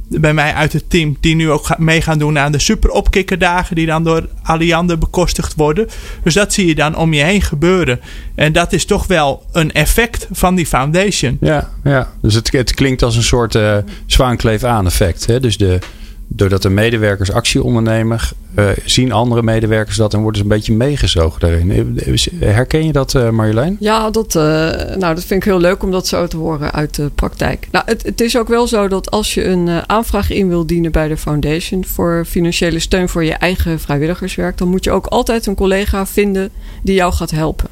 bij 0.10 0.34
mij 0.34 0.54
uit 0.54 0.74
het 0.74 0.90
team 0.90 1.18
die 1.20 1.36
nu 1.36 1.52
ook 1.52 1.78
mee 1.78 2.02
gaan 2.02 2.20
doen 2.20 2.40
aan 2.40 2.52
de 2.52 2.60
superopkikkerdagen 2.60 3.76
die 3.76 3.86
dan 3.86 4.04
door 4.04 4.28
Alliander 4.44 4.98
bekostigd 4.98 5.56
worden. 5.56 5.88
Dus 6.24 6.34
dat 6.34 6.54
zie 6.54 6.66
je 6.66 6.76
dan 6.76 6.96
om 6.96 7.14
je 7.14 7.24
heen 7.24 7.42
gebeuren. 7.42 8.00
En 8.36 8.54
dat 8.54 8.74
is 8.74 8.86
toch 8.86 9.08
wel 9.08 9.44
een 9.52 9.72
effect 9.72 10.28
van 10.32 10.56
die 10.56 10.66
foundation. 10.66 11.38
ja, 11.42 11.70
ja, 11.84 12.12
dus 12.22 12.34
het, 12.34 12.74
klinkt 12.74 13.04
als 13.04 13.16
een 13.16 13.24
soort 13.24 13.56
eh 13.56 13.78
zwaankleef 14.06 14.64
aan 14.64 14.86
effect. 14.86 15.26
Hè? 15.26 15.40
Dus 15.40 15.58
de, 15.58 15.80
doordat 16.32 16.62
de 16.62 16.70
medewerkers 16.70 17.32
actie 17.32 17.64
ondernemen, 17.64 18.20
eh, 18.56 18.70
zien 18.86 19.12
andere 19.12 19.44
medewerkers 19.44 19.98
dat 19.98 20.14
en 20.14 20.20
worden 20.20 20.38
ze 20.38 20.44
een 20.44 20.56
beetje 20.56 20.74
meegezogen 20.74 21.40
daarin. 21.40 21.98
Eh, 21.98 22.14
Herken 22.40 22.86
je 22.86 22.92
dat, 22.92 23.16
eh, 23.16 23.30
Marjolein? 23.30 23.78
Ja, 23.80 24.10
dat, 24.10 24.34
nou, 24.34 25.16
dat 25.16 25.24
vind 25.24 25.32
ik 25.32 25.44
heel 25.44 25.60
leuk 25.60 25.84
om 25.84 25.92
dat 25.92 26.08
zo 26.08 26.28
te 26.28 26.38
horen 26.38 26.72
uit 26.72 26.96
de 26.96 27.10
praktijk. 27.16 27.68
Nou, 27.72 27.86
het, 27.88 28.04
het 28.04 28.22
is 28.22 28.38
ook 28.38 28.48
wel 28.48 28.68
zo 28.68 28.88
dat 28.88 29.12
als 29.12 29.34
je 29.34 29.46
een 29.46 29.90
aanvraag 29.90 30.32
in 30.32 30.48
wil 30.48 30.66
dienen 30.66 30.92
bij 30.92 31.08
de 31.08 31.18
foundation 31.18 31.86
voor 31.86 32.24
financiële 32.28 32.80
steun 32.80 33.10
voor 33.10 33.24
je 33.24 33.34
eigen 33.34 33.80
vrijwilligerswerk, 33.80 34.58
dan 34.58 34.68
moet 34.68 34.84
je 34.84 34.92
ook 34.92 35.06
altijd 35.06 35.46
een 35.46 35.56
collega 35.56 36.06
vinden 36.06 36.50
die 36.84 36.96
jou 36.96 37.14
gaat 37.14 37.32
helpen. 37.32 37.68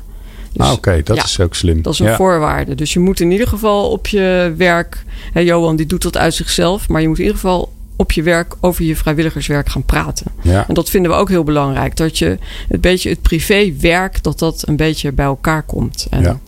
Dus 0.54 0.66
ah, 0.66 0.74
Oké, 0.74 1.02
dat 1.04 1.18
ja, 1.18 1.24
is 1.24 1.40
ook 1.40 1.56
slim. 1.56 1.82
Dat 1.82 1.94
is 1.94 2.00
een 2.00 2.06
ja. 2.06 2.16
voorwaarde. 2.16 2.76
Dus 2.76 2.94
je 2.94 3.00
moet 3.00 3.20
in 3.20 3.32
ieder 3.32 3.48
geval 3.48 3.90
op 3.90 4.08
je 4.08 4.54
werk. 4.58 5.04
Hè, 5.34 5.40
Johan 5.40 5.76
die 5.76 5.86
doet 5.86 6.02
dat 6.02 6.18
uit 6.18 6.34
zichzelf. 6.34 6.90
Maar 6.90 7.02
je 7.02 7.08
moet 7.08 7.18
in 7.18 7.24
ieder 7.24 7.40
geval 7.40 7.72
op 7.98 8.12
je 8.12 8.24
werk 8.24 8.56
over 8.60 8.84
je 8.84 8.96
vrijwilligerswerk 8.96 9.70
gaan 9.70 9.84
praten. 9.84 10.26
Ja. 10.42 10.68
En 10.68 10.74
dat 10.74 10.90
vinden 10.90 11.12
we 11.12 11.18
ook 11.18 11.30
heel 11.30 11.44
belangrijk. 11.44 11.96
Dat 11.96 12.18
je 12.18 12.38
het 12.68 12.82
beetje 12.82 13.10
het 13.10 13.22
privéwerk, 13.22 14.24
dat 14.24 14.40
dat 14.40 14.68
een 14.68 14.76
beetje 14.76 15.12
bij 15.12 15.26
elkaar 15.26 15.64
komt. 15.64 16.08
En 16.10 16.22
Ja. 16.22 16.40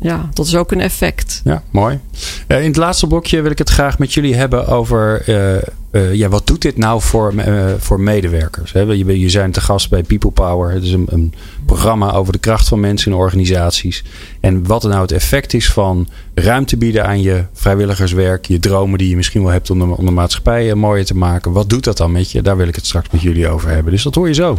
Ja, 0.00 0.28
dat 0.32 0.46
is 0.46 0.56
ook 0.56 0.72
een 0.72 0.80
effect. 0.80 1.40
Ja, 1.44 1.62
mooi. 1.70 1.98
Eh, 2.46 2.60
in 2.60 2.66
het 2.66 2.76
laatste 2.76 3.06
blokje 3.06 3.40
wil 3.42 3.50
ik 3.50 3.58
het 3.58 3.70
graag 3.70 3.98
met 3.98 4.12
jullie 4.14 4.34
hebben 4.34 4.66
over. 4.68 5.22
eh, 5.26 5.56
eh, 5.90 6.14
ja, 6.14 6.28
wat 6.28 6.46
doet 6.46 6.62
dit 6.62 6.76
nou 6.76 7.00
voor, 7.00 7.32
eh, 7.36 7.64
voor 7.78 8.00
medewerkers? 8.00 8.72
Hè? 8.72 8.80
Je, 8.80 9.20
je 9.20 9.28
zijn 9.28 9.52
te 9.52 9.60
gast 9.60 9.90
bij 9.90 10.02
People 10.02 10.30
Power. 10.30 10.70
Het 10.72 10.82
is 10.82 10.92
een, 10.92 11.06
een 11.10 11.34
programma 11.66 12.12
over 12.12 12.32
de 12.32 12.38
kracht 12.38 12.68
van 12.68 12.80
mensen 12.80 13.12
in 13.12 13.16
organisaties. 13.18 14.04
En 14.40 14.66
wat 14.66 14.82
nou 14.82 15.00
het 15.00 15.12
effect 15.12 15.54
is 15.54 15.70
van 15.72 16.08
ruimte 16.34 16.76
bieden 16.76 17.06
aan 17.06 17.22
je 17.22 17.44
vrijwilligerswerk. 17.52 18.46
Je 18.46 18.58
dromen 18.58 18.98
die 18.98 19.08
je 19.08 19.16
misschien 19.16 19.42
wel 19.42 19.52
hebt 19.52 19.70
om 19.70 19.78
de, 19.78 19.84
om 19.84 20.04
de 20.04 20.10
maatschappij 20.10 20.68
eh, 20.70 20.74
mooier 20.76 21.04
te 21.04 21.16
maken. 21.16 21.52
Wat 21.52 21.68
doet 21.68 21.84
dat 21.84 21.96
dan 21.96 22.12
met 22.12 22.30
je? 22.32 22.42
Daar 22.42 22.56
wil 22.56 22.68
ik 22.68 22.74
het 22.74 22.86
straks 22.86 23.08
met 23.10 23.20
jullie 23.20 23.48
over 23.48 23.70
hebben. 23.70 23.92
Dus 23.92 24.02
dat 24.02 24.14
hoor 24.14 24.28
je 24.28 24.34
zo. 24.34 24.58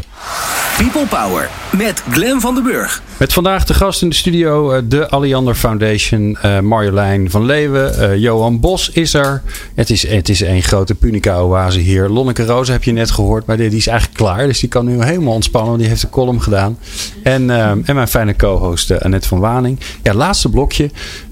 People 0.77 1.06
Power 1.08 1.49
met 1.77 2.03
Glen 2.12 2.41
van 2.41 2.53
den 2.55 2.63
Burg. 2.63 3.01
Met 3.17 3.34
vandaag 3.34 3.65
de 3.65 3.73
gast 3.73 4.01
in 4.01 4.10
de 4.10 4.15
studio 4.15 4.71
eh, 4.71 4.81
de 4.86 5.10
Alliander 5.10 5.55
Foundation. 5.55 6.38
eh, 6.41 6.60
Marjolein 6.60 7.29
van 7.31 7.45
Leeuwen. 7.45 7.99
eh, 7.99 8.17
Johan 8.17 8.60
Bos 8.60 8.89
is 8.89 9.13
er. 9.13 9.41
Het 9.75 9.89
is, 9.89 10.07
het 10.07 10.29
is 10.29 10.41
een 10.41 10.62
grote 10.63 10.95
punica-oase 10.95 11.79
hier. 11.79 12.10
Lonneke 12.10 12.45
Roos 12.45 12.67
heb 12.67 12.84
je 12.84 12.91
net 12.91 13.12
gehoord. 13.12 13.45
Maar 13.45 13.57
die, 13.57 13.75
is 13.75 13.88
eigenlijk 13.88 14.17
klaar. 14.17 14.47
Dus 14.47 14.60
die 14.60 14.69
kan 14.69 14.86
nu 14.86 15.03
helemaal 15.03 15.34
ontspannen. 15.34 15.69
want 15.69 15.79
Die 15.81 15.89
heeft 15.89 16.01
de 16.01 16.10
column 16.10 16.41
gedaan. 16.41 16.77
En, 17.23 17.49
en 17.86 17.95
mijn 17.95 18.07
fijne 18.07 18.36
co-host 18.36 19.01
Annette 19.01 19.27
van 19.27 19.39
Waning. 19.39 19.79
Ja, 20.03 20.13
laatste 20.13 20.49
blokje. 20.49 20.89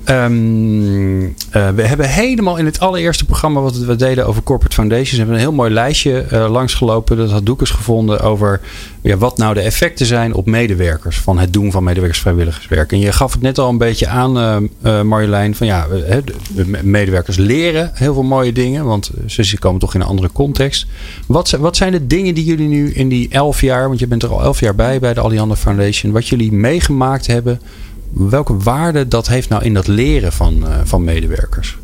Ehm, 0.10 1.24
eh, 1.24 1.70
we 1.76 1.82
hebben 1.82 2.10
helemaal 2.10 2.58
in 2.58 2.66
het 2.66 2.80
allereerste 2.80 3.26
programma 3.26 3.60
wat 3.62 3.78
we 3.78 3.96
deden 3.96 4.28
over 4.28 4.44
corporate 4.44 4.76
foundations, 4.76 5.18
hebben 5.18 5.36
we 5.36 5.42
een 5.42 5.48
heel 5.48 5.56
mooi 5.56 5.72
lijstje 5.72 6.26
langsgelopen. 6.50 7.18
Dat 7.18 7.32
had 7.32 7.46
Doekers 7.46 7.70
gevonden 7.70 8.20
over 8.22 8.60
ja, 9.02 9.18
wat 9.18 9.38
nou 9.38 9.54
de 9.54 9.62
effecten 9.62 10.06
zijn 10.06 10.29
op 10.34 10.46
medewerkers 10.46 11.20
van 11.20 11.38
het 11.40 11.54
doen 11.54 11.72
van 11.72 11.84
medewerkersvrijwilligerswerk. 11.84 12.92
En 12.92 13.00
je 13.00 13.12
gaf 13.12 13.32
het 13.34 13.42
net 13.42 13.58
al 13.58 13.70
een 13.70 13.78
beetje 13.78 14.08
aan, 14.08 14.38
eh, 14.38 14.56
eh, 14.82 15.02
Marjolein, 15.06 15.56
van 15.56 15.68
ja, 15.68 15.88
de, 15.88 16.24
de 16.56 16.66
medewerkers 16.84 17.38
leren 17.38 17.92
heel 17.94 18.14
veel 18.14 18.24
mooie 18.24 18.52
dingen, 18.52 18.86
want 18.86 19.12
ze 19.28 19.60
komen 19.60 19.80
toch 19.80 19.94
in 19.96 20.02
een 20.02 20.08
andere 20.08 20.32
context. 20.32 20.86
Wat, 21.26 21.48
zijn- 21.48 21.62
wat 21.62 21.78
zijn 21.78 21.92
de 21.92 22.08
dingen 22.08 22.34
die 22.34 22.44
jullie 22.46 22.68
nu 22.68 22.92
in 22.92 23.10
die 23.10 23.28
elf 23.30 23.62
jaar, 23.62 23.88
want 23.88 24.00
je 24.00 24.08
bent 24.08 24.24
er 24.24 24.30
al 24.32 24.42
elf 24.42 24.60
jaar 24.60 24.76
bij 24.76 25.00
bij 25.00 25.14
de 25.14 25.20
Alliander 25.20 25.58
Foundation, 25.58 26.12
wat 26.12 26.28
jullie 26.28 26.52
meegemaakt 26.52 27.28
hebben? 27.28 27.62
Welke 28.14 28.58
waarde 28.58 29.08
dat 29.08 29.28
heeft 29.28 29.50
nou 29.50 29.64
in 29.64 29.74
dat 29.74 29.88
leren 29.88 30.32
van, 30.32 30.68
eh, 30.68 30.76
van 30.84 31.04
medewerkers? 31.04 31.78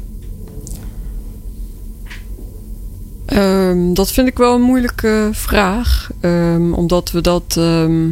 Ehm, 3.25 3.93
dat 3.93 4.11
vind 4.11 4.27
ik 4.27 4.37
wel 4.37 4.55
een 4.55 4.61
moeilijke 4.61 5.29
vraag. 5.31 6.09
Ehm, 6.19 6.73
omdat 6.73 7.11
we 7.11 7.21
dat 7.21 7.55
ehm, 7.57 8.03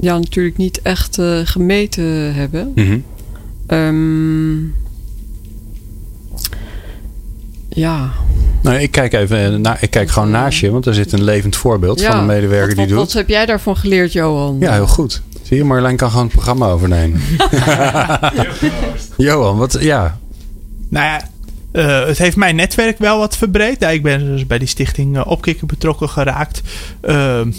ja, 0.00 0.18
natuurlijk 0.18 0.56
niet 0.56 0.82
echt 0.82 1.18
eh, 1.18 1.38
gemeten 1.44 2.34
hebben. 2.34 2.72
Ehm, 3.66 4.58
ja. 7.68 8.12
Nou, 8.62 8.78
ik 8.78 8.90
kijk 8.90 9.12
even 9.12 9.60
naar, 9.60 9.78
ik 9.80 9.90
kijk 9.90 10.10
gewoon 10.10 10.30
naast 10.30 10.60
je, 10.60 10.70
want 10.70 10.86
er 10.86 10.94
zit 10.94 11.12
een 11.12 11.24
levend 11.24 11.56
voorbeeld 11.56 12.00
ja. 12.00 12.10
van 12.10 12.20
een 12.20 12.26
medewerker 12.26 12.76
wat, 12.76 12.76
die 12.76 12.86
doet. 12.86 12.96
Wat 12.96 13.12
heb 13.12 13.28
jij 13.28 13.46
daarvan 13.46 13.76
geleerd, 13.76 14.12
Johan? 14.12 14.56
Ja, 14.60 14.72
heel 14.72 14.86
goed. 14.86 15.22
Zie 15.42 15.56
je, 15.56 15.64
Marjolein 15.64 15.96
kan 15.96 16.10
gewoon 16.10 16.24
het 16.24 16.32
programma 16.32 16.68
overnemen. 16.68 17.20
Johan, 19.16 19.56
wat, 19.56 19.76
ja. 19.80 20.18
Nou 20.88 21.06
ja, 21.06 21.29
eh, 21.72 22.06
het 22.06 22.18
heeft 22.18 22.36
mijn 22.36 22.56
netwerk 22.56 22.98
wel 22.98 23.18
wat 23.18 23.36
verbreed. 23.36 23.80
Ja, 23.80 23.88
ik 23.88 24.02
ben 24.02 24.26
dus 24.26 24.46
bij 24.46 24.58
die 24.58 24.68
stichting 24.68 25.16
eh, 25.16 25.26
Opkikker 25.26 25.66
betrokken 25.66 26.08
geraakt. 26.08 26.62
Ehm, 27.00 27.52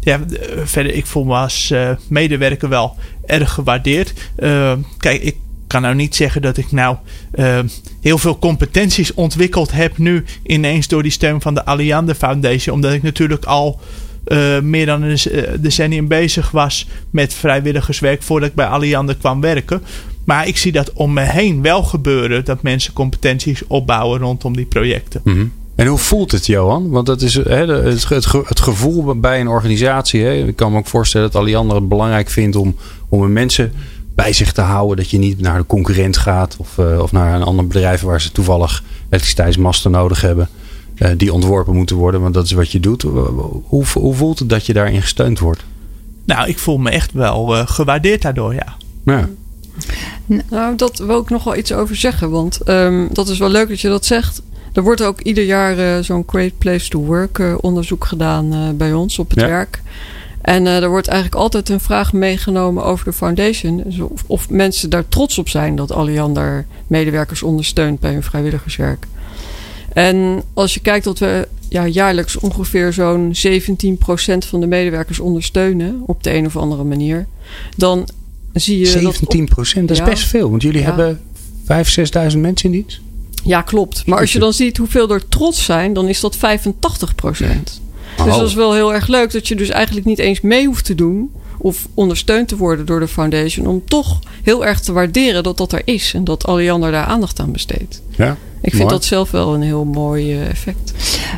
ja, 0.00 0.20
eh, 0.20 0.60
verder, 0.64 0.94
ik 0.94 1.06
voel 1.06 1.24
me 1.24 1.34
als 1.34 1.74
medewerker 2.08 2.68
wel 2.68 2.96
erg 3.26 3.52
gewaardeerd. 3.52 4.12
Ehm, 4.36 4.78
kijk, 4.98 5.22
ik 5.22 5.36
kan 5.66 5.82
nou 5.82 5.94
niet 5.94 6.14
zeggen 6.14 6.42
dat 6.42 6.56
ik 6.56 6.72
nou 6.72 6.96
ehm, 7.32 7.66
heel 8.00 8.18
veel 8.18 8.38
competenties 8.38 9.14
ontwikkeld 9.14 9.72
heb 9.72 9.98
nu 9.98 10.24
ineens 10.42 10.88
door 10.88 11.02
die 11.02 11.12
steun 11.12 11.40
van 11.40 11.54
de 11.54 11.64
Alliander 11.64 12.14
Foundation. 12.14 12.74
Omdat 12.74 12.92
ik 12.92 13.02
natuurlijk 13.02 13.44
al 13.44 13.80
eh, 14.26 14.60
meer 14.60 14.86
dan 14.86 15.02
een 15.02 15.16
eh, 15.18 15.42
decennium 15.60 16.08
bezig 16.08 16.50
was 16.50 16.86
met 17.10 17.34
vrijwilligerswerk 17.34 18.22
voordat 18.22 18.48
ik 18.48 18.54
bij 18.54 18.66
Alliander 18.66 19.16
kwam 19.16 19.40
werken. 19.40 19.82
Maar 20.24 20.46
ik 20.48 20.56
zie 20.56 20.72
dat 20.72 20.92
om 20.92 21.12
me 21.12 21.20
heen 21.22 21.62
wel 21.62 21.82
gebeuren 21.82 22.44
dat 22.44 22.62
mensen 22.62 22.92
competenties 22.92 23.62
opbouwen 23.66 24.20
rondom 24.20 24.56
die 24.56 24.64
projecten. 24.66 25.20
Mhm. 25.24 25.46
En 25.74 25.86
hoe 25.86 25.98
voelt 25.98 26.32
het, 26.32 26.46
Johan? 26.46 26.90
Want 26.90 27.06
dat 27.06 27.22
is 27.22 27.34
hè, 27.34 27.66
het, 27.66 28.04
ge- 28.04 28.14
het, 28.14 28.26
ge- 28.26 28.42
het 28.46 28.60
gevoel 28.60 29.20
bij 29.20 29.40
een 29.40 29.48
organisatie. 29.48 30.22
Hè? 30.22 30.32
Ik 30.32 30.56
kan 30.56 30.72
me 30.72 30.78
ook 30.78 30.86
voorstellen 30.86 31.30
dat 31.30 31.40
Alliander 31.40 31.76
het 31.76 31.88
belangrijk 31.88 32.30
vindt 32.30 32.56
om, 32.56 32.76
om 33.08 33.32
mensen 33.32 33.72
bij 34.14 34.32
zich 34.32 34.52
te 34.52 34.60
houden. 34.60 34.96
Dat 34.96 35.10
je 35.10 35.18
niet 35.18 35.40
naar 35.40 35.58
de 35.58 35.66
concurrent 35.66 36.16
gaat 36.16 36.56
of, 36.58 36.78
eh, 36.78 36.98
of 36.98 37.12
naar 37.12 37.34
een 37.34 37.42
ander 37.42 37.66
bedrijf 37.66 38.00
waar 38.00 38.20
ze 38.20 38.32
toevallig 38.32 38.82
elektriciteitsmasten 39.08 39.90
nodig 39.90 40.20
hebben. 40.20 40.48
Eh, 40.98 41.10
die 41.16 41.32
ontworpen 41.32 41.74
moeten 41.74 41.96
worden, 41.96 42.20
want 42.20 42.34
dat 42.34 42.44
is 42.44 42.52
wat 42.52 42.72
je 42.72 42.80
doet. 42.80 43.02
Hoe, 43.02 43.84
hoe 43.94 44.14
voelt 44.14 44.38
het 44.38 44.48
dat 44.48 44.66
je 44.66 44.72
daarin 44.72 45.00
gesteund 45.02 45.38
wordt? 45.38 45.64
Nou, 46.24 46.48
ik 46.48 46.58
voel 46.58 46.78
me 46.78 46.90
echt 46.90 47.12
wel 47.12 47.56
eh, 47.56 47.62
gewaardeerd 47.66 48.22
daardoor, 48.22 48.54
ja. 48.54 48.76
Ja. 49.04 49.28
Nou, 50.50 50.76
dat 50.76 50.98
wil 50.98 51.20
ik 51.20 51.30
nog 51.30 51.44
wel 51.44 51.56
iets 51.56 51.72
over 51.72 51.96
zeggen. 51.96 52.30
Want 52.30 52.60
ehm, 52.60 53.06
dat 53.12 53.28
is 53.28 53.38
wel 53.38 53.48
leuk 53.48 53.68
dat 53.68 53.80
je 53.80 53.88
dat 53.88 54.06
zegt. 54.06 54.42
Er 54.72 54.82
wordt 54.82 55.02
ook 55.02 55.20
ieder 55.20 55.44
jaar 55.44 55.78
eh, 55.78 56.02
zo'n 56.02 56.24
Great 56.26 56.58
Place 56.58 56.88
to 56.88 57.00
Work 57.00 57.42
onderzoek 57.60 58.04
gedaan 58.04 58.52
eh, 58.52 58.58
bij 58.74 58.92
ons 58.92 59.18
op 59.18 59.30
het 59.30 59.40
Ja. 59.40 59.46
werk. 59.46 59.82
En 60.40 60.66
eh, 60.66 60.82
er 60.82 60.88
wordt 60.88 61.06
eigenlijk 61.08 61.40
altijd 61.42 61.68
een 61.68 61.80
vraag 61.80 62.12
meegenomen 62.12 62.84
over 62.84 63.04
de 63.04 63.12
foundation. 63.12 63.82
Dus 63.84 63.98
Of, 63.98 64.24
of 64.26 64.50
mensen 64.50 64.90
daar 64.90 65.08
trots 65.08 65.38
op 65.38 65.48
zijn 65.48 65.76
dat 65.76 65.92
Alliander 65.92 66.66
medewerkers 66.86 67.42
ondersteunt 67.42 68.00
bij 68.00 68.12
hun 68.12 68.22
vrijwilligerswerk. 68.22 69.06
En 69.96 70.42
als 70.54 70.74
je 70.74 70.80
kijkt 70.80 71.04
dat 71.04 71.18
we 71.18 71.48
ja, 71.68 71.86
jaarlijks 71.86 72.36
ongeveer 72.36 72.92
zo'n 72.92 73.34
17% 73.34 74.48
van 74.48 74.60
de 74.60 74.66
medewerkers 74.66 75.18
ondersteunen 75.20 76.02
op 76.06 76.22
de 76.22 76.34
een 76.34 76.46
of 76.46 76.56
andere 76.56 76.84
manier. 76.84 77.26
Dan 77.76 78.08
zie 78.52 78.78
je 78.78 78.84
dat 78.84 78.94
op- 78.94 79.00
17 79.14 79.44
procent, 79.48 79.88
dat 79.88 79.96
is 79.96 80.02
Ja. 80.04 80.08
best 80.10 80.26
veel. 80.26 80.50
Want 80.50 80.62
jullie 80.62 80.80
Ja. 80.80 80.86
hebben 80.86 81.20
5.000, 81.64 81.92
6.000 81.92 82.40
mensen 82.42 82.70
in 82.72 82.80
dienst. 82.80 83.00
Ja, 83.44 83.62
klopt. 83.62 84.06
Maar 84.06 84.18
als 84.20 84.32
je 84.32 84.38
dan 84.38 84.52
ziet 84.52 84.76
hoeveel 84.76 85.10
er 85.10 85.28
trots 85.28 85.64
zijn, 85.64 85.92
dan 85.92 86.08
is 86.08 86.20
dat 86.20 86.36
85 86.36 87.14
procent. 87.14 87.80
Dus 88.24 88.36
dat 88.36 88.46
is 88.48 88.54
wel 88.54 88.74
heel 88.74 88.94
erg 88.94 89.06
leuk 89.06 89.32
dat 89.32 89.48
je 89.48 89.54
dus 89.56 89.68
eigenlijk 89.68 90.06
niet 90.06 90.18
eens 90.18 90.40
mee 90.40 90.66
hoeft 90.66 90.84
te 90.84 90.94
doen 90.94 91.30
of 91.58 91.88
ondersteund 91.94 92.48
te 92.48 92.56
worden 92.56 92.86
door 92.86 93.00
de 93.00 93.08
foundation. 93.08 93.66
Om 93.66 93.82
toch 93.84 94.18
heel 94.42 94.66
erg 94.66 94.80
te 94.80 94.92
waarderen 94.92 95.42
dat 95.42 95.56
dat 95.56 95.72
er 95.72 95.82
is. 95.84 96.14
En 96.14 96.24
dat 96.24 96.46
Alliander 96.46 96.90
daar 96.90 97.04
aandacht 97.04 97.40
aan 97.40 97.52
besteedt. 97.52 98.02
Ja, 98.16 98.36
Ik 98.60 98.74
vind 98.74 98.90
dat 98.90 99.04
zelf 99.04 99.30
wel 99.30 99.54
een 99.54 99.62
heel 99.62 99.84
mooi 99.84 100.32
eh, 100.32 100.48
effect. 100.48 100.92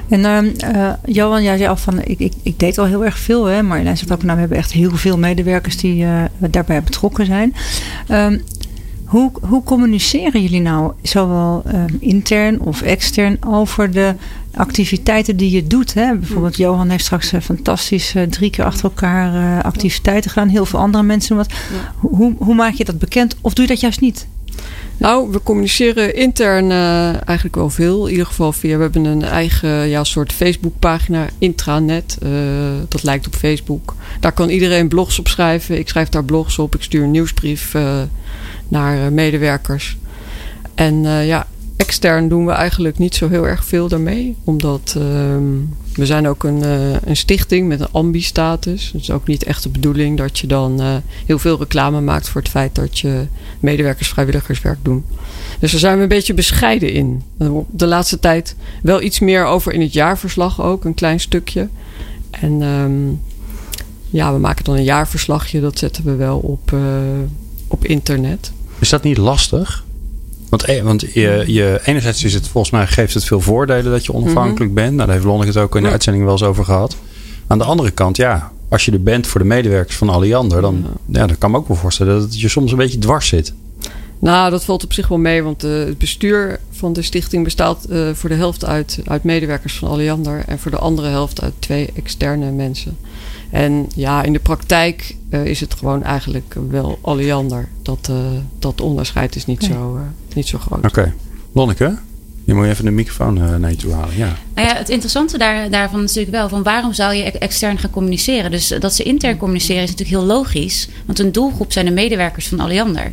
En 0.09 0.25
ehm, 0.25 0.47
eh, 0.59 0.93
Johan, 1.05 1.43
jij 1.43 1.57
zei 1.57 1.69
al 1.69 1.77
van, 1.77 2.03
ik, 2.05 2.19
ik, 2.19 2.33
ik 2.43 2.59
deed 2.59 2.79
al 2.79 2.87
heel 2.87 3.05
erg 3.05 3.19
veel. 3.19 3.45
Hè? 3.45 3.63
Marjolein 3.63 3.97
zegt 3.97 4.13
ook, 4.13 4.23
nou, 4.23 4.35
we 4.35 4.41
hebben 4.41 4.59
echt 4.59 4.73
heel 4.73 4.97
veel 4.97 5.19
medewerkers 5.19 5.77
die 5.77 6.05
eh, 6.05 6.23
daarbij 6.39 6.83
betrokken 6.83 7.27
zijn. 7.27 7.55
Ehm, 8.09 8.39
hoe, 9.05 9.31
hoe 9.41 9.63
communiceren 9.63 10.43
jullie 10.43 10.61
nou, 10.61 10.93
zowel 11.03 11.63
ehm, 11.67 11.95
intern 12.01 12.61
of 12.61 12.83
extern, 12.83 13.39
over 13.47 13.91
de 13.91 14.15
activiteiten 14.59 15.37
die 15.37 15.51
je 15.51 15.67
doet? 15.67 15.95
Hè? 15.95 16.17
Bijvoorbeeld 16.17 16.57
Johan 16.57 16.89
heeft 16.89 17.05
straks 17.05 17.33
eh, 17.33 17.41
fantastisch 17.41 18.15
eh, 18.15 18.23
drie 18.23 18.51
keer 18.51 18.65
achter 18.65 18.85
elkaar 18.85 19.35
eh, 19.35 19.65
activiteiten 19.65 20.31
gedaan. 20.31 20.49
Heel 20.49 20.67
veel 20.67 20.79
andere 20.79 21.05
mensen 21.05 21.37
doen 21.37 21.47
wat. 21.47 21.59
Hoe, 21.97 22.35
hoe 22.39 22.55
maak 22.55 22.75
je 22.75 22.85
dat 22.85 22.99
bekend? 22.99 23.37
Of 23.41 23.55
doe 23.55 23.65
je 23.65 23.71
dat 23.71 23.81
juist 23.81 24.01
niet? 24.01 24.27
Nou, 24.97 25.31
we 25.31 25.43
communiceren 25.43 26.15
intern 26.15 26.71
eigenlijk 27.25 27.55
wel 27.55 27.71
veel. 27.71 28.07
In 28.07 28.11
ieder 28.11 28.27
geval 28.27 28.53
via, 28.53 28.77
we 28.77 28.83
hebben 28.83 29.05
een 29.05 29.23
eigen 29.23 29.89
ja, 29.89 30.05
soort 30.05 30.33
Facebookpagina, 30.33 31.27
intranet. 31.39 32.19
Dat 32.89 33.03
lijkt 33.03 33.27
op 33.27 33.35
Facebook. 33.35 33.95
Daar 34.21 34.33
kan 34.33 34.49
iedereen 34.49 34.89
blogs 34.89 35.19
op 35.19 35.29
schrijven. 35.29 35.79
Ik 35.79 35.89
schrijf 35.89 36.09
daar 36.09 36.25
blogs 36.25 36.59
op. 36.59 36.75
Ik 36.75 36.83
stuur 36.83 37.03
een 37.03 37.11
nieuwsbrief 37.11 37.75
naar 38.69 39.13
medewerkers. 39.13 39.97
En 40.75 41.03
ja, 41.27 41.47
extern 41.79 42.29
doen 42.29 42.47
we 42.47 42.53
eigenlijk 42.53 42.99
niet 42.99 43.15
zo 43.15 43.29
heel 43.29 43.47
erg 43.47 43.65
veel 43.65 43.89
daarmee. 43.89 44.37
Omdat 44.45 44.95
ehm, 44.97 45.43
we 45.95 46.07
zijn 46.07 46.29
ook 46.29 46.45
een, 46.45 46.63
eh, 46.63 47.03
een 47.05 47.17
stichting 47.17 47.69
met 47.69 47.81
een 47.81 47.91
ambi-status. 47.91 48.93
Is 48.95 49.11
ook 49.11 49.27
niet 49.27 49.45
echt 49.45 49.63
de 49.63 49.69
bedoeling 49.69 50.19
dat 50.19 50.39
je 50.39 50.47
dan 50.47 50.81
eh, 50.81 50.97
heel 51.27 51.39
veel 51.39 51.59
reclame 51.59 52.01
maakt 52.01 52.29
voor 52.29 52.41
het 52.41 52.51
feit 52.51 52.75
dat 52.75 52.99
je 52.99 53.27
medewerkers 53.61 54.09
vrijwilligerswerk 54.09 54.79
doen. 54.83 55.05
Dus 55.59 55.71
daar 55.71 55.81
zijn 55.81 55.97
we 55.97 56.03
een 56.03 56.09
beetje 56.09 56.35
bescheiden 56.35 56.93
in. 56.93 57.23
De 57.71 57.87
laatste 57.87 58.19
tijd 58.19 58.57
wel 58.83 59.03
iets 59.03 59.19
meer 59.19 59.45
over 59.45 59.73
in 59.73 59.81
het 59.81 59.93
jaarverslag 59.93 60.63
ook, 60.63 60.85
een 60.85 60.95
klein 60.95 61.21
stukje. 61.21 61.69
En 62.31 62.63
ehm, 62.63 63.11
ja, 64.11 64.33
we 64.33 64.39
maken 64.39 64.65
dan 64.65 64.77
een 64.77 64.85
jaarverslagje, 64.85 65.61
dat 65.61 65.79
zetten 65.79 66.05
we 66.05 66.15
wel 66.15 66.39
op, 66.39 66.73
eh, 66.73 66.81
op 67.69 67.85
internet. 67.85 68.53
Is 68.79 68.89
dat 68.89 69.03
niet 69.03 69.17
lastig? 69.17 69.87
Want, 70.51 70.65
eh, 70.65 70.83
want 70.83 71.01
je, 71.01 71.45
je, 71.47 71.81
enerzijds 71.85 72.25
is 72.25 72.35
het 72.35 72.49
volgens 72.49 72.73
mij 72.73 72.87
geeft 72.87 73.15
het 73.15 73.25
veel 73.25 73.41
voordelen 73.41 73.93
dat 73.93 74.07
je 74.07 74.15
onafhankelijk 74.15 74.75
bent. 74.75 74.93
Nou, 74.95 75.07
daar 75.07 75.15
heeft 75.15 75.25
Lonneke 75.25 75.53
het 75.53 75.59
ook 75.59 75.75
in 75.75 75.81
de 75.81 75.87
Ja. 75.87 75.93
uitzending 75.93 76.25
wel 76.25 76.33
eens 76.33 76.43
over 76.43 76.65
gehad. 76.65 76.97
Aan 77.47 77.59
de 77.59 77.65
andere 77.65 77.91
kant, 77.91 78.17
ja, 78.17 78.53
als 78.69 78.85
je 78.85 78.93
er 78.93 79.03
bent 79.03 79.27
voor 79.27 79.41
de 79.41 79.47
medewerkers 79.47 79.97
van 79.97 80.09
Alliander, 80.09 80.61
dan, 80.61 80.85
ja. 81.07 81.27
dan 81.27 81.39
kan 81.39 81.49
ik 81.49 81.57
me 81.57 81.61
ook 81.63 81.69
wel 81.69 81.77
voorstellen 81.77 82.15
dat 82.15 82.23
het 82.23 82.41
je 82.41 82.49
soms 82.49 82.71
een 82.71 82.79
beetje 82.79 82.99
dwars 82.99 83.29
zit. 83.29 83.53
Nou, 84.21 84.51
dat 84.51 84.65
valt 84.65 84.85
op 84.85 84.93
zich 84.93 85.09
wel 85.09 85.19
mee, 85.19 85.43
want 85.43 85.65
eh, 85.65 85.71
het 85.71 85.99
bestuur 85.99 86.61
van 86.71 86.93
de 86.93 87.03
stichting 87.03 87.45
bestaat 87.45 87.85
eh, 87.85 88.09
voor 88.13 88.29
de 88.29 88.35
helft 88.35 88.65
uit, 88.65 88.99
uit 89.05 89.25
medewerkers 89.25 89.75
van 89.75 89.89
Alliander 89.89 90.43
en 90.47 90.59
voor 90.59 90.71
de 90.71 90.79
andere 90.79 91.09
helft 91.09 91.43
uit 91.43 91.53
twee 91.59 91.91
externe 91.95 92.51
mensen. 92.51 92.97
En 93.51 93.87
ja, 93.95 94.23
in 94.23 94.33
de 94.33 94.39
praktijk 94.39 95.15
eh, 95.31 95.45
is 95.45 95.61
het 95.61 95.75
gewoon 95.75 96.03
eigenlijk 96.03 96.55
wel 96.71 96.99
Alliander. 97.01 97.69
Dat, 97.83 98.07
eh, 98.11 98.17
dat 98.59 98.81
onderscheid 98.81 99.37
is 99.37 99.47
niet, 99.47 99.61
Nee. 99.61 99.71
zo, 99.71 99.97
eh, 99.97 100.03
niet 100.37 100.47
zo 100.47 100.59
groot. 100.59 100.85
Oké. 100.85 101.15
Lonneke, 101.53 101.97
je 102.45 102.55
moet 102.55 102.67
even 102.67 102.85
de 102.85 102.91
microfoon 102.91 103.43
eh, 103.43 103.57
naar 103.57 103.71
je 103.71 103.77
toe 103.77 103.93
halen. 103.93 104.17
Ja. 104.17 104.37
Nou 104.55 104.69
ja, 104.69 104.75
het 104.77 104.89
interessante 104.89 105.39
daar, 105.39 105.71
daarvan 105.71 105.99
is 106.03 106.07
natuurlijk 106.07 106.37
wel 106.37 106.49
van 106.49 106.63
waarom 106.63 106.93
zou 106.93 107.15
je 107.15 107.23
ex- 107.23 107.39
extern 107.39 107.79
gaan 107.79 107.91
communiceren? 107.91 108.51
Dus 108.51 108.75
dat 108.79 108.95
ze 108.95 109.03
intern 109.03 109.37
communiceren 109.37 109.83
is 109.83 109.91
natuurlijk 109.91 110.19
heel 110.19 110.27
logisch. 110.37 110.89
Want 111.07 111.19
hun 111.19 111.33
doelgroep 111.33 111.73
zijn 111.73 111.85
de 111.87 111.93
medewerkers 111.93 112.49
van 112.49 112.61
Alliander. 112.61 113.13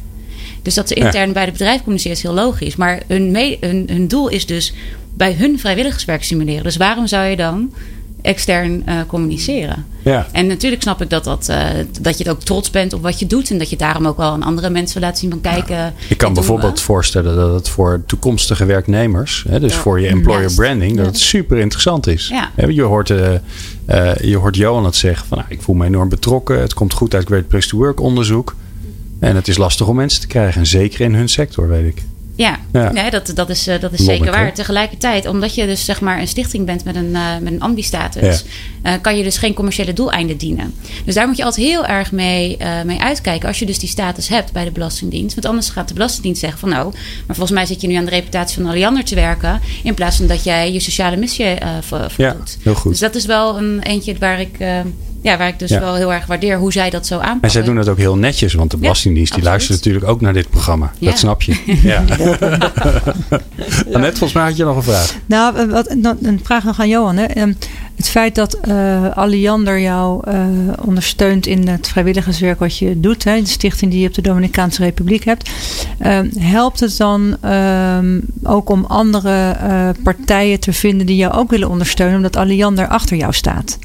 Dus 0.62 0.74
dat 0.74 0.88
ze 0.88 0.94
intern 0.94 1.34
bij 1.34 1.44
het 1.44 1.52
bedrijf 1.52 1.80
communiceren 1.80 2.18
is 2.18 2.24
heel 2.24 2.34
logisch. 2.34 2.76
Maar 2.76 3.02
hun, 3.08 3.32
me- 3.32 3.58
hun, 3.60 3.84
hun 3.92 4.08
doel 4.08 4.28
is 4.28 4.46
dus 4.46 4.74
bij 5.14 5.34
hun 5.34 5.60
vrijwilligerswerk 5.60 6.24
stimuleren. 6.24 6.64
Dus 6.64 6.78
waarom 6.78 7.08
zou 7.08 7.26
je 7.26 7.36
dan 7.36 7.74
extern 8.26 8.86
eh, 8.86 8.96
communiceren? 9.08 9.86
ja. 10.04 10.28
En 10.32 10.48
natuurlijk 10.48 10.82
snap 10.82 11.02
ik 11.02 11.10
dat, 11.10 11.24
dat, 11.24 11.50
eh, 11.50 11.66
dat 12.02 12.18
je 12.18 12.24
het 12.24 12.34
ook 12.34 12.42
trots 12.42 12.70
bent 12.70 12.94
op 12.94 13.02
wat 13.02 13.20
je 13.20 13.28
doet. 13.28 13.50
En 13.52 13.58
dat 13.58 13.70
je 13.70 13.76
daarom 13.76 14.08
ook 14.08 14.18
wel 14.18 14.32
aan 14.32 14.44
andere 14.44 14.70
mensen 14.70 15.02
laat 15.02 15.18
zien 15.18 15.30
van 15.30 15.42
kijken. 15.42 15.94
Ik 16.10 16.18
kan 16.18 16.34
bijvoorbeeld 16.34 16.80
we. 16.80 16.86
voorstellen 16.86 17.36
dat 17.36 17.54
het 17.54 17.70
voor 17.70 18.04
toekomstige 18.06 18.66
werknemers, 18.66 19.46
hè, 19.50 19.60
dus 19.60 19.74
Ja. 19.74 19.80
voor 19.80 20.00
je 20.00 20.08
employer 20.08 20.40
Juist. 20.40 20.56
branding, 20.56 20.98
dat 20.98 21.06
het 21.06 21.20
super 21.20 21.58
interessant 21.58 22.08
is. 22.08 22.34
Je, 22.68 22.82
hoort, 22.82 23.10
eh, 23.10 23.34
eh, 23.86 24.16
je 24.22 24.38
hoort 24.38 24.56
Johan 24.56 24.86
het 24.86 24.96
zeggen 24.96 25.28
van 25.28 25.38
nou, 25.38 25.50
ik 25.52 25.62
voel 25.62 25.76
me 25.76 25.86
enorm 25.86 26.10
betrokken. 26.10 26.60
Het 26.60 26.74
komt 26.74 26.94
goed 26.94 27.14
uit 27.16 27.26
Great 27.26 27.48
Place 27.48 27.68
to 27.68 27.78
Work 27.78 28.00
onderzoek. 28.00 28.56
En 29.20 29.36
het 29.36 29.48
is 29.48 29.58
lastig 29.58 29.88
om 29.88 29.96
mensen 29.96 30.22
te 30.22 30.28
krijgen. 30.28 30.62
En 30.62 30.68
zeker 30.68 31.02
in 31.02 31.16
hun 31.16 31.30
sector, 31.30 31.68
weet 31.68 31.88
ik. 31.88 32.04
Ja, 32.36 32.60
Ja. 32.74 32.92
Nee, 32.92 33.10
dat, 33.12 33.32
dat 33.36 33.50
is, 33.50 33.68
eh, 33.68 33.80
dat 33.80 33.92
is 33.94 34.00
zeker 34.06 34.26
waar. 34.32 34.54
Tegelijkertijd, 34.54 35.28
omdat 35.28 35.56
je 35.56 35.66
dus 35.66 35.86
zeg 35.86 36.02
maar 36.02 36.20
een 36.20 36.28
stichting 36.28 36.66
bent 36.66 36.84
met 36.84 36.96
een, 36.96 37.16
eh 37.16 37.22
met 37.42 37.54
een 37.54 37.62
ambi-status, 37.62 38.44
eh, 38.82 38.94
kan 39.02 39.18
je 39.18 39.24
dus 39.24 39.38
geen 39.38 39.54
commerciële 39.54 39.94
doeleinden 39.94 40.38
dienen. 40.38 40.74
Dus 41.06 41.14
daar 41.16 41.28
moet 41.28 41.38
je 41.38 41.44
altijd 41.44 41.66
heel 41.68 41.86
erg 41.86 42.12
mee, 42.12 42.58
mee 42.86 43.00
uitkijken 43.02 43.48
als 43.48 43.60
je 43.60 43.66
dus 43.66 43.80
die 43.80 43.90
status 43.90 44.28
hebt 44.30 44.52
bij 44.52 44.64
de 44.64 44.72
Belastingdienst. 44.72 45.34
Want 45.36 45.48
anders 45.48 45.70
gaat 45.70 45.88
de 45.88 45.94
Belastingdienst 45.94 46.40
zeggen 46.40 46.60
van 46.60 46.70
nou, 46.70 46.92
maar 47.28 47.36
volgens 47.36 47.52
mij 47.52 47.66
zit 47.66 47.82
je 47.82 47.88
nu 47.88 47.94
aan 47.96 48.06
de 48.06 48.12
reputatie 48.12 48.62
van 48.62 48.72
Alliander 48.72 49.04
te 49.04 49.16
werken, 49.16 49.62
in 49.84 49.94
plaats 49.94 50.18
van 50.18 50.28
dat 50.28 50.44
jij 50.44 50.74
je 50.74 50.80
sociale 50.80 51.16
missie 51.18 51.46
eh 51.46 51.70
vo- 51.82 51.98
Ja, 51.98 52.10
voldoet. 52.10 52.58
heel 52.64 52.76
goed. 52.76 52.92
Dus 52.92 53.00
dat 53.00 53.16
is 53.16 53.26
wel 53.26 53.58
een 53.58 53.82
eentje 53.82 54.16
waar 54.20 54.40
ik, 54.40 54.58
ja, 55.26 55.38
waar 55.38 55.48
ik 55.48 55.60
dus 55.60 55.70
Ja. 55.70 55.80
wel 55.80 55.96
heel 55.96 56.14
erg 56.14 56.26
waardeer 56.26 56.58
hoe 56.58 56.72
zij 56.72 56.90
dat 56.90 57.08
zo 57.08 57.16
aanpakken. 57.16 57.42
En 57.42 57.52
zij 57.52 57.64
doen 57.64 57.78
het 57.78 57.90
ook 57.90 57.98
heel 57.98 58.16
netjes, 58.18 58.54
want 58.54 58.72
de 58.72 58.78
Belastingdienst 58.78 59.34
die 59.34 59.44
luistert 59.44 59.78
natuurlijk 59.78 60.08
ook 60.08 60.22
naar 60.22 60.34
dit 60.34 60.50
programma. 60.50 60.92
Ja. 61.00 61.10
Dat 61.10 61.20
snap 61.20 61.42
je. 61.42 61.56
Ja. 61.84 62.04
Annette, 63.94 64.18
volgens 64.18 64.34
mij 64.34 64.44
had 64.44 64.58
je 64.58 64.64
nog 64.64 64.76
een 64.76 64.84
vraag. 64.84 65.16
Nou, 65.26 65.58
eh, 65.58 65.66
wat, 65.66 65.96
een 66.22 66.40
vraag 66.44 66.64
nog 66.64 66.80
aan 66.80 66.90
Johan. 66.90 67.18
Hè. 67.18 67.24
Ehm, 67.26 67.54
Het 67.96 68.10
feit 68.10 68.36
dat 68.36 68.54
eh 68.54 69.18
Alliander 69.18 69.80
jou 69.80 70.22
eh, 70.28 70.46
ondersteunt 70.82 71.48
in 71.48 71.68
het 71.68 71.88
vrijwilligerswerk 71.88 72.60
wat 72.60 72.78
je 72.78 73.00
doet, 73.00 73.24
hè, 73.24 73.40
de 73.42 73.48
stichting 73.48 73.92
die 73.92 74.02
je 74.02 74.08
op 74.08 74.14
de 74.14 74.22
Dominicaanse 74.22 74.82
Republiek 74.84 75.24
hebt, 75.26 75.50
ehm, 76.00 76.30
helpt 76.40 76.80
het 76.80 76.98
dan 76.98 77.38
ehm, 77.42 78.20
ook 78.44 78.70
om 78.70 78.86
andere 78.86 79.52
eh, 79.52 79.90
partijen 80.04 80.60
te 80.60 80.74
vinden 80.74 81.06
die 81.06 81.16
jou 81.16 81.34
ook 81.34 81.50
willen 81.50 81.70
ondersteunen, 81.70 82.16
omdat 82.16 82.36
Alliander 82.36 82.88
achter 82.88 83.18
jou 83.18 83.34
staat? 83.34 83.78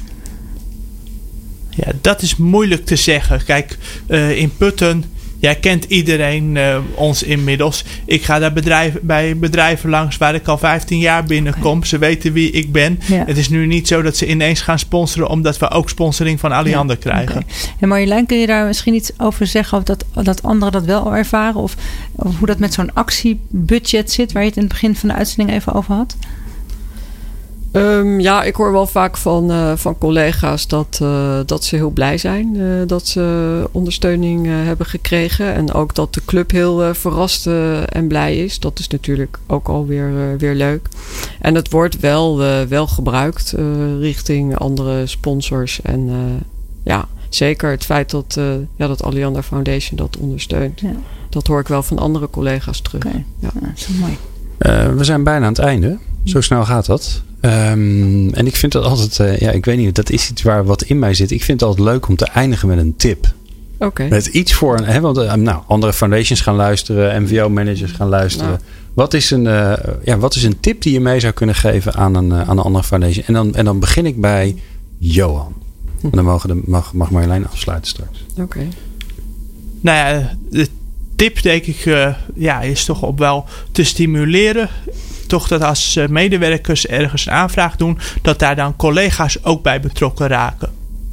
Ja, 1.75 1.91
dat 2.01 2.21
is 2.21 2.35
moeilijk 2.35 2.85
te 2.85 2.95
zeggen. 2.95 3.43
Kijk, 3.43 3.77
eh, 4.07 4.37
in 4.37 4.57
Putten, 4.57 5.03
jij 5.41 5.55
kent 5.55 5.83
iedereen 5.83 6.57
eh, 6.57 6.77
ons 6.95 7.23
inmiddels. 7.23 7.83
Ik 8.05 8.23
ga 8.23 8.39
daar 8.39 8.53
bedrijf, 8.53 8.93
bij 9.01 9.37
bedrijven 9.37 9.89
langs 9.89 10.17
waar 10.17 10.35
ik 10.35 10.47
al 10.47 10.57
15 10.57 10.99
jaar 10.99 11.23
binnenkom. 11.23 11.83
Ze 11.83 11.97
weten 11.97 12.33
wie 12.33 12.51
ik 12.51 12.71
ben. 12.71 12.99
Ja. 13.05 13.23
Het 13.25 13.37
is 13.37 13.49
nu 13.49 13.65
niet 13.65 13.87
zo 13.87 14.01
dat 14.01 14.17
ze 14.17 14.27
ineens 14.27 14.61
gaan 14.61 14.79
sponsoren 14.79 15.29
omdat 15.29 15.57
we 15.57 15.69
ook 15.69 15.89
sponsoring 15.89 16.39
van 16.39 16.51
Alliander 16.51 16.97
krijgen. 16.97 17.43
En 17.79 17.87
Marjolein, 17.87 18.25
kun 18.25 18.37
je 18.37 18.47
daar 18.47 18.65
misschien 18.65 18.93
iets 18.93 19.11
over 19.17 19.47
zeggen? 19.47 19.77
Of 19.77 19.83
dat, 19.83 20.05
dat 20.13 20.43
anderen 20.43 20.71
dat 20.71 20.85
wel 20.85 21.15
ervaren? 21.15 21.61
Of, 21.61 21.75
of 22.11 22.37
hoe 22.37 22.47
dat 22.47 22.59
met 22.59 22.73
zo'n 22.73 22.93
actiebudget 22.93 24.11
zit, 24.11 24.31
waar 24.31 24.41
je 24.41 24.47
het 24.47 24.57
in 24.57 24.63
het 24.63 24.71
begin 24.71 24.95
van 24.95 25.09
de 25.09 25.15
uitzending 25.15 25.57
even 25.57 25.73
over 25.73 25.93
had? 25.93 26.15
Ehm, 27.71 28.19
ja, 28.19 28.43
ik 28.43 28.55
hoor 28.55 28.71
wel 28.71 28.87
vaak 28.87 29.17
van, 29.17 29.51
eh, 29.51 29.71
van 29.75 29.97
collega's 29.97 30.67
dat, 30.67 30.99
eh, 31.01 31.39
dat 31.45 31.63
ze 31.63 31.75
heel 31.75 31.89
blij 31.89 32.17
zijn 32.17 32.55
eh, 32.55 32.87
dat 32.87 33.07
ze 33.07 33.67
ondersteuning 33.71 34.47
eh, 34.47 34.53
hebben 34.53 34.85
gekregen. 34.85 35.53
En 35.53 35.73
ook 35.73 35.95
dat 35.95 36.13
de 36.13 36.21
club 36.25 36.51
heel 36.51 36.93
verrast 36.93 37.47
en 37.89 38.07
blij 38.07 38.37
is. 38.37 38.59
Dat 38.59 38.79
is 38.79 38.87
natuurlijk 38.87 39.39
ook 39.47 39.67
alweer 39.67 40.13
weer, 40.13 40.37
weer 40.37 40.55
leuk. 40.55 40.89
En 41.41 41.55
het 41.55 41.69
wordt 41.69 41.99
wel, 41.99 42.37
wel 42.67 42.87
gebruikt 42.87 43.53
eh, 43.53 43.99
richting 43.99 44.57
andere 44.57 45.07
sponsors. 45.07 45.81
En 45.81 46.09
eh, 46.09 46.15
ja, 46.83 47.07
zeker 47.29 47.69
het 47.69 47.85
feit 47.85 48.09
dat, 48.09 48.35
eh 48.37 48.45
ja, 48.75 48.87
dat 48.87 49.03
Alliander 49.03 49.43
Foundation 49.43 49.97
dat 49.97 50.17
ondersteunt. 50.17 50.79
Ja. 50.79 50.93
Dat 51.29 51.47
hoor 51.47 51.59
ik 51.59 51.67
wel 51.67 51.83
van 51.83 51.99
andere 51.99 52.29
collega's 52.29 52.81
terug. 52.81 53.03
Ja. 53.03 53.23
ja, 53.39 53.49
dat 53.53 53.69
is 53.75 53.87
mooi. 53.87 54.17
Eh, 54.57 54.93
we 54.93 55.03
zijn 55.03 55.23
bijna 55.23 55.45
aan 55.45 55.51
het 55.51 55.61
einde. 55.61 55.97
Zo 56.23 56.41
snel 56.41 56.65
gaat 56.65 56.85
dat. 56.85 57.21
Ehm, 57.39 58.29
en 58.29 58.47
ik 58.47 58.55
vind 58.55 58.71
dat 58.71 58.83
altijd, 58.83 59.19
eh, 59.19 59.39
ja, 59.39 59.51
ik 59.51 59.65
weet 59.65 59.77
niet, 59.77 59.95
dat 59.95 60.09
is 60.09 60.29
iets 60.29 60.41
waar 60.41 60.65
wat 60.65 60.81
in 60.81 60.99
mij 60.99 61.13
zit. 61.13 61.31
Ik 61.31 61.43
vind 61.43 61.59
het 61.59 61.69
altijd 61.69 61.87
leuk 61.87 62.07
om 62.07 62.15
te 62.15 62.25
eindigen 62.25 62.67
met 62.67 62.77
een 62.77 62.95
tip. 62.95 63.33
Oké. 63.79 64.07
Met 64.09 64.25
iets 64.25 64.53
voor 64.53 64.77
een, 64.77 64.85
hè, 64.85 64.99
want 64.99 65.17
eh, 65.17 65.33
nou, 65.33 65.61
andere 65.67 65.93
foundations 65.93 66.41
gaan 66.41 66.55
luisteren, 66.55 67.23
MVO-managers 67.23 67.91
gaan 67.91 68.07
luisteren. 68.07 68.59
Wat, 68.93 69.13
is 69.13 69.31
een, 69.31 69.47
eh, 69.47 69.73
ja, 70.03 70.17
wat 70.17 70.35
is 70.35 70.43
een 70.43 70.59
tip 70.59 70.81
die 70.81 70.93
je 70.93 70.99
mee 70.99 71.19
zou 71.19 71.33
kunnen 71.33 71.55
geven 71.55 71.93
aan 71.93 72.15
een, 72.15 72.33
aan 72.33 72.57
een 72.57 72.63
andere 72.63 72.83
foundation? 72.83 73.25
En 73.25 73.33
dan, 73.33 73.55
en 73.55 73.65
dan 73.65 73.79
begin 73.79 74.05
ik 74.05 74.21
bij 74.21 74.55
Johan. 74.97 75.53
En 76.01 76.09
dan 76.11 76.25
mogen 76.25 76.49
de, 76.49 76.61
mag, 76.65 76.93
mag 76.93 77.11
Marjolein 77.11 77.47
afsluiten 77.47 77.89
straks. 77.89 78.25
Oké. 78.37 78.67
Nou 79.81 79.97
ja, 79.97 80.37
de 80.49 80.67
tip 81.15 81.41
denk 81.41 81.65
ik 81.65 81.77
ja, 82.35 82.61
is 82.61 82.85
toch 82.85 83.01
op 83.01 83.19
wel 83.19 83.45
te 83.71 83.83
stimuleren. 83.83 84.69
Toch 85.31 85.47
dat 85.47 85.63
als 85.63 85.95
eh, 85.95 86.07
medewerkers 86.07 86.87
ergens 86.87 87.25
een 87.25 87.31
aanvraag 87.31 87.75
doen, 87.75 87.97
dat 88.21 88.39
daar 88.39 88.55
dan 88.55 88.75
collega's 88.75 89.43
ook 89.43 89.63
bij 89.63 89.79
betrokken 89.79 90.27
raken. 90.27 90.69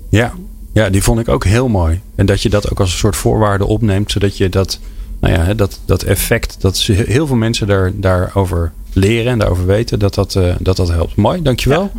Ja, 0.09 0.33
Ja, 0.73 0.91
die 0.91 1.03
vond 1.03 1.21
ik 1.21 1.29
ook 1.29 1.45
heel 1.45 1.69
mooi. 1.69 2.01
En 2.15 2.27
dat 2.27 2.43
je 2.43 2.49
dat 2.49 2.71
ook 2.71 2.81
als 2.81 2.93
een 2.93 2.99
soort 2.99 3.17
voorwaarde 3.17 3.67
opneemt, 3.67 4.11
zodat 4.11 4.37
je 4.37 4.49
dat, 4.49 4.79
nou 5.21 5.35
ja, 5.35 5.55
dat, 5.55 5.81
dat 5.85 6.03
effect, 6.03 6.61
dat 6.61 6.79
heel 6.79 7.27
veel 7.27 7.37
mensen 7.37 7.67
daar, 7.67 7.93
daarover 7.95 8.73
leren 8.93 9.33
en 9.33 9.39
daarover 9.39 9.67
weten, 9.67 9.99
dat 9.99 10.15
dat, 10.15 10.35
eh, 10.35 10.55
dat, 10.59 10.77
dat 10.77 10.89
helpt. 10.89 11.17
Mooi, 11.17 11.43
dankjewel. 11.43 11.91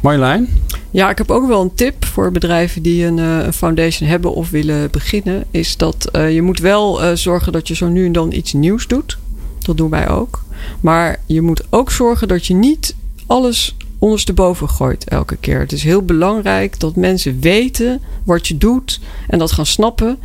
Marjolein? 0.00 0.48
Ja, 0.90 1.10
ik 1.10 1.18
heb 1.18 1.30
ook 1.30 1.46
wel 1.46 1.62
een 1.62 1.74
tip 1.74 2.04
voor 2.04 2.32
bedrijven 2.32 2.82
die 2.82 3.04
een, 3.04 3.18
eh, 3.18 3.44
een 3.44 3.52
foundation 3.52 4.08
hebben 4.08 4.34
of 4.34 4.50
willen 4.50 4.90
beginnen. 4.90 5.44
Is 5.50 5.76
dat 5.76 6.08
eh, 6.12 6.34
je 6.34 6.42
moet 6.42 6.58
wel 6.58 7.02
eh, 7.02 7.14
zorgen 7.14 7.52
dat 7.52 7.68
je 7.68 7.74
zo 7.74 7.88
nu 7.88 8.06
en 8.06 8.12
dan 8.12 8.32
iets 8.32 8.52
nieuws 8.52 8.86
doet. 8.86 9.18
Dat 9.58 9.76
doen 9.76 9.90
wij 9.90 10.08
ook. 10.08 10.42
Maar 10.80 11.20
je 11.26 11.40
moet 11.40 11.62
ook 11.70 11.90
zorgen 11.90 12.28
dat 12.28 12.46
je 12.46 12.54
niet 12.54 12.94
alles 13.26 13.76
ondersteboven 13.98 14.68
gooit 14.68 15.04
elke 15.08 15.36
keer. 15.36 15.58
Het 15.58 15.72
is 15.72 15.82
heel 15.82 16.02
belangrijk 16.02 16.80
dat 16.80 16.96
mensen 16.96 17.40
weten 17.40 18.00
wat 18.24 18.48
je 18.48 18.58
doet 18.58 19.00
en 19.28 19.38
dat 19.38 19.52
gaan 19.52 19.66
snappen. 19.66 20.18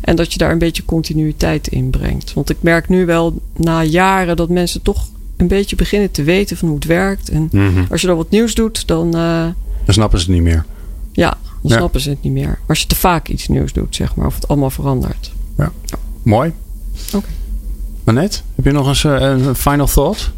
En 0.00 0.16
dat 0.16 0.32
je 0.32 0.38
daar 0.38 0.50
een 0.50 0.58
beetje 0.58 0.84
continuïteit 0.84 1.68
in 1.68 1.90
brengt. 1.90 2.32
Want 2.32 2.50
ik 2.50 2.56
merk 2.60 2.88
nu 2.88 3.06
wel 3.06 3.40
na 3.56 3.82
jaren 3.82 4.36
dat 4.36 4.48
mensen 4.48 4.82
toch 4.82 5.08
een 5.36 5.48
beetje 5.48 5.76
beginnen 5.76 6.10
te 6.10 6.22
weten 6.22 6.56
van 6.56 6.68
hoe 6.68 6.76
het 6.76 6.86
werkt. 6.86 7.28
En 7.28 7.50
als 7.90 8.00
je 8.00 8.06
dan 8.06 8.16
wat 8.16 8.30
nieuws 8.30 8.54
doet, 8.54 8.86
dan, 8.86 9.06
eh, 9.16 9.46
Dan 9.84 9.94
snappen 9.94 10.18
ze 10.20 10.24
het 10.24 10.34
niet 10.34 10.42
meer. 10.44 10.64
ja, 11.12 11.30
dan 11.62 11.70
Ja. 11.70 11.76
snappen 11.76 12.00
ze 12.00 12.08
het 12.10 12.22
niet 12.22 12.32
meer. 12.32 12.58
Als 12.66 12.80
je 12.80 12.86
te 12.86 12.94
vaak 12.96 13.28
iets 13.28 13.48
nieuws 13.48 13.72
doet, 13.72 13.94
zeg 13.94 14.14
maar, 14.14 14.26
of 14.26 14.34
het 14.34 14.48
allemaal 14.48 14.70
verandert. 14.70 15.32
Mooi. 16.22 16.52
Oké. 17.14 17.28
Manette, 18.06 18.38
heb 18.54 18.64
je 18.64 18.72
nog 18.72 18.88
eens 18.88 19.04
eh, 19.04 19.12
een 19.20 19.54
final 19.54 19.86
thought? 19.86 20.30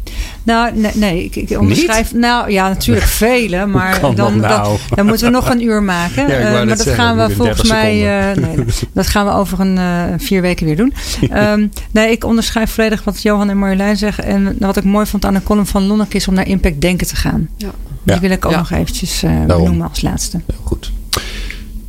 Nou, 0.43 0.75
nee, 0.75 0.91
nee 0.95 1.23
ik, 1.23 1.35
ik 1.35 1.59
onderschrijf. 1.59 2.13
Nou 2.13 2.51
ja, 2.51 2.67
natuurlijk 2.67 3.05
vele, 3.25 3.65
maar 3.65 3.99
kan 3.99 4.15
dan, 4.15 4.37
dat 4.39 4.49
nou? 4.49 4.63
dan, 4.63 4.77
dan 4.95 5.05
moeten 5.05 5.25
we 5.25 5.31
nog 5.31 5.49
een 5.49 5.63
uur 5.63 5.83
maken. 5.83 6.27
Ja, 6.27 6.35
ik 6.35 6.43
wou 6.43 6.45
Eh, 6.45 6.53
maar 6.53 6.67
dat 6.67 6.77
zeggen, 6.77 7.03
gaan 7.03 7.17
we 7.17 7.35
volgens 7.35 7.57
30 7.61 7.71
mij. 7.71 8.29
eh, 8.31 8.35
nee, 8.37 8.55
nee, 8.55 8.65
dat 8.93 9.07
gaan 9.07 9.25
we 9.25 9.31
over 9.31 9.59
een 9.59 9.77
eh, 9.77 10.03
vier 10.17 10.41
weken 10.41 10.65
weer 10.65 10.75
doen. 10.75 10.93
Ehm, 11.31 11.67
nee, 11.91 12.11
ik 12.11 12.23
onderschrijf 12.23 12.71
volledig 12.71 13.03
wat 13.03 13.21
Johan 13.21 13.49
en 13.49 13.57
Marjolein 13.57 13.97
zeggen. 13.97 14.23
En 14.23 14.55
wat 14.59 14.77
ik 14.77 14.83
mooi 14.83 15.05
vond 15.05 15.25
aan 15.25 15.33
de 15.33 15.43
column 15.43 15.65
van 15.65 15.83
Lonneke 15.87 16.15
is 16.15 16.27
om 16.27 16.33
naar 16.33 16.47
impact 16.47 16.81
denken 16.81 17.07
te 17.07 17.15
gaan. 17.15 17.49
Ja. 17.57 17.69
Die 18.03 18.15
Ja. 18.15 18.21
wil 18.21 18.31
ik 18.31 18.45
ook 18.45 18.51
Ja. 18.51 18.57
nog 18.57 18.71
eventjes 18.71 19.23
eh, 19.23 19.45
benoemen 19.45 19.89
als 19.89 20.01
laatste. 20.01 20.41
Heel 20.47 20.59
goed. 20.63 20.91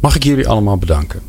Mag 0.00 0.16
ik 0.16 0.22
jullie 0.24 0.48
allemaal 0.48 0.76
bedanken? 0.78 1.20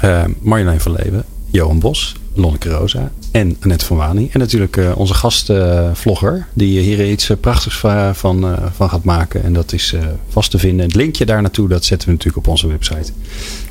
Eh 0.00 0.24
Marjolein 0.40 0.80
van 0.80 0.92
Leeuwen, 0.92 1.24
Johan 1.50 1.78
Bos, 1.78 2.14
Lonneke 2.34 2.68
Rosa 2.70 3.10
en 3.30 3.56
Annette 3.60 3.84
van 3.84 3.96
Wani. 3.96 4.28
En 4.32 4.38
natuurlijk 4.40 4.76
eh, 4.76 4.92
onze 4.96 5.14
gastvlogger, 5.14 6.46
die 6.54 6.80
hier 6.80 7.10
iets 7.10 7.30
eh, 7.30 7.36
prachtigs 7.40 7.76
va- 7.78 8.14
van, 8.14 8.44
eh, 8.44 8.52
van 8.74 8.88
gaat 8.88 9.04
maken. 9.04 9.42
En 9.42 9.52
dat 9.52 9.72
is 9.72 9.94
vast 10.28 10.50
te 10.50 10.58
vinden. 10.58 10.86
Het 10.86 10.94
linkje 10.94 11.26
daar 11.26 11.42
naartoe, 11.42 11.68
dat 11.68 11.84
zetten 11.84 12.08
we 12.08 12.14
natuurlijk 12.14 12.46
op 12.46 12.52
onze 12.52 12.66
website. 12.68 13.12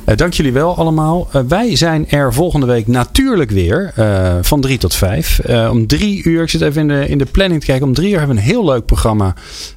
Eh, 0.04 0.16
dank 0.16 0.32
jullie 0.32 0.52
wel 0.52 0.76
allemaal. 0.76 1.28
Eh, 1.32 1.42
wij 1.48 1.76
zijn 1.76 2.08
er 2.08 2.32
volgende 2.32 2.66
week 2.66 2.86
natuurlijk 2.86 3.50
weer 3.50 3.92
eh, 3.96 4.36
van 4.40 4.60
drie 4.60 4.78
tot 4.78 4.94
vijf. 4.94 5.40
Om 5.70 5.86
drie 5.86 6.24
uur, 6.24 6.42
ik 6.42 6.48
zit 6.48 6.60
even 6.60 6.80
in 6.80 6.88
de, 6.88 7.08
in 7.08 7.18
de 7.18 7.24
planning 7.24 7.60
te 7.60 7.66
kijken. 7.66 7.86
Om 7.86 7.94
drie 7.94 8.10
uur 8.10 8.18
hebben 8.18 8.36
we 8.36 8.42
een 8.42 8.48
heel 8.48 8.64
leuk 8.64 8.86
programma 8.86 9.34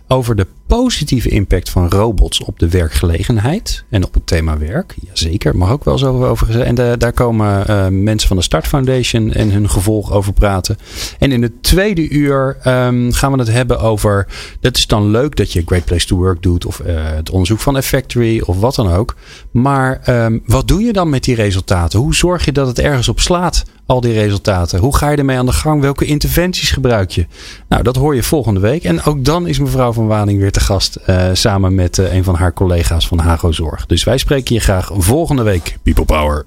over 0.07 0.35
de 0.35 0.47
positieve 0.67 1.29
impact 1.29 1.69
van 1.69 1.89
robots 1.89 2.39
op 2.39 2.59
de 2.59 2.69
werkgelegenheid. 2.69 3.83
En 3.89 4.05
op 4.05 4.13
het 4.13 4.27
thema 4.27 4.57
werk. 4.57 4.95
Jazeker, 5.07 5.57
mag 5.57 5.71
ook 5.71 5.83
wel 5.83 5.97
zo 5.97 6.25
over 6.25 6.45
gezegd. 6.45 6.65
En 6.65 6.97
daar 6.99 7.13
komen 7.13 8.03
mensen 8.03 8.27
van 8.27 8.37
de 8.37 8.43
Start 8.43 8.67
Foundation 8.67 9.33
en 9.33 9.51
hun 9.51 9.69
gevolg 9.69 10.11
over 10.11 10.33
praten. 10.33 10.77
En 11.19 11.31
in 11.31 11.41
het 11.41 11.63
tweede 11.63 12.09
uur 12.09 12.57
ehm, 12.61 13.11
gaan 13.11 13.31
we 13.31 13.37
het 13.37 13.51
hebben 13.51 13.79
over. 13.79 14.27
Dat 14.59 14.77
is 14.77 14.87
dan 14.87 15.09
leuk 15.09 15.35
dat 15.35 15.51
je 15.51 15.63
Great 15.65 15.85
Place 15.85 16.07
to 16.07 16.15
Work 16.17 16.43
doet. 16.43 16.65
Of 16.65 16.81
het 16.85 17.29
onderzoek 17.29 17.59
van 17.59 17.77
Effectory 17.77 18.41
of 18.45 18.59
wat 18.59 18.75
dan 18.75 18.91
ook. 18.91 19.15
Maar 19.51 20.01
ehm, 20.23 20.37
wat 20.45 20.67
doe 20.67 20.83
je 20.83 20.93
dan 20.93 21.09
met 21.09 21.23
die 21.23 21.35
resultaten? 21.35 21.99
Hoe 21.99 22.15
zorg 22.15 22.45
je 22.45 22.51
dat 22.51 22.67
het 22.67 22.79
ergens 22.79 23.07
op 23.07 23.19
slaat? 23.19 23.63
Al 23.85 24.01
die 24.01 24.13
resultaten. 24.13 24.79
Hoe 24.79 24.95
ga 24.97 25.09
je 25.09 25.17
ermee 25.17 25.37
aan 25.37 25.45
de 25.45 25.51
gang? 25.51 25.81
Welke 25.81 26.05
interventies 26.05 26.71
gebruik 26.71 27.11
je? 27.11 27.25
Nou, 27.69 27.83
dat 27.83 27.95
hoor 27.95 28.15
je 28.15 28.23
volgende 28.23 28.59
week. 28.59 28.83
En 28.83 29.03
ook 29.03 29.25
dan 29.25 29.47
is 29.47 29.59
mevrouw 29.59 29.93
van 29.93 30.07
Waning 30.07 30.39
weer 30.39 30.51
te 30.51 30.59
gast. 30.59 30.95
eh, 30.95 31.29
samen 31.33 31.75
met 31.75 31.97
eh, 31.97 32.13
een 32.13 32.23
van 32.23 32.35
haar 32.35 32.53
collega's 32.53 33.07
van 33.07 33.19
Hago 33.19 33.51
Zorg. 33.51 33.85
Dus 33.85 34.03
wij 34.03 34.17
spreken 34.17 34.55
je 34.55 34.61
graag 34.61 34.89
volgende 34.93 35.43
week. 35.43 35.77
People 35.83 36.05
Power. 36.05 36.45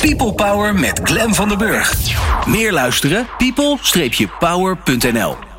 People 0.00 0.32
Power 0.32 0.74
met 0.74 1.00
Glen 1.02 1.34
van 1.34 1.48
der 1.48 1.58
Burg. 1.58 1.94
Meer 2.46 2.72
luisteren? 2.72 3.26
people-power.nl 3.38 5.55